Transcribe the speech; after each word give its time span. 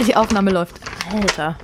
Die 0.00 0.16
Aufnahme 0.16 0.50
läuft. 0.50 0.76
Alter. 1.12 1.56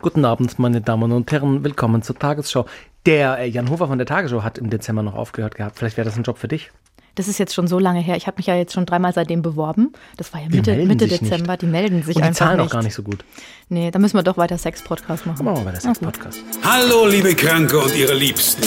Guten 0.00 0.24
Abend, 0.24 0.58
meine 0.58 0.80
Damen 0.80 1.10
und 1.12 1.30
Herren. 1.32 1.64
Willkommen 1.64 2.02
zur 2.02 2.18
Tagesschau. 2.18 2.66
Der 3.06 3.38
äh, 3.38 3.46
Jan 3.48 3.70
Hofer 3.70 3.88
von 3.88 3.98
der 3.98 4.06
Tagesschau 4.06 4.42
hat 4.42 4.58
im 4.58 4.70
Dezember 4.70 5.02
noch 5.02 5.14
aufgehört 5.14 5.54
gehabt. 5.54 5.78
Vielleicht 5.78 5.96
wäre 5.96 6.04
das 6.04 6.16
ein 6.16 6.22
Job 6.22 6.38
für 6.38 6.48
dich. 6.48 6.70
Das 7.14 7.26
ist 7.26 7.38
jetzt 7.38 7.54
schon 7.54 7.66
so 7.66 7.80
lange 7.80 8.00
her. 8.00 8.16
Ich 8.16 8.26
habe 8.28 8.36
mich 8.36 8.46
ja 8.46 8.54
jetzt 8.54 8.72
schon 8.72 8.86
dreimal 8.86 9.12
seitdem 9.12 9.42
beworben. 9.42 9.92
Das 10.16 10.32
war 10.32 10.40
ja 10.40 10.48
Mitte, 10.48 10.76
Mitte 10.86 11.08
Dezember. 11.08 11.52
nicht. 11.52 11.62
Die 11.62 11.66
melden 11.66 12.02
sich 12.04 12.14
Und 12.14 12.22
die 12.22 12.28
einfach 12.28 12.46
zahlen 12.46 12.60
auch 12.60 12.70
gar 12.70 12.82
nicht 12.82 12.94
so 12.94 13.02
gut. 13.02 13.24
Nee, 13.68 13.90
da 13.90 13.98
müssen 13.98 14.16
wir 14.16 14.22
doch 14.22 14.36
weiter 14.36 14.56
Sex-Podcast 14.56 15.26
machen. 15.26 15.44
Machen 15.44 15.64
wir 15.64 15.72
der 15.72 15.80
Sex-Podcast. 15.80 16.38
Hallo, 16.64 17.06
liebe 17.08 17.34
Kranke 17.34 17.78
und 17.80 17.96
ihre 17.96 18.14
Liebsten. 18.14 18.62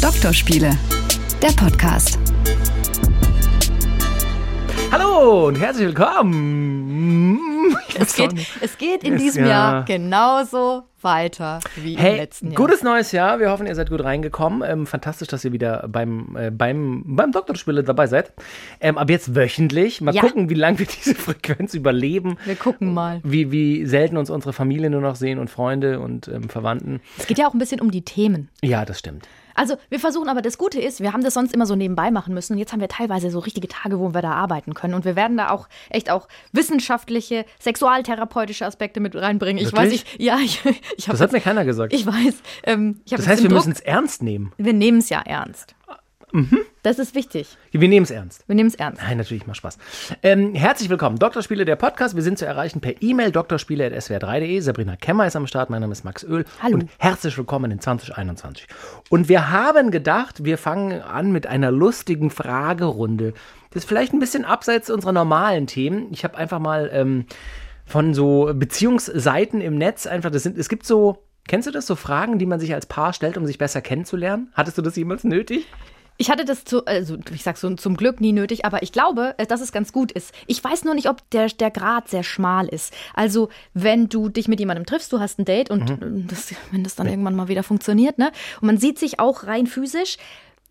Doktorspiele, 0.00 0.70
der 1.42 1.52
Podcast. 1.52 2.18
Hallo 4.92 5.46
und 5.48 5.58
herzlich 5.58 5.86
willkommen. 5.88 7.38
Es 7.98 8.14
geht, 8.14 8.32
es 8.60 8.76
geht 8.78 9.02
in 9.04 9.16
diesem 9.16 9.44
ja- 9.44 9.50
Jahr 9.50 9.84
genauso 9.86 10.82
weiter 11.00 11.60
wie 11.76 11.94
im 11.94 11.98
Hey, 11.98 12.16
letzten 12.18 12.48
Jahr. 12.48 12.56
gutes 12.56 12.82
neues 12.82 13.10
Jahr. 13.10 13.40
Wir 13.40 13.50
hoffen, 13.50 13.66
ihr 13.66 13.74
seid 13.74 13.88
gut 13.88 14.04
reingekommen. 14.04 14.62
Ähm, 14.70 14.86
fantastisch, 14.86 15.28
dass 15.28 15.44
ihr 15.46 15.52
wieder 15.52 15.86
beim, 15.88 16.36
äh, 16.36 16.50
beim, 16.50 17.02
beim 17.06 17.32
Doktorspiele 17.32 17.82
dabei 17.82 18.06
seid. 18.06 18.32
Ähm, 18.80 18.98
ab 18.98 19.08
jetzt 19.08 19.34
wöchentlich. 19.34 20.02
Mal 20.02 20.14
Ja. 20.14 20.20
gucken, 20.20 20.50
wie 20.50 20.54
lange 20.54 20.78
wir 20.78 20.86
diese 21.04 21.14
Frequenz 21.14 21.72
überleben. 21.74 22.36
Wir 22.44 22.56
gucken 22.56 22.92
mal. 22.92 23.20
Wie, 23.24 23.50
wie 23.50 23.86
selten 23.86 24.18
uns 24.18 24.28
unsere 24.28 24.52
Familie 24.52 24.90
nur 24.90 25.00
noch 25.00 25.16
sehen 25.16 25.38
und 25.38 25.48
Freunde 25.48 26.00
und 26.00 26.28
ähm, 26.28 26.50
Verwandten. 26.50 27.00
Es 27.18 27.26
geht 27.26 27.38
ja 27.38 27.48
auch 27.48 27.54
ein 27.54 27.58
bisschen 27.58 27.80
um 27.80 27.90
die 27.90 28.02
Themen. 28.02 28.50
Ja, 28.62 28.84
das 28.84 28.98
stimmt. 28.98 29.26
Also 29.54 29.76
wir 29.88 30.00
versuchen, 30.00 30.28
aber 30.28 30.42
das 30.42 30.58
Gute 30.58 30.80
ist, 30.80 31.00
wir 31.00 31.12
haben 31.12 31.22
das 31.22 31.34
sonst 31.34 31.54
immer 31.54 31.66
so 31.66 31.74
nebenbei 31.76 32.10
machen 32.10 32.34
müssen 32.34 32.54
und 32.54 32.58
jetzt 32.58 32.72
haben 32.72 32.80
wir 32.80 32.88
teilweise 32.88 33.30
so 33.30 33.38
richtige 33.38 33.68
Tage, 33.68 33.98
wo 33.98 34.14
wir 34.14 34.22
da 34.22 34.32
arbeiten 34.32 34.74
können 34.74 34.94
und 34.94 35.04
wir 35.04 35.16
werden 35.16 35.36
da 35.36 35.50
auch 35.50 35.68
echt 35.90 36.10
auch 36.10 36.28
wissenschaftliche, 36.52 37.44
sexualtherapeutische 37.58 38.66
Aspekte 38.66 39.00
mit 39.00 39.14
reinbringen. 39.14 39.62
Ich 39.62 39.72
weiß, 39.72 39.90
Wirklich? 39.90 40.04
ich, 40.18 40.24
ja, 40.24 40.38
ich, 40.38 40.60
ich 40.96 41.08
habe 41.08 41.18
Das 41.18 41.20
hat 41.20 41.32
mir 41.32 41.40
keiner 41.40 41.64
gesagt. 41.64 41.92
ich 41.92 42.06
weiß, 42.06 42.34
ähm, 42.64 43.00
ich 43.04 43.12
Das 43.12 43.26
heißt, 43.26 43.42
wir 43.42 43.50
müssen 43.50 43.72
es 43.72 43.80
ernst 43.80 44.22
nehmen. 44.22 44.52
wir 44.56 44.72
nehmen 44.72 44.98
es 44.98 45.08
ja 45.08 45.20
ernst. 45.20 45.74
Mhm. 46.32 46.58
Das 46.82 46.98
ist 46.98 47.14
wichtig. 47.14 47.58
Wir 47.70 47.88
nehmen 47.88 48.04
es 48.04 48.10
ernst. 48.10 48.48
Wir 48.48 48.54
nehmen 48.54 48.68
es 48.68 48.74
ernst. 48.74 49.02
Nein, 49.02 49.18
natürlich 49.18 49.46
macht 49.46 49.58
Spaß. 49.58 49.76
Ähm, 50.22 50.54
herzlich 50.54 50.88
willkommen. 50.88 51.18
Doktorspiele, 51.18 51.66
der 51.66 51.76
Podcast. 51.76 52.16
Wir 52.16 52.22
sind 52.22 52.38
zu 52.38 52.46
erreichen 52.46 52.80
per 52.80 53.00
E-Mail 53.02 53.30
doktorspiele.swr3.de. 53.30 54.60
Sabrina 54.60 54.96
Kemmer 54.96 55.26
ist 55.26 55.36
am 55.36 55.46
Start. 55.46 55.68
Mein 55.68 55.82
Name 55.82 55.92
ist 55.92 56.04
Max 56.04 56.24
Öl. 56.24 56.46
Hallo. 56.62 56.74
Und 56.74 56.90
herzlich 56.98 57.36
willkommen 57.36 57.70
in 57.70 57.80
2021. 57.80 58.66
Und 59.10 59.28
wir 59.28 59.50
haben 59.50 59.90
gedacht, 59.90 60.44
wir 60.44 60.56
fangen 60.56 61.02
an 61.02 61.32
mit 61.32 61.46
einer 61.46 61.70
lustigen 61.70 62.30
Fragerunde. 62.30 63.34
Das 63.70 63.82
ist 63.82 63.88
vielleicht 63.88 64.14
ein 64.14 64.18
bisschen 64.18 64.46
abseits 64.46 64.88
unserer 64.88 65.12
normalen 65.12 65.66
Themen. 65.66 66.08
Ich 66.12 66.24
habe 66.24 66.38
einfach 66.38 66.58
mal 66.58 66.90
ähm, 66.94 67.26
von 67.84 68.14
so 68.14 68.50
Beziehungsseiten 68.54 69.60
im 69.60 69.76
Netz 69.76 70.06
einfach, 70.06 70.30
das 70.30 70.44
sind, 70.44 70.56
es 70.56 70.70
gibt 70.70 70.86
so, 70.86 71.22
kennst 71.46 71.68
du 71.68 71.72
das, 71.72 71.86
so 71.86 71.94
Fragen, 71.94 72.38
die 72.38 72.46
man 72.46 72.58
sich 72.58 72.72
als 72.72 72.86
Paar 72.86 73.12
stellt, 73.12 73.36
um 73.36 73.44
sich 73.44 73.58
besser 73.58 73.82
kennenzulernen? 73.82 74.50
Hattest 74.54 74.78
du 74.78 74.82
das 74.82 74.96
jemals 74.96 75.24
nötig? 75.24 75.66
Ich 76.18 76.30
hatte 76.30 76.44
das 76.44 76.64
zu, 76.64 76.84
also 76.86 77.16
ich 77.32 77.42
sag 77.42 77.56
so 77.56 77.74
zum 77.74 77.96
Glück 77.96 78.20
nie 78.20 78.32
nötig, 78.32 78.64
aber 78.64 78.82
ich 78.82 78.92
glaube, 78.92 79.34
äh, 79.38 79.46
dass 79.46 79.60
es 79.60 79.72
ganz 79.72 79.92
gut 79.92 80.12
ist. 80.12 80.34
Ich 80.46 80.62
weiß 80.62 80.84
nur 80.84 80.94
nicht, 80.94 81.08
ob 81.08 81.28
der, 81.30 81.48
der 81.48 81.70
Grad 81.70 82.08
sehr 82.08 82.22
schmal 82.22 82.68
ist. 82.68 82.94
Also, 83.14 83.48
wenn 83.74 84.08
du 84.08 84.28
dich 84.28 84.48
mit 84.48 84.60
jemandem 84.60 84.86
triffst, 84.86 85.12
du 85.12 85.20
hast 85.20 85.38
ein 85.38 85.44
Date 85.44 85.70
und 85.70 85.90
äh, 85.90 85.96
das, 86.26 86.54
wenn 86.70 86.84
das 86.84 86.94
dann 86.94 87.06
irgendwann 87.06 87.34
mal 87.34 87.48
wieder 87.48 87.62
funktioniert, 87.62 88.18
ne? 88.18 88.30
Und 88.60 88.66
man 88.66 88.78
sieht 88.78 88.98
sich 88.98 89.20
auch 89.20 89.44
rein 89.44 89.66
physisch, 89.66 90.18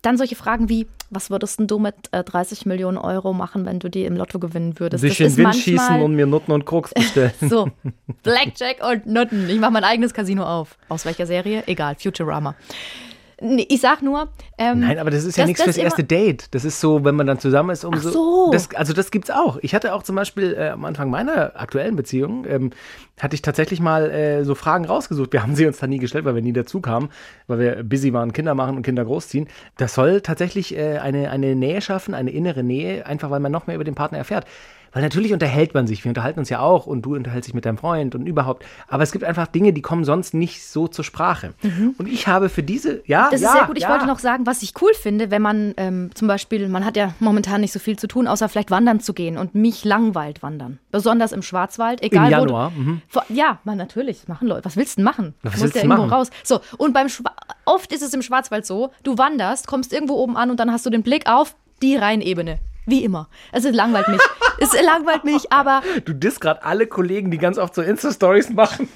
dann 0.02 0.16
solche 0.16 0.34
Fragen 0.34 0.68
wie, 0.68 0.88
was 1.10 1.30
würdest 1.30 1.60
denn 1.60 1.68
du 1.68 1.78
mit 1.78 1.94
äh, 2.10 2.24
30 2.24 2.66
Millionen 2.66 2.98
Euro 2.98 3.32
machen, 3.32 3.64
wenn 3.64 3.78
du 3.78 3.88
die 3.88 4.04
im 4.04 4.16
Lotto 4.16 4.38
gewinnen 4.38 4.78
würdest? 4.78 5.00
Sich 5.00 5.20
in 5.20 5.36
Wind 5.36 5.54
schießen 5.54 6.02
und 6.02 6.16
mir 6.16 6.26
Nutten 6.26 6.52
und 6.52 6.64
Koks 6.64 6.92
bestellen. 6.92 7.32
so, 7.40 7.68
Blackjack 8.22 8.84
und 8.84 9.06
Nutten. 9.06 9.48
Ich 9.48 9.60
mache 9.60 9.70
mein 9.70 9.84
eigenes 9.84 10.12
Casino 10.12 10.44
auf. 10.44 10.76
Aus 10.88 11.04
welcher 11.04 11.26
Serie? 11.26 11.62
Egal, 11.66 11.94
Futurama. 11.94 12.56
Nee, 13.42 13.66
ich 13.68 13.80
sag 13.80 14.02
nur, 14.02 14.28
ähm, 14.56 14.80
Nein, 14.80 14.98
aber 15.00 15.10
das 15.10 15.24
ist 15.24 15.36
ja 15.36 15.44
nichts 15.44 15.62
fürs 15.62 15.76
erste 15.76 16.04
Date. 16.04 16.54
Das 16.54 16.64
ist 16.64 16.80
so, 16.80 17.04
wenn 17.04 17.16
man 17.16 17.26
dann 17.26 17.40
zusammen 17.40 17.70
ist, 17.70 17.84
umso. 17.84 18.08
Ach 18.08 18.12
so. 18.12 18.50
Das, 18.52 18.72
also 18.74 18.92
das 18.92 19.10
gibt's 19.10 19.30
auch. 19.30 19.58
Ich 19.62 19.74
hatte 19.74 19.94
auch 19.94 20.04
zum 20.04 20.14
Beispiel 20.14 20.54
äh, 20.54 20.68
am 20.68 20.84
Anfang 20.84 21.10
meiner 21.10 21.60
aktuellen 21.60 21.96
Beziehung, 21.96 22.46
ähm, 22.48 22.70
hatte 23.20 23.34
ich 23.34 23.42
tatsächlich 23.42 23.80
mal 23.80 24.10
äh, 24.10 24.44
so 24.44 24.54
Fragen 24.54 24.84
rausgesucht. 24.84 25.32
Wir 25.32 25.42
haben 25.42 25.56
sie 25.56 25.66
uns 25.66 25.78
dann 25.78 25.90
nie 25.90 25.98
gestellt, 25.98 26.24
weil 26.24 26.36
wir 26.36 26.42
nie 26.42 26.52
dazu 26.52 26.80
kamen, 26.80 27.08
weil 27.48 27.58
wir 27.58 27.82
busy 27.82 28.12
waren, 28.12 28.32
Kinder 28.32 28.54
machen 28.54 28.76
und 28.76 28.82
Kinder 28.82 29.04
großziehen. 29.04 29.48
Das 29.76 29.94
soll 29.94 30.20
tatsächlich 30.20 30.76
äh, 30.76 30.98
eine, 30.98 31.30
eine 31.30 31.56
Nähe 31.56 31.80
schaffen, 31.80 32.14
eine 32.14 32.30
innere 32.30 32.62
Nähe, 32.62 33.06
einfach 33.06 33.30
weil 33.30 33.40
man 33.40 33.50
noch 33.50 33.66
mehr 33.66 33.74
über 33.74 33.84
den 33.84 33.96
Partner 33.96 34.18
erfährt. 34.18 34.46
Weil 34.92 35.02
natürlich 35.02 35.32
unterhält 35.32 35.72
man 35.74 35.86
sich. 35.86 36.04
Wir 36.04 36.10
unterhalten 36.10 36.38
uns 36.38 36.48
ja 36.50 36.60
auch 36.60 36.86
und 36.86 37.02
du 37.02 37.14
unterhältst 37.16 37.48
dich 37.48 37.54
mit 37.54 37.64
deinem 37.64 37.78
Freund 37.78 38.14
und 38.14 38.26
überhaupt. 38.26 38.64
Aber 38.88 39.02
es 39.02 39.10
gibt 39.12 39.24
einfach 39.24 39.46
Dinge, 39.46 39.72
die 39.72 39.80
kommen 39.82 40.04
sonst 40.04 40.34
nicht 40.34 40.66
so 40.66 40.86
zur 40.88 41.04
Sprache. 41.04 41.54
Und 41.98 42.08
ich 42.08 42.26
habe 42.26 42.48
für 42.48 42.62
diese, 42.62 43.02
ja, 43.06 43.22
Mhm. 43.26 43.28
Das 43.32 43.40
ja, 43.40 43.48
ist 43.48 43.56
sehr 43.56 43.66
gut. 43.66 43.76
Ich 43.78 43.84
ja. 43.84 43.88
wollte 43.90 44.06
noch 44.06 44.18
sagen, 44.18 44.46
was 44.46 44.62
ich 44.62 44.74
cool 44.82 44.92
finde, 44.94 45.30
wenn 45.30 45.40
man 45.42 45.74
ähm, 45.78 46.10
zum 46.14 46.28
Beispiel, 46.28 46.68
man 46.68 46.84
hat 46.84 46.96
ja 46.96 47.14
momentan 47.20 47.60
nicht 47.62 47.72
so 47.72 47.78
viel 47.78 47.98
zu 47.98 48.06
tun, 48.06 48.26
außer 48.28 48.48
vielleicht 48.48 48.70
wandern 48.70 49.00
zu 49.00 49.14
gehen. 49.14 49.38
Und 49.38 49.54
mich 49.54 49.84
langweilt 49.84 50.42
wandern. 50.42 50.78
Besonders 50.90 51.32
im 51.32 51.42
Schwarzwald. 51.42 52.02
Egal, 52.02 52.26
Im 52.30 52.38
wo 52.38 52.40
Januar, 52.42 52.72
Du, 52.74 52.80
mhm. 52.82 53.02
Vor- 53.08 53.24
Ja, 53.30 53.58
man, 53.64 53.78
natürlich. 53.78 54.28
Machen 54.28 54.46
Leute. 54.48 54.64
Was 54.64 54.76
willst 54.76 54.92
du 54.92 54.96
denn 54.96 55.04
machen? 55.04 55.34
Was 55.42 55.54
du 55.54 55.60
musst 55.60 55.74
ja 55.74 55.82
irgendwo 55.82 56.02
machen? 56.02 56.12
raus. 56.12 56.30
So, 56.44 56.60
und 56.76 56.92
beim 56.92 57.08
Schwa 57.08 57.30
oft 57.64 57.92
ist 57.92 58.02
es 58.02 58.12
im 58.12 58.20
Schwarzwald 58.22 58.66
so, 58.66 58.90
du 59.04 59.16
wanderst, 59.18 59.66
kommst 59.66 59.92
irgendwo 59.92 60.14
oben 60.14 60.36
an 60.36 60.50
und 60.50 60.60
dann 60.60 60.70
hast 60.70 60.84
du 60.84 60.90
den 60.90 61.02
Blick 61.02 61.26
auf 61.30 61.54
die 61.80 61.96
Rheinebene. 61.96 62.58
Wie 62.84 63.04
immer. 63.04 63.28
Also 63.52 63.68
es 63.68 63.74
langweilt 63.76 64.08
mich. 64.08 64.20
es 64.58 64.72
langweilt 64.80 65.24
mich, 65.24 65.52
aber 65.52 65.82
Du 66.04 66.12
disst 66.12 66.40
gerade 66.40 66.62
alle 66.64 66.86
Kollegen, 66.86 67.30
die 67.30 67.38
ganz 67.38 67.58
oft 67.58 67.74
so 67.74 67.82
Insta-Stories 67.82 68.50
machen. 68.50 68.88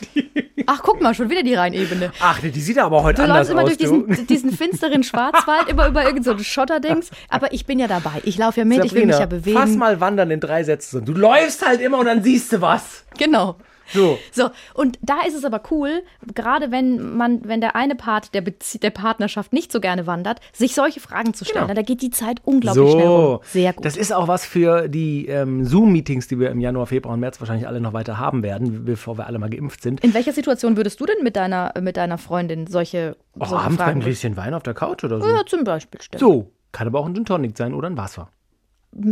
Ach, 0.67 0.81
guck 0.83 1.01
mal, 1.01 1.15
schon 1.15 1.31
wieder 1.31 1.43
die 1.43 1.55
Rheinebene. 1.55 2.13
Ach, 2.21 2.41
die 2.41 2.51
sieht 2.61 2.79
aber 2.79 3.03
heute 3.03 3.17
Du 3.17 3.23
anders 3.23 3.49
läufst 3.49 3.51
immer 3.53 3.63
aus. 3.63 3.77
durch 3.77 3.91
du. 3.91 4.07
diesen, 4.07 4.27
diesen 4.29 4.51
finsteren 4.53 5.03
Schwarzwald, 5.03 5.69
immer 5.69 5.87
über 5.89 6.05
irgendein 6.05 6.39
so 6.39 6.43
Schotterdings. 6.45 7.11
Aber 7.29 7.53
ich 7.53 7.67
bin 7.67 7.79
ja 7.79 7.87
dabei. 7.87 8.21
Ich 8.25 8.39
laufe 8.39 8.61
ja 8.61 8.65
mit, 8.65 8.85
ich 8.85 8.95
will 8.95 9.07
mich 9.07 9.19
ja 9.19 9.27
bewegen. 9.27 9.59
Fass 9.59 9.71
mal 9.77 10.01
wandern 10.01 10.31
in 10.31 10.41
drei 10.41 10.65
Sätzen. 10.65 11.05
Du 11.05 11.13
läufst 11.13 11.67
halt 11.67 11.81
immer 11.81 11.99
und 11.99 12.07
dann 12.07 12.23
siehst 12.23 12.53
du 12.53 12.61
was. 12.61 13.05
Genau. 13.19 13.57
So. 13.93 14.19
So, 14.33 14.51
und 14.75 14.99
da 15.03 15.21
ist 15.27 15.35
es 15.35 15.45
aber 15.45 15.63
cool, 15.71 16.03
gerade 16.35 16.71
wenn 16.71 17.17
man, 17.17 17.45
wenn 17.45 17.61
der 17.61 17.77
eine 17.77 17.95
Part 17.95 18.35
der, 18.35 18.41
Bezie 18.41 18.79
der 18.79 18.91
Partnerschaft 18.91 19.53
nicht 19.53 19.73
so 19.73 19.81
gerne 19.81 20.07
wandert, 20.07 20.41
sich 20.53 20.75
solche 20.75 21.01
Fragen 21.01 21.35
zu 21.35 21.45
stellen. 21.45 21.67
Genau. 21.67 21.75
Da 21.75 21.83
geht 21.83 22.03
die 22.03 22.11
Zeit 22.11 22.41
unglaublich 22.45 22.91
schnell 22.93 23.07
rum. 23.07 23.41
Sehr 23.43 23.73
gut. 23.73 23.85
Das 23.85 23.97
ist 23.97 24.13
auch 24.13 24.29
was 24.29 24.45
für 24.45 24.89
die 24.89 25.27
ähm, 25.27 25.65
Zoom-Meetings, 25.65 26.29
die 26.29 26.39
wir 26.39 26.51
im 26.51 26.61
Januar, 26.61 26.87
Februar 26.87 27.15
und 27.15 27.21
März 27.21 27.41
wahrscheinlich 27.41 27.67
alle 27.67 27.81
noch 27.81 27.93
weiter 27.93 28.19
haben 28.19 28.43
werden, 28.43 28.85
bevor 28.85 29.19
wir 29.19 29.27
alle 29.27 29.39
mal 29.39 29.51
geimpft 29.51 29.83
sind. 29.83 30.03
In 30.03 30.15
welcher 30.15 30.33
Situation 30.33 30.77
würdest 30.77 31.01
du 31.01 31.07
denn 31.07 31.23
mit 31.23 31.37
deiner, 31.37 31.73
mit 31.81 31.97
deiner 31.97 32.19
Freundin 32.19 32.67
solche, 32.67 33.17
Oh, 33.39 33.45
solche 33.45 33.57
abends 33.57 33.79
bei 33.79 33.85
ein 33.85 33.89
Fragen 33.89 34.01
Gläschen 34.01 34.37
Wein 34.37 34.55
auf 34.55 34.63
der 34.63 34.75
Couch 34.75 35.05
oder 35.05 35.21
so. 35.21 35.29
Ja, 35.29 35.45
zum 35.47 35.65
Beispiel 35.65 36.01
stellen. 36.01 36.21
So. 36.21 36.51
Kann 36.73 36.89
aber 36.89 37.01
auch 37.01 37.07
ein 37.07 37.15
Gin 37.15 37.25
Tonic 37.25 37.57
sein 37.57 37.73
oder 37.73 37.89
ein 37.89 37.97
Wasser. 37.97 38.29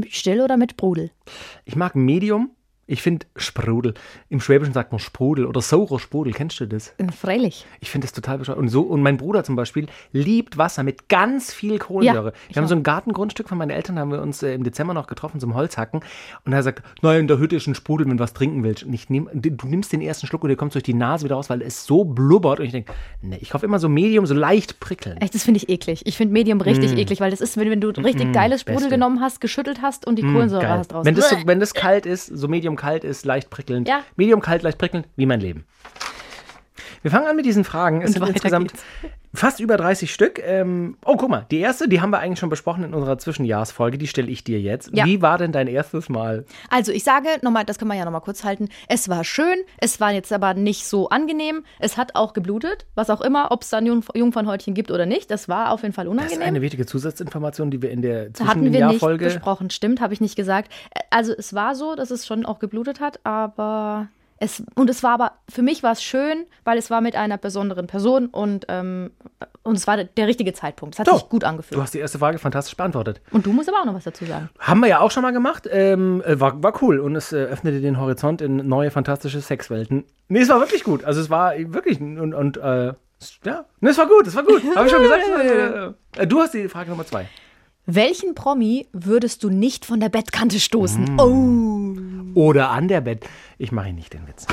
Still 0.08 0.42
oder 0.42 0.56
mit 0.56 0.72
Sprudel? 0.72 1.10
Ich 1.64 1.76
mag 1.76 1.94
Medium. 1.94 2.50
Ich 2.86 3.02
finde 3.02 3.26
Sprudel. 3.36 3.94
Im 4.28 4.40
Schwäbischen 4.40 4.74
sagt 4.74 4.92
man 4.92 4.98
Sprudel 4.98 5.46
oder 5.46 5.60
saurer 5.62 5.98
Sprudel. 5.98 6.32
Kennst 6.34 6.60
du 6.60 6.66
das? 6.66 6.94
Äh, 6.98 7.10
Freilich. 7.12 7.64
Ich 7.80 7.90
finde 7.90 8.06
das 8.06 8.12
total 8.12 8.38
bescheuert. 8.38 8.58
Und, 8.58 8.68
so, 8.68 8.82
und 8.82 9.00
mein 9.02 9.16
Bruder 9.16 9.42
zum 9.42 9.56
Beispiel 9.56 9.86
liebt 10.12 10.58
Wasser 10.58 10.82
mit 10.82 11.08
ganz 11.08 11.52
viel 11.52 11.78
Kohlensäure. 11.78 12.28
Ja, 12.28 12.32
ich 12.48 12.54
wir 12.54 12.60
haben 12.60 12.64
auch. 12.66 12.68
so 12.68 12.74
ein 12.74 12.82
Gartengrundstück 12.82 13.48
von 13.48 13.56
meinen 13.58 13.70
Eltern, 13.70 13.98
haben 13.98 14.10
wir 14.12 14.20
uns 14.20 14.42
äh, 14.42 14.52
im 14.54 14.64
Dezember 14.64 14.92
noch 14.92 15.06
getroffen 15.06 15.40
zum 15.40 15.54
Holzhacken. 15.54 16.00
Und 16.44 16.52
er 16.52 16.62
sagt, 16.62 16.82
nein, 17.00 17.20
in 17.20 17.28
der 17.28 17.38
Hütte 17.38 17.56
ist 17.56 17.66
ein 17.66 17.74
Sprudel, 17.74 18.06
wenn 18.06 18.18
du 18.18 18.22
was 18.22 18.34
trinken 18.34 18.62
willst. 18.62 18.84
Und 18.84 18.92
ich 18.92 19.08
nehm, 19.08 19.30
du 19.32 19.66
nimmst 19.66 19.92
den 19.92 20.02
ersten 20.02 20.26
Schluck 20.26 20.42
und 20.42 20.48
der 20.48 20.56
kommt 20.58 20.74
durch 20.74 20.84
die 20.84 20.94
Nase 20.94 21.24
wieder 21.24 21.36
raus, 21.36 21.48
weil 21.48 21.62
es 21.62 21.86
so 21.86 22.04
blubbert. 22.04 22.60
Und 22.60 22.66
ich 22.66 22.72
denke, 22.72 22.92
nee, 23.22 23.38
ich 23.40 23.50
kaufe 23.50 23.64
immer 23.64 23.78
so 23.78 23.88
Medium, 23.88 24.26
so 24.26 24.34
leicht 24.34 24.78
prickeln. 24.80 25.16
Echt, 25.18 25.34
das 25.34 25.44
finde 25.44 25.56
ich 25.58 25.70
eklig. 25.70 26.02
Ich 26.04 26.16
finde 26.18 26.32
Medium 26.34 26.60
richtig 26.60 26.96
eklig, 26.98 27.20
weil 27.20 27.30
das 27.30 27.40
ist, 27.40 27.56
wenn, 27.56 27.70
wenn 27.70 27.80
du 27.80 27.88
richtig 27.88 28.32
geiles 28.32 28.60
Sprudel 28.60 28.74
Mm. 28.74 28.74
Beste. 28.74 28.88
Mm, 28.88 28.90
genommen 28.90 29.20
hast, 29.20 29.40
geschüttelt 29.40 29.82
hast 29.82 30.06
und 30.06 30.16
die 30.16 30.22
Kohlensäure 30.22 30.62
Geil. 30.62 30.78
hast 30.78 30.88
draus. 30.92 31.04
Wenn 31.06 31.14
das, 31.14 31.30
so, 31.30 31.36
wenn 31.46 31.60
das 31.60 31.74
kalt 31.74 32.06
ist, 32.06 32.26
so 32.26 32.48
medium 32.48 32.73
kalt 32.76 33.04
ist, 33.04 33.24
leicht 33.24 33.50
prickelnd. 33.50 33.88
Ja. 33.88 34.02
Medium 34.16 34.40
kalt, 34.40 34.62
leicht 34.62 34.78
prickelnd, 34.78 35.06
wie 35.16 35.26
mein 35.26 35.40
Leben. 35.40 35.64
Wir 37.04 37.10
fangen 37.10 37.26
an 37.26 37.36
mit 37.36 37.44
diesen 37.44 37.64
Fragen. 37.64 38.00
Es 38.00 38.08
Und 38.08 38.12
sind 38.24 38.28
insgesamt 38.28 38.72
geht's. 38.72 38.84
fast 39.34 39.60
über 39.60 39.76
30 39.76 40.10
Stück. 40.12 40.40
Ähm, 40.42 40.96
oh, 41.04 41.16
guck 41.18 41.28
mal, 41.28 41.44
die 41.50 41.58
erste, 41.58 41.86
die 41.86 42.00
haben 42.00 42.08
wir 42.08 42.18
eigentlich 42.20 42.38
schon 42.38 42.48
besprochen 42.48 42.82
in 42.82 42.94
unserer 42.94 43.18
Zwischenjahrsfolge. 43.18 43.98
Die 43.98 44.06
stelle 44.06 44.28
ich 44.30 44.42
dir 44.42 44.58
jetzt. 44.58 44.88
Ja. 44.94 45.04
Wie 45.04 45.20
war 45.20 45.36
denn 45.36 45.52
dein 45.52 45.66
erstes 45.68 46.08
Mal? 46.08 46.46
Also 46.70 46.92
ich 46.92 47.04
sage 47.04 47.28
nochmal, 47.42 47.66
das 47.66 47.76
kann 47.76 47.88
man 47.88 47.98
ja 47.98 48.06
nochmal 48.06 48.22
kurz 48.22 48.42
halten. 48.42 48.70
Es 48.88 49.10
war 49.10 49.22
schön, 49.22 49.58
es 49.82 50.00
war 50.00 50.12
jetzt 50.12 50.32
aber 50.32 50.54
nicht 50.54 50.86
so 50.86 51.10
angenehm. 51.10 51.62
Es 51.78 51.98
hat 51.98 52.14
auch 52.14 52.32
geblutet, 52.32 52.86
was 52.94 53.10
auch 53.10 53.20
immer, 53.20 53.52
ob 53.52 53.62
es 53.64 53.68
dann 53.68 53.84
Jungf 53.84 54.08
Jungfernhäutchen 54.14 54.72
gibt 54.72 54.90
oder 54.90 55.04
nicht. 55.04 55.30
Das 55.30 55.46
war 55.46 55.72
auf 55.72 55.82
jeden 55.82 55.92
Fall 55.92 56.06
Das 56.06 56.14
ist 56.14 56.18
unangenehm. 56.20 56.48
eine 56.48 56.62
wichtige 56.62 56.86
Zusatzinformation, 56.86 57.70
die 57.70 57.82
wir 57.82 57.90
in 57.90 58.00
der 58.00 58.32
Zwischenjahrfolge. 58.32 59.26
besprochen, 59.26 59.68
stimmt, 59.68 60.00
habe 60.00 60.14
ich 60.14 60.22
nicht 60.22 60.36
gesagt. 60.36 60.72
Äh, 60.94 61.00
Also 61.10 61.34
es 61.36 61.52
war 61.52 61.74
so, 61.74 61.94
dass 61.96 62.10
es 62.10 62.26
schon 62.26 62.46
auch 62.46 62.58
geblutet 62.60 63.00
hat, 63.00 63.20
aber 63.24 64.08
Es, 64.44 64.62
und 64.74 64.90
es 64.90 65.02
war 65.02 65.12
aber, 65.12 65.32
für 65.48 65.62
mich 65.62 65.82
war 65.82 65.92
es 65.92 66.02
schön, 66.02 66.44
weil 66.64 66.76
es 66.76 66.90
war 66.90 67.00
mit 67.00 67.16
einer 67.16 67.38
besonderen 67.38 67.86
Person 67.86 68.26
und, 68.26 68.66
ähm, 68.68 69.10
und 69.62 69.76
es 69.76 69.86
war 69.86 69.96
der, 69.96 70.04
der 70.04 70.26
richtige 70.26 70.52
Zeitpunkt. 70.52 70.96
Es 70.96 70.98
hat 70.98 71.06
So. 71.06 71.14
sich 71.14 71.28
gut 71.30 71.44
angefühlt. 71.44 71.78
Du 71.78 71.82
hast 71.82 71.94
die 71.94 71.98
erste 71.98 72.18
Frage 72.18 72.38
fantastisch 72.38 72.76
beantwortet. 72.76 73.22
Und 73.30 73.46
du 73.46 73.52
musst 73.54 73.70
aber 73.70 73.80
auch 73.80 73.86
noch 73.86 73.94
was 73.94 74.04
dazu 74.04 74.26
sagen. 74.26 74.50
Haben 74.58 74.80
wir 74.80 74.88
ja 74.88 75.00
auch 75.00 75.10
schon 75.10 75.22
mal 75.22 75.32
gemacht. 75.32 75.66
Ähm, 75.70 76.22
äh, 76.26 76.38
war, 76.38 76.62
war 76.62 76.74
cool 76.82 77.00
und 77.00 77.16
es 77.16 77.32
äh, 77.32 77.36
öffnete 77.44 77.80
den 77.80 77.98
Horizont 77.98 78.42
in 78.42 78.56
neue 78.68 78.90
fantastische 78.90 79.40
Sexwelten. 79.40 80.04
Nee, 80.28 80.40
es 80.40 80.50
war 80.50 80.60
wirklich 80.60 80.84
gut. 80.84 81.04
Also 81.04 81.22
es 81.22 81.30
war 81.30 81.54
wirklich 81.56 81.98
und, 82.00 82.34
und 82.34 82.58
äh, 82.58 82.92
ja, 83.46 83.64
nee, 83.80 83.88
es 83.88 83.96
war 83.96 84.06
gut, 84.06 84.26
es 84.26 84.34
war 84.36 84.42
gut. 84.42 84.62
Habe 84.76 84.86
ich 84.86 84.92
schon 84.92 85.02
gesagt. 85.02 85.22
Äh, 86.16 86.28
du 86.28 86.40
hast 86.40 86.54
die 86.54 86.68
Frage 86.68 86.90
Nummer 86.90 87.04
zwei. 87.04 87.28
Welchen 87.86 88.34
Promi 88.34 88.86
würdest 88.92 89.44
du 89.44 89.50
nicht 89.50 89.84
von 89.84 90.00
der 90.00 90.08
Bettkante 90.08 90.58
stoßen? 90.58 91.16
Mm. 91.16 91.20
Oh. 92.34 92.40
Oder 92.48 92.70
an 92.70 92.88
der 92.88 93.00
Bett. 93.02 93.24
Ich 93.58 93.72
mache 93.72 93.88
ihn 93.90 93.94
nicht 93.96 94.12
den 94.14 94.26
Witz. 94.26 94.46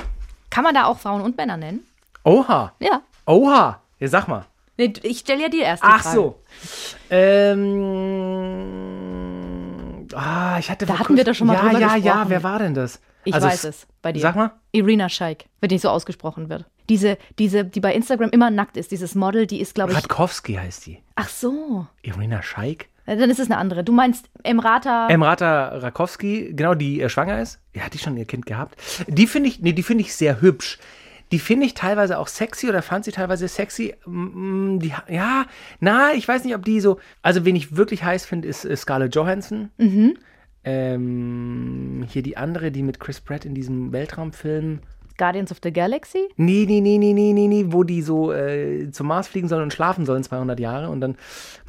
Kann 0.50 0.64
man 0.66 0.76
da 0.76 0.86
auch 0.86 1.00
Frauen 1.00 1.22
und 1.22 1.38
Männer 1.38 1.56
nennen? 1.58 1.80
Oha. 2.24 2.74
Ja. 2.80 3.02
Oha. 3.26 3.82
Ja, 4.00 4.08
sag 4.08 4.28
mal. 4.28 4.46
Nee, 4.78 4.94
ich 5.04 5.20
stelle 5.20 5.44
ja 5.44 5.50
die 5.50 5.60
erste 5.62 5.86
Ach 5.88 6.02
Frage. 6.02 6.16
so. 6.16 6.36
Ähm, 9.12 10.08
ah, 10.14 10.58
ich 10.60 10.70
hatte 10.70 10.86
Da 10.86 11.00
hatten 11.00 11.16
wir 11.16 11.24
doch 11.24 11.34
schon 11.34 11.48
mal 11.48 11.54
ja, 11.54 11.62
drüber 11.62 11.80
Ja, 11.80 11.96
ja, 11.96 11.96
gesprochen. 11.96 12.30
wer 12.30 12.44
war 12.44 12.60
denn 12.60 12.74
das? 12.74 13.00
Ich 13.24 13.34
Also 13.34 13.48
weiß 13.48 13.64
es 13.66 13.88
bei 14.02 14.12
dir. 14.12 14.20
Sag 14.22 14.36
mal. 14.36 14.52
Irina 14.72 15.08
Scheik, 15.10 15.46
wenn 15.62 15.70
die 15.70 15.78
so 15.78 15.90
ausgesprochen 15.90 16.50
wird. 16.50 16.66
Diese, 16.90 17.18
diese, 17.40 17.64
die 17.64 17.80
bei 17.80 17.94
Instagram 17.94 18.32
immer 18.32 18.50
nackt 18.50 18.76
ist, 18.76 18.92
dieses 18.92 19.16
Model, 19.16 19.46
die 19.48 19.62
ist, 19.62 19.76
glaube 19.76 19.92
ich. 19.92 19.98
Radkowski 19.98 20.56
heißt 20.56 20.86
die. 20.88 21.00
Ach 21.16 21.30
so. 21.30 21.88
Irina 22.02 22.42
Scheik. 22.42 22.90
Äh, 23.06 23.18
Dann 23.18 23.30
ist 23.30 23.40
es 23.40 23.50
eine 23.50 23.58
andere. 23.60 23.84
Du 23.84 23.92
meinst 23.94 24.30
Emrata. 24.44 25.08
Emrata 25.10 25.70
Rakowski, 25.78 26.54
genau, 26.56 26.74
die 26.76 27.02
äh, 27.02 27.10
schwanger 27.10 27.42
ist. 27.42 27.60
Ja, 27.74 27.84
hat 27.84 27.94
die 27.94 27.98
schon 28.00 28.18
ihr 28.18 28.26
Kind 28.26 28.46
gehabt? 28.46 28.76
Die 29.08 29.28
finde 29.28 29.50
ich, 29.50 29.62
nee, 29.62 29.74
die 29.74 29.84
finde 29.84 30.04
ich 30.04 30.16
sehr 30.16 30.42
hübsch. 30.42 30.78
Die 31.32 31.40
finde 31.40 31.66
ich 31.66 31.74
teilweise 31.74 32.20
auch 32.20 32.28
sexy 32.28 32.68
oder 32.68 32.82
fand 32.82 33.06
sie 33.06 33.12
teilweise 33.12 33.48
sexy. 33.48 33.96
Mm, 34.06 34.80
Die, 34.80 34.94
ja, 35.08 35.46
na, 35.80 36.14
ich 36.14 36.28
weiß 36.28 36.44
nicht, 36.44 36.56
ob 36.56 36.66
die 36.66 36.82
so. 36.82 37.00
Also, 37.22 37.46
wen 37.46 37.56
ich 37.56 37.76
wirklich 37.78 38.04
heiß 38.04 38.26
finde, 38.26 38.48
ist 38.50 38.66
äh, 38.66 38.76
Scarlett 38.76 39.16
Johansson. 39.16 39.70
Mhm. 39.78 40.18
Ähm, 40.64 42.06
hier 42.10 42.22
die 42.22 42.38
andere, 42.38 42.72
die 42.72 42.84
mit 42.84 43.00
Chris 43.00 43.20
Pratt 43.22 43.46
in 43.46 43.56
diesem 43.56 43.92
Weltraumfilm. 43.94 44.80
Guardians 45.22 45.52
of 45.52 45.60
the 45.62 45.72
Galaxy? 45.72 46.30
Nee, 46.36 46.66
nee, 46.68 46.82
nee, 46.82 46.98
nee, 46.98 47.14
nee, 47.14 47.32
nee, 47.32 47.48
nee, 47.48 47.66
wo 47.68 47.84
die 47.84 48.02
so 48.02 48.34
äh, 48.34 48.90
zum 48.90 49.06
Mars 49.06 49.28
fliegen 49.28 49.48
sollen 49.48 49.62
und 49.62 49.72
schlafen 49.72 50.08
sollen 50.08 50.24
200 50.24 50.60
Jahre 50.60 50.90
und 50.90 51.00
dann, 51.00 51.16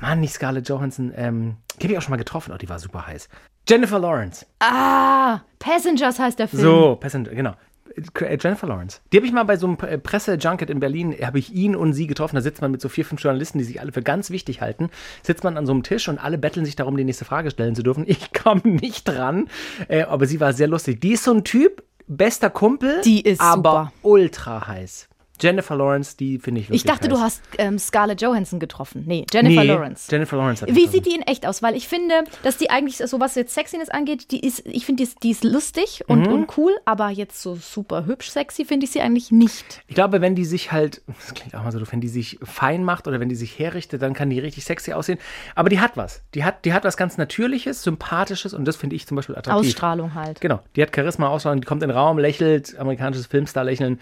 Mann, 0.00 0.20
nicht 0.20 0.32
Scarlett 0.32 0.70
Johansson, 0.70 1.12
ähm, 1.14 1.56
die 1.78 1.84
habe 1.84 1.92
ich 1.92 1.98
auch 1.98 2.02
schon 2.02 2.12
mal 2.12 2.16
getroffen, 2.16 2.52
oh, 2.54 2.56
die 2.56 2.70
war 2.70 2.78
super 2.78 3.06
heiß. 3.06 3.28
Jennifer 3.68 3.98
Lawrence. 3.98 4.46
Ah, 4.60 5.40
Passengers 5.58 6.18
heißt 6.18 6.38
der 6.38 6.48
Film. 6.48 6.62
So, 6.62 6.96
Passenger, 6.96 7.30
genau. 7.34 7.52
Äh, 7.94 8.38
Jennifer 8.40 8.66
Lawrence. 8.66 9.00
Die 9.12 9.18
habe 9.18 9.26
ich 9.26 9.32
mal 9.32 9.42
bei 9.44 9.56
so 9.56 9.66
einem 9.66 9.76
äh, 9.82 9.98
Presse-Junket 9.98 10.70
in 10.70 10.80
Berlin, 10.80 11.14
habe 11.22 11.38
ich 11.38 11.52
ihn 11.52 11.76
und 11.76 11.92
sie 11.92 12.06
getroffen. 12.06 12.36
Da 12.36 12.42
sitzt 12.42 12.62
man 12.62 12.70
mit 12.70 12.80
so 12.80 12.88
vier, 12.88 13.04
fünf 13.04 13.22
Journalisten, 13.22 13.58
die 13.58 13.64
sich 13.64 13.80
alle 13.80 13.92
für 13.92 14.02
ganz 14.02 14.30
wichtig 14.30 14.60
halten. 14.60 14.90
Sitzt 15.22 15.44
man 15.44 15.56
an 15.56 15.66
so 15.66 15.72
einem 15.72 15.82
Tisch 15.82 16.08
und 16.08 16.18
alle 16.18 16.38
betteln 16.38 16.64
sich 16.64 16.76
darum, 16.76 16.96
die 16.96 17.04
nächste 17.04 17.24
Frage 17.24 17.50
stellen 17.50 17.74
zu 17.74 17.82
dürfen. 17.82 18.04
Ich 18.06 18.32
kam 18.32 18.62
nicht 18.64 19.06
dran, 19.08 19.48
äh, 19.88 20.02
aber 20.02 20.26
sie 20.26 20.40
war 20.40 20.52
sehr 20.52 20.68
lustig. 20.68 21.00
Die 21.00 21.12
ist 21.12 21.24
so 21.24 21.32
ein 21.32 21.44
Typ, 21.44 21.82
bester 22.16 22.50
Kumpel, 22.50 23.00
Die 23.04 23.20
ist 23.22 23.40
aber 23.40 23.90
super. 23.92 23.92
ultra 24.02 24.66
heiß. 24.66 25.08
Jennifer 25.42 25.76
Lawrence, 25.76 26.16
die 26.16 26.38
finde 26.38 26.60
ich 26.60 26.68
wirklich 26.68 26.82
Ich 26.82 26.84
dachte, 26.86 27.08
heiß. 27.08 27.14
du 27.14 27.20
hast 27.20 27.42
ähm, 27.58 27.78
Scarlett 27.78 28.22
Johansson 28.22 28.60
getroffen. 28.60 29.04
Nee, 29.06 29.26
Jennifer 29.32 29.60
nee, 29.62 29.66
Lawrence. 29.66 30.08
Jennifer 30.10 30.36
Lawrence 30.36 30.62
hat 30.62 30.74
Wie 30.74 30.86
sieht 30.86 31.06
die 31.06 31.14
in 31.14 31.22
echt 31.22 31.46
aus? 31.46 31.62
Weil 31.62 31.74
ich 31.76 31.88
finde, 31.88 32.24
dass 32.42 32.56
die 32.58 32.70
eigentlich, 32.70 32.98
so 32.98 33.20
was 33.20 33.34
jetzt 33.34 33.54
Sexiness 33.54 33.88
angeht, 33.88 34.30
die 34.30 34.40
ist, 34.46 34.64
ich 34.66 34.86
finde, 34.86 35.02
die 35.02 35.08
ist, 35.10 35.22
die 35.22 35.30
ist 35.30 35.44
lustig 35.44 36.04
und, 36.06 36.26
Mhm. 36.26 36.32
und 36.32 36.56
cool, 36.58 36.72
aber 36.84 37.08
jetzt 37.10 37.42
so 37.42 37.54
super 37.56 38.06
hübsch 38.06 38.30
sexy 38.30 38.64
finde 38.64 38.84
ich 38.84 38.92
sie 38.92 39.00
eigentlich 39.00 39.30
nicht. 39.32 39.82
Ich 39.88 39.94
glaube, 39.94 40.20
wenn 40.20 40.34
die 40.34 40.44
sich 40.44 40.72
halt, 40.72 41.02
das 41.06 41.34
klingt 41.34 41.54
auch 41.54 41.62
mal 41.64 41.72
so 41.72 41.78
doof, 41.78 41.88
wenn 41.92 42.00
die 42.00 42.08
sich 42.08 42.38
fein 42.42 42.84
macht 42.84 43.08
oder 43.08 43.18
wenn 43.20 43.28
die 43.28 43.34
sich 43.34 43.58
herrichtet, 43.58 44.02
dann 44.02 44.12
kann 44.14 44.30
die 44.30 44.38
richtig 44.38 44.64
sexy 44.64 44.92
aussehen. 44.92 45.18
Aber 45.54 45.68
die 45.68 45.80
hat 45.80 45.96
was. 45.96 46.22
Die 46.34 46.44
hat, 46.44 46.64
die 46.64 46.72
hat 46.72 46.84
was 46.84 46.96
ganz 46.96 47.18
Natürliches, 47.18 47.82
Sympathisches 47.82 48.54
und 48.54 48.64
das 48.66 48.76
finde 48.76 48.96
ich 48.96 49.06
zum 49.06 49.16
Beispiel 49.16 49.34
attraktiv. 49.36 49.68
Ausstrahlung 49.68 50.14
halt. 50.14 50.40
Genau. 50.40 50.60
Die 50.76 50.82
hat 50.82 50.94
Charisma, 50.94 51.28
Ausstrahlung, 51.28 51.60
die 51.60 51.66
kommt 51.66 51.82
in 51.82 51.88
den 51.88 51.96
Raum, 51.96 52.18
lächelt, 52.18 52.78
amerikanisches 52.78 53.26
Filmstar-Lächeln, 53.26 53.98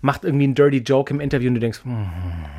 macht 0.00 0.24
irgendwie 0.24 0.44
einen 0.44 0.54
Dirty 0.54 0.83
Joke 0.84 1.12
im 1.12 1.20
Interview 1.20 1.48
und 1.48 1.54
du 1.54 1.60
denkst, 1.60 1.84
hm, 1.84 2.06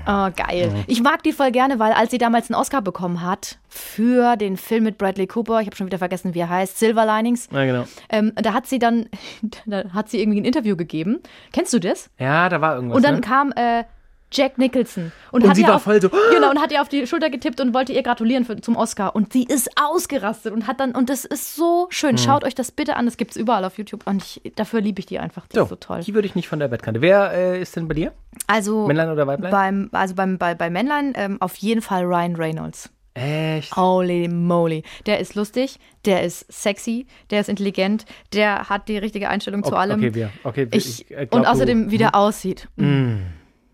Oh, 0.08 0.30
geil. 0.36 0.72
Ich 0.88 1.02
mag 1.02 1.24
die 1.24 1.32
voll 1.32 1.52
gerne, 1.52 1.80
weil 1.80 1.92
als 1.92 2.12
sie 2.12 2.20
damals 2.20 2.50
einen 2.50 2.60
Oscar 2.60 2.82
bekommen 2.82 3.22
hat 3.24 3.58
für 3.68 4.36
den 4.36 4.56
Film 4.56 4.84
mit 4.84 4.98
Bradley 4.98 5.26
Cooper, 5.26 5.62
ich 5.62 5.68
habe 5.68 5.76
schon 5.76 5.88
wieder 5.88 5.98
vergessen, 5.98 6.36
wie 6.36 6.40
er 6.40 6.50
heißt, 6.50 6.78
Silver 6.78 7.06
Linings, 7.06 7.48
na 7.52 7.66
genau. 7.66 7.86
ähm, 8.10 8.32
da 8.36 8.54
hat 8.54 8.68
sie 8.68 8.78
dann, 8.78 9.10
da 9.66 9.86
hat 9.94 10.10
sie 10.10 10.22
irgendwie 10.22 10.42
ein 10.42 10.46
Interview 10.46 10.76
gegeben. 10.76 11.20
Kennst 11.54 11.74
du 11.74 11.80
das? 11.80 12.10
Ja, 12.20 12.50
da 12.50 12.62
war 12.62 12.76
irgendwas. 12.76 12.98
Und 12.98 13.06
dann 13.06 13.16
ne? 13.16 13.22
kam 13.22 13.52
äh, 13.56 13.84
Jack 14.32 14.58
Nicholson 14.58 15.12
und, 15.32 15.44
Und 15.44 15.50
hat 15.50 15.56
sie 15.56 15.62
ihr 15.62 15.68
war 15.68 15.76
auf, 15.76 15.84
voll 15.84 16.02
so, 16.02 16.10
genau 16.10 16.50
und 16.50 16.60
hat 16.60 16.72
ihr 16.72 16.82
auf 16.82 16.90
die 16.90 17.08
Schulter 17.08 17.30
getippt 17.30 17.62
und 17.62 17.74
wollte 17.74 17.94
ihr 17.94 18.04
gratulieren 18.04 18.44
für, 18.44 18.60
zum 18.60 18.76
Oscar 18.76 19.16
und 19.16 19.32
sie 19.32 19.44
ist 19.44 19.70
ausgerastet 19.82 20.52
und 20.54 20.68
hat 20.68 20.80
dann 20.80 20.92
und 20.94 21.10
das 21.10 21.26
ist 21.26 21.56
so 21.56 21.88
schön. 21.90 22.12
Hm. 22.12 22.18
Schaut 22.18 22.44
euch 22.44 22.56
das 22.56 22.72
bitte 22.72 22.96
an, 22.96 23.06
das 23.06 23.18
gibt's 23.18 23.36
überall 23.36 23.64
auf 23.64 23.78
YouTube 23.78 24.06
und 24.06 24.24
ich, 24.24 24.54
dafür 24.56 24.82
liebe 24.82 25.00
ich 25.00 25.06
die 25.06 25.20
einfach. 25.20 25.48
Die 25.48 25.56
so, 25.56 25.64
ist 25.64 25.70
so 25.70 25.76
toll. 25.76 26.02
die 26.02 26.14
würde 26.14 26.28
ich 26.28 26.36
nicht 26.36 26.48
von 26.48 26.60
der 26.60 26.68
Bettkante. 26.68 27.02
Wer 27.02 27.32
äh, 27.34 27.62
ist 27.62 27.76
denn 27.76 27.88
bei 27.88 27.94
dir? 27.94 28.14
Also 28.48 28.88
Männlein 28.88 29.10
oder 29.10 29.26
Weiblein? 29.28 29.52
beim 29.52 29.90
also 29.92 30.16
beim 30.16 30.38
bei, 30.38 30.56
bei 30.56 30.70
Männlein 30.70 31.14
ähm, 31.16 31.38
auf 31.42 31.56
jeden 31.58 31.82
Fall 31.82 32.04
Ryan 32.04 32.36
Reynolds. 32.36 32.90
Echt? 33.14 33.74
Holy 33.78 34.28
moly. 34.28 34.84
Der 35.06 35.20
ist 35.22 35.36
lustig, 35.36 35.80
der 36.04 36.24
ist 36.24 36.52
sexy, 36.52 37.08
der 37.30 37.40
ist 37.40 37.48
intelligent, 37.48 38.06
der 38.34 38.68
hat 38.68 38.90
die 38.90 38.98
richtige 38.98 39.30
Einstellung 39.30 39.64
zu 39.64 39.70
Okay, 39.70 39.78
allem. 39.80 40.00
okay, 40.00 40.14
wir. 40.14 40.30
Okay, 40.44 40.68
Ich, 40.72 41.10
äh, 41.12 41.26
glaub, 41.26 41.40
und 41.40 41.48
außerdem, 41.48 41.86
du, 41.86 41.92
wie 41.92 41.98
der 41.98 42.14
aussieht. 42.14 42.68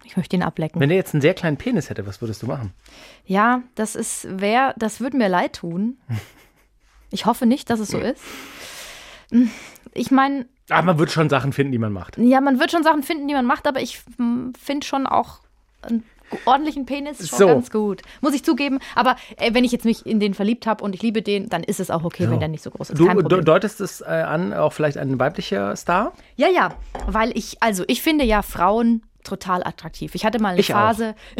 Ich 0.03 0.17
möchte 0.17 0.35
ihn 0.35 0.43
ablecken. 0.43 0.81
Wenn 0.81 0.89
der 0.89 0.97
jetzt 0.97 1.13
einen 1.13 1.21
sehr 1.21 1.33
kleinen 1.33 1.57
Penis 1.57 1.89
hätte, 1.89 2.05
was 2.07 2.21
würdest 2.21 2.41
du 2.41 2.47
machen? 2.47 2.73
Ja, 3.25 3.61
das 3.75 3.95
ist, 3.95 4.27
wer, 4.29 4.73
das 4.77 4.99
würde 4.99 5.17
mir 5.17 5.29
leid 5.29 5.53
tun. 5.57 5.97
Ich 7.13 7.25
hoffe 7.25 7.45
nicht, 7.45 7.69
dass 7.69 7.81
es 7.81 7.89
so 7.89 7.97
ist. 7.99 8.21
Ich 9.93 10.11
meine, 10.11 10.45
Ah, 10.69 10.81
man 10.81 10.97
wird 10.97 11.11
schon 11.11 11.27
Sachen 11.29 11.51
finden, 11.51 11.73
die 11.73 11.77
man 11.77 11.91
macht. 11.91 12.17
ja, 12.17 12.39
man 12.39 12.57
wird 12.57 12.71
schon 12.71 12.83
Sachen 12.83 13.03
finden, 13.03 13.27
die 13.27 13.33
man 13.33 13.45
macht, 13.45 13.67
aber 13.67 13.81
ich 13.81 14.01
finde 14.63 14.87
schon 14.87 15.05
auch 15.07 15.39
einen 15.81 16.03
ordentlichen 16.45 16.85
Penis 16.85 17.27
schon 17.27 17.37
So. 17.39 17.47
ganz 17.47 17.69
gut. 17.69 18.01
Muss 18.21 18.33
ich 18.33 18.45
zugeben. 18.45 18.79
Aber 18.95 19.17
äh, 19.35 19.53
wenn 19.53 19.65
ich 19.65 19.73
jetzt 19.73 19.83
mich 19.83 20.05
in 20.05 20.21
den 20.21 20.33
verliebt 20.33 20.65
habe 20.67 20.81
und 20.85 20.95
ich 20.95 21.01
liebe 21.01 21.21
den, 21.21 21.49
dann 21.49 21.63
ist 21.63 21.81
es 21.81 21.91
auch 21.91 22.05
okay, 22.05 22.29
wenn 22.29 22.39
der 22.39 22.47
nicht 22.47 22.63
so 22.63 22.71
groß 22.71 22.91
ist. 22.91 22.97
Du 22.97 23.41
deutest 23.41 23.81
es 23.81 23.99
äh, 23.99 24.05
an, 24.05 24.53
auch 24.53 24.71
vielleicht 24.71 24.95
ein 24.97 25.19
weiblicher 25.19 25.75
Star? 25.75 26.13
Ja, 26.37 26.47
ja, 26.47 26.73
weil 27.07 27.37
ich, 27.37 27.61
also 27.61 27.83
ich 27.87 28.01
finde 28.01 28.23
ja 28.23 28.41
Frauen 28.41 29.03
total 29.23 29.63
attraktiv. 29.63 30.15
Ich 30.15 30.25
hatte 30.25 30.39
mal 30.39 30.49
eine 30.49 30.59
Ich. 30.59 30.67
Phase, 30.71 31.15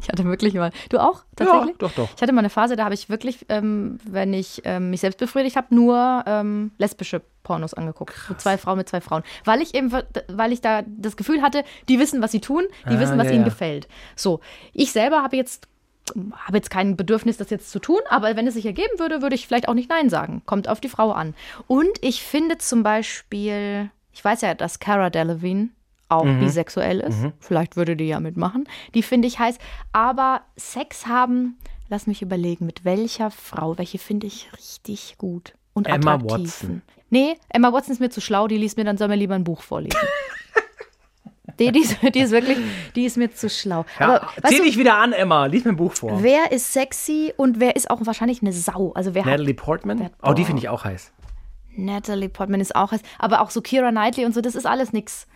ich 0.00 0.08
hatte 0.08 0.24
wirklich 0.24 0.54
mal, 0.54 0.70
du 0.88 0.98
auch 0.98 1.24
tatsächlich? 1.36 1.76
doch, 1.78 1.92
doch. 1.92 2.08
Ich 2.16 2.22
hatte 2.22 2.32
mal 2.32 2.40
eine 2.40 2.50
Phase, 2.50 2.76
da 2.76 2.84
habe 2.84 2.94
ich 2.94 3.08
wirklich, 3.08 3.46
ähm, 3.48 3.98
wenn 4.04 4.32
ich 4.32 4.62
ähm, 4.64 4.90
mich 4.90 5.00
selbst 5.00 5.18
befriedigt 5.18 5.56
habe, 5.56 5.74
nur 5.74 6.24
ähm, 6.26 6.72
lesbische 6.78 7.22
Pornos 7.42 7.74
angeguckt. 7.74 8.14
So 8.28 8.34
zwei 8.34 8.58
Frauen 8.58 8.78
mit 8.78 8.88
zwei 8.88 9.00
Frauen. 9.00 9.22
Weil 9.44 9.62
ich 9.62 9.74
eben, 9.74 9.92
weil 10.28 10.52
ich 10.52 10.60
da 10.60 10.82
das 10.86 11.16
Gefühl 11.16 11.42
hatte, 11.42 11.64
die 11.88 11.98
wissen, 11.98 12.20
was 12.22 12.32
sie 12.32 12.40
tun, 12.40 12.64
die 12.88 12.94
Ah, 12.96 13.00
wissen, 13.00 13.18
was 13.18 13.26
ja, 13.26 13.32
ihnen 13.32 13.42
ja. 13.42 13.48
gefällt. 13.48 13.88
So, 14.16 14.40
ich 14.72 14.92
selber 14.92 15.22
habe 15.22 15.36
jetzt 15.36 15.68
habe 16.46 16.56
jetzt 16.56 16.70
kein 16.70 16.96
Bedürfnis, 16.96 17.36
das 17.36 17.50
jetzt 17.50 17.70
zu 17.70 17.80
tun, 17.80 17.98
aber 18.08 18.34
wenn 18.34 18.46
es 18.46 18.54
sich 18.54 18.64
ergeben 18.64 18.98
würde, 18.98 19.20
würde 19.20 19.34
ich 19.34 19.46
vielleicht 19.46 19.68
auch 19.68 19.74
nicht 19.74 19.90
Nein 19.90 20.08
sagen. 20.08 20.40
Kommt 20.46 20.66
auf 20.66 20.80
die 20.80 20.88
Frau 20.88 21.12
an. 21.12 21.34
Und 21.66 21.90
ich 22.00 22.22
finde 22.22 22.56
zum 22.56 22.82
Beispiel, 22.82 23.90
ich 24.12 24.24
weiß 24.24 24.40
ja, 24.40 24.54
dass 24.54 24.78
Cara 24.78 25.10
Delevingne 25.10 25.68
auch 26.08 26.24
Mhm. 26.24 26.40
bisexuell 26.40 27.00
ist. 27.00 27.18
Vielleicht 27.40 27.76
würde 27.76 27.96
die 27.96 28.06
ja 28.08 28.20
mitmachen. 28.20 28.68
Die 28.94 29.02
finde 29.02 29.28
ich 29.28 29.38
heiß. 29.38 29.58
Aber 29.92 30.40
Sex 30.56 31.06
haben, 31.06 31.58
lass 31.88 32.06
mich 32.06 32.22
überlegen, 32.22 32.66
mit 32.66 32.84
welcher 32.84 33.30
Frau, 33.30 33.76
welche 33.78 33.98
finde 33.98 34.26
ich 34.26 34.48
richtig 34.56 35.16
gut 35.18 35.54
und 35.74 35.86
Emma 35.86 36.14
attraktiv. 36.14 36.38
Watson. 36.62 36.82
Nee, 37.10 37.36
Emma 37.50 37.72
Watson 37.72 37.92
ist 37.92 38.00
mir 38.00 38.10
zu 38.10 38.20
schlau, 38.20 38.48
die 38.48 38.56
liest 38.58 38.76
mir, 38.76 38.84
dann 38.84 38.98
soll 38.98 39.08
mir 39.08 39.16
lieber 39.16 39.34
ein 39.34 39.44
Buch 39.44 39.62
vorlesen. 39.62 39.98
die, 41.58 41.72
die, 41.72 41.80
ist, 41.80 41.96
die 42.14 42.20
ist 42.20 42.30
wirklich, 42.30 42.58
die 42.94 43.04
ist 43.04 43.16
mir 43.16 43.32
zu 43.32 43.48
schlau. 43.50 43.84
Ja, 43.98 44.06
Aber 44.16 44.48
zieh 44.48 44.58
du, 44.58 44.62
dich 44.64 44.78
wieder 44.78 44.96
an, 44.98 45.12
Emma. 45.12 45.46
Lies 45.46 45.64
mir 45.64 45.72
ein 45.72 45.76
Buch 45.76 45.92
vor. 45.94 46.22
Wer 46.22 46.52
ist 46.52 46.72
sexy 46.72 47.32
und 47.36 47.58
wer 47.60 47.74
ist 47.76 47.90
auch 47.90 48.00
wahrscheinlich 48.04 48.42
eine 48.42 48.52
Sau? 48.52 48.92
Also 48.92 49.14
wer 49.14 49.24
Natalie 49.24 49.50
hat 49.54 49.56
Portman? 49.56 49.98
Wer- 50.00 50.10
Oh, 50.22 50.34
die 50.34 50.44
finde 50.44 50.60
ich 50.62 50.68
auch 50.68 50.84
heiß. 50.84 51.12
Natalie 51.76 52.28
Portman 52.28 52.60
ist 52.60 52.74
auch 52.76 52.92
heiß, 52.92 53.00
aber 53.18 53.40
auch 53.40 53.50
so 53.50 53.60
Kira 53.60 53.90
Knightley 53.90 54.24
und 54.24 54.34
so, 54.34 54.40
das 54.40 54.54
ist 54.54 54.66
alles 54.66 54.92
nix. 54.92 55.26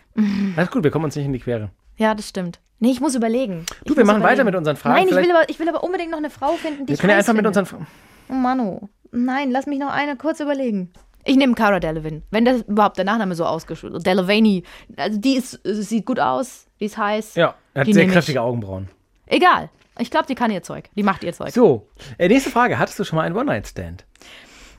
Alles 0.55 0.69
gut, 0.71 0.83
wir 0.83 0.91
kommen 0.91 1.05
uns 1.05 1.15
nicht 1.15 1.25
in 1.25 1.33
die 1.33 1.39
Quere. 1.39 1.69
Ja, 1.97 2.13
das 2.15 2.29
stimmt. 2.29 2.59
Nee, 2.79 2.91
ich 2.91 2.99
muss 3.01 3.15
überlegen. 3.15 3.65
Ich 3.81 3.83
Du, 3.85 3.95
wir 3.95 4.03
muss 4.03 4.13
machen 4.13 4.23
weiter 4.23 4.43
mit 4.43 4.55
unseren 4.55 4.75
Fragen. 4.75 4.95
Nein, 4.95 5.07
ich 5.07 5.15
will, 5.15 5.31
aber, 5.31 5.49
ich 5.49 5.59
will 5.59 5.69
aber 5.69 5.83
unbedingt 5.83 6.11
noch 6.11 6.17
eine 6.17 6.29
Frau 6.29 6.53
finden, 6.53 6.85
die 6.85 6.89
Wir 6.89 6.93
ich 6.95 6.99
können 6.99 7.11
ja 7.11 7.17
einfach 7.17 7.33
mit 7.33 7.45
finde. 7.45 7.59
unseren. 7.59 7.65
Fra- 7.65 7.87
Oh 8.29 8.33
Manu. 8.33 8.89
Nein, 9.11 9.51
lass 9.51 9.67
mich 9.67 9.79
noch 9.79 9.91
eine 9.91 10.15
kurz 10.15 10.39
überlegen. 10.39 10.91
Ich 11.25 11.37
nehme 11.37 11.53
Cara 11.55 11.79
Delevingne. 11.79 12.21
Wenn 12.31 12.43
das 12.45 12.63
überhaupt 12.63 12.97
der 12.97 13.05
Nachname 13.05 13.35
so 13.35 13.45
ausgeschrieben 13.45 13.95
ist. 13.95 14.05
Delevaney. 14.05 14.63
Also 14.97 15.19
die 15.19 15.35
ist, 15.35 15.59
sieht 15.63 16.05
gut 16.05 16.19
aus, 16.19 16.65
die 16.79 16.85
ist 16.85 16.97
heiß. 16.97 17.35
Ja, 17.35 17.55
hat 17.75 17.85
sehr 17.85 17.95
nehm 17.95 18.07
ich. 18.07 18.11
kräftige 18.13 18.41
Augenbrauen. 18.41 18.89
Egal. 19.27 19.69
Ich 19.99 20.09
glaube, 20.11 20.25
die 20.25 20.35
kann 20.35 20.51
ihr 20.51 20.63
Zeug. 20.63 20.89
Die 20.95 21.03
macht 21.03 21.23
ihr 21.23 21.31
Zeug. 21.33 21.51
So, 21.51 21.87
äh, 22.17 22.27
nächste 22.27 22.49
Frage. 22.49 22.79
Hattest 22.79 22.97
du 22.99 23.03
schon 23.03 23.15
mal 23.17 23.23
einen 23.23 23.35
One-Night-Stand? 23.37 24.03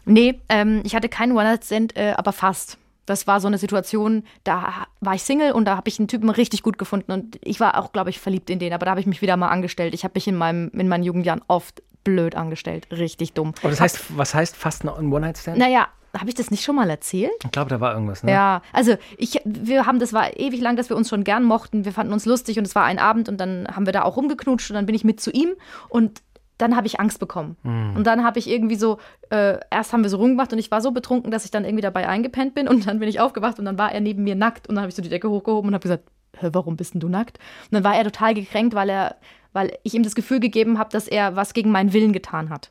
Nee, 0.05 0.41
ähm, 0.49 0.83
ich 0.85 0.95
hatte 0.95 1.09
keinen 1.09 1.33
One-Night-Stand, 1.33 1.97
äh, 1.97 2.13
aber 2.17 2.33
fast. 2.33 2.77
Das 3.07 3.27
war 3.27 3.41
so 3.41 3.47
eine 3.47 3.59
Situation, 3.59 4.25
da 4.45 4.87
war 5.01 5.15
ich 5.15 5.23
Single 5.23 5.53
und 5.53 5.67
da 5.67 5.77
habe 5.77 5.89
ich 5.89 5.99
einen 5.99 6.09
Typen 6.09 6.31
richtig 6.31 6.63
gut 6.63 6.79
gefunden 6.79 7.13
und 7.13 7.39
ich 7.43 7.61
war 7.61 7.79
auch, 7.79 7.93
glaube 7.93 8.11
ich, 8.11 8.19
verliebt 8.19 8.51
in 8.51 8.59
den, 8.59 8.73
aber 8.73 8.87
da 8.87 8.91
habe 8.91 9.01
ich 9.01 9.07
mich 9.07 9.23
wieder 9.23 9.37
mal 9.37 9.49
angestellt. 9.49 9.95
Ich 9.95 10.05
habe 10.05 10.13
mich 10.15 10.27
in, 10.27 10.37
meinem, 10.37 10.71
in 10.71 10.89
meinen 10.89 11.05
Jugendjahren 11.05 11.43
oft 11.49 11.83
blöd 12.05 12.35
angestellt, 12.35 12.87
richtig 12.91 13.33
dumm. 13.33 13.55
Aber 13.61 13.71
das 13.71 13.81
heißt, 13.81 14.17
was 14.17 14.35
heißt 14.35 14.57
fast 14.57 14.85
ein 14.85 15.13
One-Night-Stand? 15.13 15.59
Naja, 15.59 15.89
habe 16.17 16.29
ich 16.29 16.35
das 16.35 16.51
nicht 16.51 16.63
schon 16.63 16.77
mal 16.77 16.89
erzählt? 16.89 17.33
Ich 17.45 17.51
glaube, 17.51 17.71
da 17.71 17.81
war 17.81 17.93
irgendwas, 17.93 18.23
ne? 18.23 18.31
Ja, 18.31 18.63
also 18.73 18.97
ich, 19.17 19.41
wir 19.45 19.87
haben, 19.87 19.99
das 19.99 20.13
war 20.13 20.37
ewig 20.39 20.61
lang, 20.61 20.77
dass 20.77 20.89
wir 20.89 20.97
uns 20.97 21.09
schon 21.09 21.25
gern 21.25 21.43
mochten. 21.43 21.85
Wir 21.85 21.93
fanden 21.93 22.13
uns 22.13 22.25
lustig 22.25 22.59
und 22.59 22.67
es 22.67 22.75
war 22.75 22.85
ein 22.85 22.99
Abend 22.99 23.29
und 23.29 23.39
dann 23.39 23.67
haben 23.75 23.87
wir 23.87 23.93
da 23.93 24.03
auch 24.03 24.17
rumgeknutscht 24.17 24.71
und 24.71 24.75
dann 24.75 24.87
bin 24.87 24.95
ich 24.95 25.03
mit 25.03 25.21
zu 25.21 25.31
ihm 25.33 25.55
und 25.89 26.23
dann 26.59 26.77
habe 26.77 26.87
ich 26.87 27.01
Angst 27.01 27.19
bekommen. 27.19 27.57
Und 27.97 28.07
dann 28.07 28.25
habe 28.25 28.39
ich 28.39 28.49
irgendwie 28.49 28.77
so, 28.77 28.99
äh, 29.31 29.59
erst 29.71 29.93
haben 29.93 30.03
wir 30.03 30.11
so 30.11 30.19
rumgemacht 30.19 30.53
und 30.53 30.59
ich 30.59 30.71
war 30.71 30.81
so 30.81 30.93
betrunken, 30.93 31.31
dass 31.31 31.45
ich 31.45 31.51
dann 31.51 31.65
irgendwie 31.65 31.83
dabei 31.83 32.09
eingepennt 32.09 32.55
bin 32.55 32.69
und 32.69 32.87
dann 32.87 32.99
bin 32.99 33.09
ich 33.09 33.21
aufgewacht 33.21 33.59
und 33.59 33.65
dann 33.65 33.79
war 33.79 33.93
er 33.93 34.01
neben 34.01 34.25
mir 34.25 34.35
nackt 34.35 34.69
und 34.69 34.77
dann 34.77 34.83
habe 34.83 34.91
ich 34.91 34.95
so 34.95 35.03
die 35.03 35.09
Decke 35.09 35.29
hochgehoben 35.31 35.69
und 35.69 35.75
habe 35.75 35.83
gesagt, 35.83 36.05
Hä, 36.37 36.49
warum 36.53 36.77
bist 36.77 36.95
denn 36.95 37.01
du 37.01 37.09
nackt? 37.09 37.39
Und 37.71 37.75
dann 37.75 37.85
war 37.85 37.95
er 37.95 38.03
total 38.03 38.35
gekränkt, 38.35 38.75
weil 38.75 38.91
er, 38.91 39.17
weil 39.53 39.79
ich 39.85 39.95
ihm 39.95 40.03
das 40.03 40.17
Gefühl 40.17 40.41
gegeben 40.41 40.81
habe, 40.81 40.91
dass 40.91 41.07
er 41.07 41.37
was 41.37 41.55
gegen 41.55 41.71
meinen 41.71 41.93
Willen 41.93 42.13
getan 42.13 42.51
hat. 42.51 42.71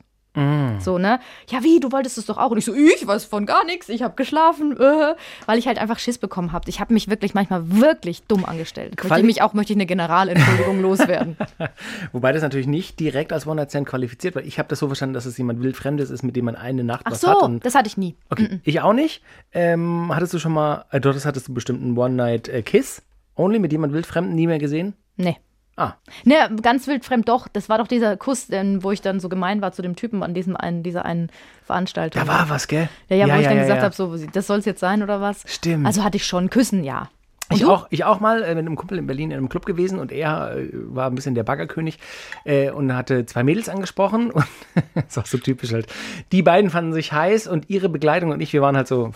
So, 0.80 0.98
ne? 0.98 1.20
Ja, 1.48 1.62
wie, 1.62 1.78
du 1.78 1.92
wolltest 1.92 2.18
es 2.18 2.26
doch 2.26 2.38
auch. 2.38 2.50
Und 2.50 2.58
ich 2.58 2.64
so, 2.64 2.74
ich 2.74 3.06
weiß 3.06 3.24
von 3.24 3.46
gar 3.46 3.64
nichts, 3.64 3.88
ich 3.88 4.02
habe 4.02 4.14
geschlafen, 4.16 4.72
äh, 4.76 5.14
weil 5.46 5.58
ich 5.58 5.68
halt 5.68 5.78
einfach 5.78 6.00
Schiss 6.00 6.18
bekommen 6.18 6.50
habe. 6.50 6.68
Ich 6.68 6.80
habe 6.80 6.92
mich 6.92 7.08
wirklich 7.08 7.34
manchmal 7.34 7.70
wirklich 7.80 8.24
dumm 8.24 8.44
angestellt. 8.44 8.96
Möchte 8.96 9.06
Quali- 9.14 9.20
ich 9.20 9.26
mich 9.26 9.42
auch, 9.42 9.52
möchte 9.54 9.72
ich 9.72 9.76
eine 9.76 9.86
Generalentschuldigung 9.86 10.80
loswerden. 10.82 11.36
Wobei 12.12 12.32
das 12.32 12.42
natürlich 12.42 12.66
nicht 12.66 12.98
direkt 12.98 13.32
als 13.32 13.46
One-Night-Stand 13.46 13.86
qualifiziert, 13.86 14.34
weil 14.34 14.44
ich 14.46 14.58
habe 14.58 14.68
das 14.68 14.80
so 14.80 14.88
verstanden, 14.88 15.14
dass 15.14 15.24
es 15.24 15.38
jemand 15.38 15.62
wildfremdes 15.62 16.10
ist, 16.10 16.24
mit 16.24 16.34
dem 16.34 16.46
man 16.46 16.56
eine 16.56 16.82
Nacht 16.82 17.02
Ach 17.04 17.12
was 17.12 17.20
so, 17.20 17.28
hat. 17.28 17.42
Und 17.42 17.64
das 17.64 17.76
hatte 17.76 17.86
ich 17.86 17.96
nie. 17.96 18.16
okay, 18.30 18.58
ich 18.64 18.80
auch 18.80 18.92
nicht. 18.92 19.22
Ähm, 19.52 20.10
hattest 20.12 20.34
du 20.34 20.40
schon 20.40 20.52
mal, 20.52 20.84
äh, 20.90 21.00
das 21.00 21.24
hattest 21.26 21.46
du 21.46 21.54
bestimmt 21.54 21.80
einen 21.80 21.96
One-Night-Kiss? 21.96 23.02
Only 23.36 23.60
mit 23.60 23.70
jemand 23.70 23.92
wildfremden 23.92 24.34
nie 24.34 24.48
mehr 24.48 24.58
gesehen? 24.58 24.94
Nee. 25.16 25.36
Ah, 25.76 25.94
Ne, 26.24 26.36
ganz 26.62 26.86
wildfremd 26.86 27.28
doch. 27.28 27.48
Das 27.48 27.68
war 27.68 27.78
doch 27.78 27.88
dieser 27.88 28.16
Kuss, 28.16 28.48
ähm, 28.50 28.82
wo 28.82 28.92
ich 28.92 29.00
dann 29.00 29.18
so 29.18 29.28
gemein 29.28 29.60
war 29.60 29.72
zu 29.72 29.82
dem 29.82 29.96
Typen 29.96 30.22
an 30.22 30.32
diesem 30.32 30.56
einen, 30.56 30.82
dieser 30.82 31.04
einen 31.04 31.30
Veranstaltung. 31.64 32.22
da 32.24 32.28
war 32.28 32.48
was, 32.48 32.68
gell? 32.68 32.88
Ja, 33.08 33.16
ja, 33.16 33.34
wo 33.34 33.40
ich 33.40 33.46
dann 33.46 33.58
gesagt 33.58 33.78
ja. 33.78 33.84
habe, 33.84 33.94
so, 33.94 34.16
das 34.32 34.46
soll 34.46 34.58
es 34.58 34.64
jetzt 34.66 34.80
sein 34.80 35.02
oder 35.02 35.20
was? 35.20 35.42
Stimmt. 35.46 35.86
Also 35.86 36.04
hatte 36.04 36.16
ich 36.16 36.26
schon 36.26 36.48
Küssen, 36.48 36.84
ja. 36.84 37.08
Und 37.50 37.56
Ich 37.56 37.62
du? 37.62 37.70
auch, 37.70 37.86
ich 37.90 38.04
auch 38.04 38.20
mal 38.20 38.42
äh, 38.42 38.54
mit 38.54 38.58
einem 38.66 38.76
Kumpel 38.76 38.98
in 38.98 39.06
Berlin 39.06 39.30
in 39.30 39.36
einem 39.36 39.48
Club 39.48 39.66
gewesen 39.66 39.98
und 39.98 40.12
er 40.12 40.56
äh, 40.56 40.68
war 40.72 41.08
ein 41.08 41.14
bisschen 41.14 41.34
der 41.34 41.42
Baggerkönig 41.42 41.98
äh, 42.44 42.70
und 42.70 42.94
hatte 42.94 43.26
zwei 43.26 43.42
Mädels 43.42 43.68
angesprochen 43.68 44.30
und 44.30 44.46
das 44.94 45.04
ist 45.08 45.18
auch 45.18 45.26
so 45.26 45.38
typisch 45.38 45.72
halt. 45.72 45.86
Die 46.32 46.42
beiden 46.42 46.70
fanden 46.70 46.92
sich 46.92 47.12
heiß 47.12 47.46
und 47.46 47.68
ihre 47.68 47.88
Begleitung 47.88 48.30
und 48.30 48.40
ich, 48.40 48.52
wir 48.52 48.62
waren 48.62 48.76
halt 48.76 48.88
so, 48.88 49.12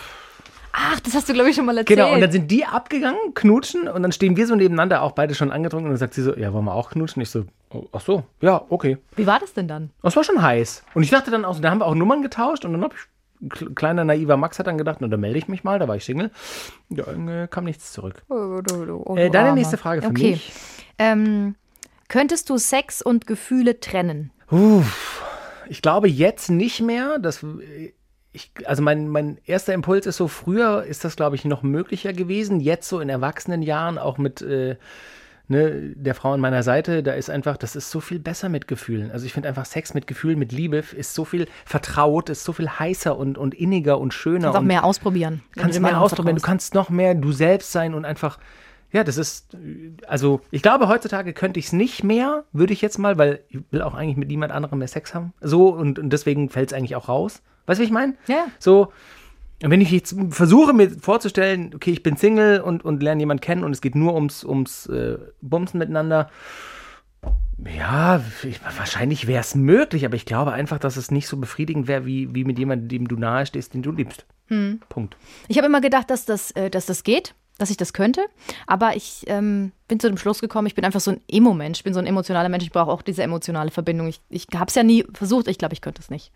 Ach, 0.73 1.01
das 1.01 1.15
hast 1.15 1.29
du, 1.29 1.33
glaube 1.33 1.51
ich, 1.51 1.57
schon 1.57 1.65
mal 1.67 1.77
erzählt. 1.77 1.99
genau, 1.99 2.13
und 2.15 2.21
dann 2.21 2.31
sind 2.31 2.51
die 2.51 2.65
abgegangen, 2.65 3.35
knutschen 3.35 3.89
und 3.89 4.03
dann 4.03 4.13
stehen 4.13 4.37
wir 4.37 4.47
so 4.47 4.55
nebeneinander, 4.55 5.03
auch 5.03 5.13
beide 5.13 5.35
schon 5.35 5.51
angetrunken 5.51 5.87
und 5.87 5.93
dann 5.93 5.99
sagt 5.99 6.15
sie 6.15 6.23
so, 6.23 6.35
ja, 6.37 6.53
wollen 6.53 6.65
wir 6.67 6.75
auch 6.75 6.91
knutschen? 6.91 7.23
Ich 7.23 7.31
so, 7.31 7.45
oh, 7.71 7.87
ach 7.93 8.01
so, 8.01 8.23
ja, 8.41 8.65
okay. 8.69 8.99
Wie 9.17 9.27
war 9.27 9.39
das 9.41 9.55
denn 9.55 9.67
dann? 9.69 9.91
Es 10.03 10.15
war 10.15 10.25
schon 10.25 10.41
heiß. 10.41 10.85
Und 10.95 11.03
ich 11.03 11.11
dachte 11.11 11.31
dann 11.31 11.45
auch, 11.45 11.55
so, 11.55 11.61
da 11.63 11.71
haben 11.71 11.79
wir 11.81 11.87
auch 11.87 11.95
Nummern 11.95 12.23
getauscht 12.23 12.65
und 12.65 12.73
dann 12.73 12.83
hab 12.83 12.93
ich, 12.95 13.49
kle- 13.51 13.75
kleiner 13.75 14.05
naiver 14.05 14.37
Max 14.37 14.59
hat 14.59 14.67
dann 14.67 14.79
gedacht, 14.79 14.99
na, 15.01 15.09
da 15.09 15.17
melde 15.17 15.39
ich 15.39 15.49
mich 15.49 15.65
mal, 15.65 15.79
da 15.79 15.89
war 15.89 15.97
ich 15.97 16.05
Single. 16.05 16.31
Ja, 16.91 17.05
dann 17.05 17.29
äh, 17.29 17.49
kam 17.51 17.65
nichts 17.65 17.93
zurück. 17.93 18.23
Oh, 18.29 18.61
du, 18.63 18.85
du, 18.85 19.03
oh, 19.05 19.17
Äh, 19.17 19.27
du 19.27 19.31
deine 19.31 19.55
nächste 19.55 19.79
Frage 19.79 20.03
für 20.03 20.09
okay. 20.09 20.33
mich. 20.33 20.53
Ähm, 20.99 21.55
könntest 22.09 22.51
du 22.51 22.59
Sex 22.59 23.03
und 23.03 23.27
Gefühle 23.27 23.81
trennen? 23.81 24.31
Uff, 24.51 25.23
ich 25.69 25.83
glaube 25.83 26.09
jetzt 26.09 26.51
nicht 26.51 26.81
mehr. 26.81 27.19
Das, 27.19 27.45
ich, 28.39 28.53
also 28.67 28.83
mein, 28.83 29.09
mein 29.09 29.39
erster 29.45 29.75
Impuls 29.75 30.07
ist 30.07 30.17
so, 30.17 30.29
früher 30.29 30.85
ist 30.85 31.05
das, 31.05 31.17
glaube 31.17 31.37
ich, 31.37 31.45
noch 31.45 31.63
möglicher 31.63 32.13
gewesen. 32.13 32.61
Jetzt 32.61 32.89
so 32.89 33.01
in 33.01 33.09
erwachsenen 33.09 33.63
Jahren, 33.63 33.99
auch 33.99 34.19
mit 34.19 34.41
äh, 34.43 34.77
ne, 35.49 35.95
der 35.97 36.15
Frau 36.15 36.33
an 36.33 36.41
meiner 36.41 36.63
Seite, 36.63 37.03
da 37.03 37.13
ist 37.13 37.31
einfach, 37.31 37.57
das 37.57 37.75
ist 37.75 37.91
so 37.91 38.01
viel 38.01 38.19
besser 38.19 38.49
mit 38.49 38.69
Gefühlen. 38.69 39.11
Also 39.11 39.27
ich 39.27 39.33
finde 39.33 39.49
einfach 39.49 39.65
Sex 39.65 39.93
mit 39.95 40.07
Gefühlen, 40.07 40.39
mit 40.39 40.53
Liebe 40.53 40.79
ist 40.79 41.15
so 41.15 41.25
viel 41.25 41.49
vertraut, 41.65 42.31
ist 42.31 42.45
so 42.45 42.53
viel 42.53 42.69
heißer 42.69 43.17
und, 43.17 43.37
und 43.37 43.55
inniger 43.55 43.99
und 43.99 44.15
schöner. 44.15 44.47
Kannst 44.49 44.59
auch 44.59 44.63
mehr 44.63 44.85
ausprobieren. 44.85 45.43
kannst 45.57 45.77
du 45.77 45.83
mehr 45.83 46.01
ausprobieren, 46.01 46.37
du 46.37 46.43
kannst 46.43 46.75
noch 46.75 46.91
mehr 46.91 47.15
du 47.15 47.33
selbst 47.33 47.73
sein 47.73 47.95
und 47.95 48.05
einfach, 48.05 48.39
ja, 48.93 49.05
das 49.05 49.17
ist, 49.17 49.57
also 50.07 50.41
ich 50.51 50.63
glaube, 50.63 50.89
heutzutage 50.89 51.33
könnte 51.33 51.59
ich 51.59 51.67
es 51.67 51.73
nicht 51.73 52.05
mehr, 52.05 52.45
würde 52.53 52.73
ich 52.73 52.81
jetzt 52.81 52.99
mal, 52.99 53.19
weil 53.19 53.41
ich 53.49 53.61
will 53.71 53.83
auch 53.83 53.95
eigentlich 53.95 54.17
mit 54.17 54.29
niemand 54.29 54.53
anderem 54.53 54.79
mehr 54.79 54.89
Sex 54.89 55.15
haben. 55.15 55.33
So 55.41 55.69
und, 55.75 55.99
und 55.99 56.11
deswegen 56.11 56.51
fällt 56.51 56.71
es 56.71 56.77
eigentlich 56.77 56.97
auch 56.97 57.09
raus. 57.09 57.43
Weißt 57.69 57.79
du, 57.79 57.83
wie 57.83 57.87
ich 57.87 57.93
meine? 57.93 58.15
Ja. 58.27 58.47
So, 58.59 58.93
und 59.63 59.71
wenn 59.71 59.81
ich 59.81 59.91
jetzt 59.91 60.17
versuche 60.31 60.73
mir 60.73 60.91
vorzustellen, 60.91 61.73
okay, 61.75 61.91
ich 61.91 62.03
bin 62.03 62.17
Single 62.17 62.61
und, 62.61 62.85
und 62.85 63.03
lerne 63.03 63.21
jemanden 63.21 63.41
kennen 63.41 63.65
und 63.65 63.73
es 63.73 63.81
geht 63.81 63.95
nur 63.95 64.15
ums, 64.15 64.45
ums 64.45 64.87
äh, 64.87 65.19
Bumsen 65.43 65.79
miteinander, 65.79 66.31
ja, 67.77 68.23
ich, 68.45 68.61
wahrscheinlich 68.63 69.27
wäre 69.27 69.41
es 69.41 69.57
möglich, 69.57 70.05
aber 70.05 70.15
ich 70.15 70.25
glaube 70.25 70.53
einfach, 70.53 70.79
dass 70.79 70.97
es 70.97 71.11
nicht 71.11 71.27
so 71.27 71.37
befriedigend 71.37 71.89
wäre, 71.89 72.07
wie, 72.07 72.33
wie 72.35 72.45
mit 72.45 72.59
jemandem, 72.59 72.89
dem 72.89 73.09
du 73.09 73.17
nahe 73.17 73.47
stehst, 73.47 73.75
den 73.75 73.83
du 73.83 73.91
liebst. 73.91 74.25
Hm. 74.47 74.81
Punkt. 74.89 75.17
Ich 75.49 75.59
habe 75.59 75.67
immer 75.67 75.81
gedacht, 75.81 76.09
dass 76.09 76.25
das, 76.25 76.53
äh, 76.53 76.71
dass 76.71 76.87
das 76.87 77.03
geht, 77.03 77.35
dass 77.59 77.71
ich 77.71 77.77
das 77.77 77.93
könnte. 77.93 78.25
Aber 78.69 78.95
ich 78.95 79.25
ähm, 79.27 79.73
bin 79.89 79.99
zu 79.99 80.07
dem 80.07 80.17
Schluss 80.17 80.41
gekommen, 80.41 80.69
ich 80.69 80.77
bin 80.77 80.85
einfach 80.85 81.01
so 81.01 81.11
ein 81.11 81.21
Emo-Mensch. 81.29 81.81
Ich 81.81 81.85
bin 81.85 81.93
so 81.93 81.99
ein 81.99 82.07
emotionaler 82.07 82.49
Mensch. 82.49 82.65
Ich 82.65 82.71
brauche 82.71 82.93
auch 82.93 83.03
diese 83.03 83.25
emotionale 83.25 83.73
Verbindung. 83.73 84.07
Ich, 84.07 84.21
ich 84.31 84.47
habe 84.55 84.69
es 84.69 84.77
ja 84.77 84.85
nie 84.85 85.05
versucht. 85.13 85.49
Ich 85.49 85.59
glaube, 85.59 85.75
ich 85.75 85.81
könnte 85.81 86.01
es 86.01 86.11
nicht. 86.11 86.31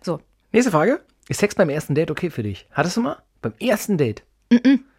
So. 0.00 0.20
Nächste 0.56 0.72
Frage. 0.72 1.00
Ist 1.28 1.40
Sex 1.40 1.54
beim 1.54 1.68
ersten 1.68 1.94
Date 1.94 2.10
okay 2.10 2.30
für 2.30 2.42
dich? 2.42 2.66
Hattest 2.72 2.96
du 2.96 3.02
mal? 3.02 3.18
Beim 3.42 3.52
ersten 3.60 3.98
Date? 3.98 4.22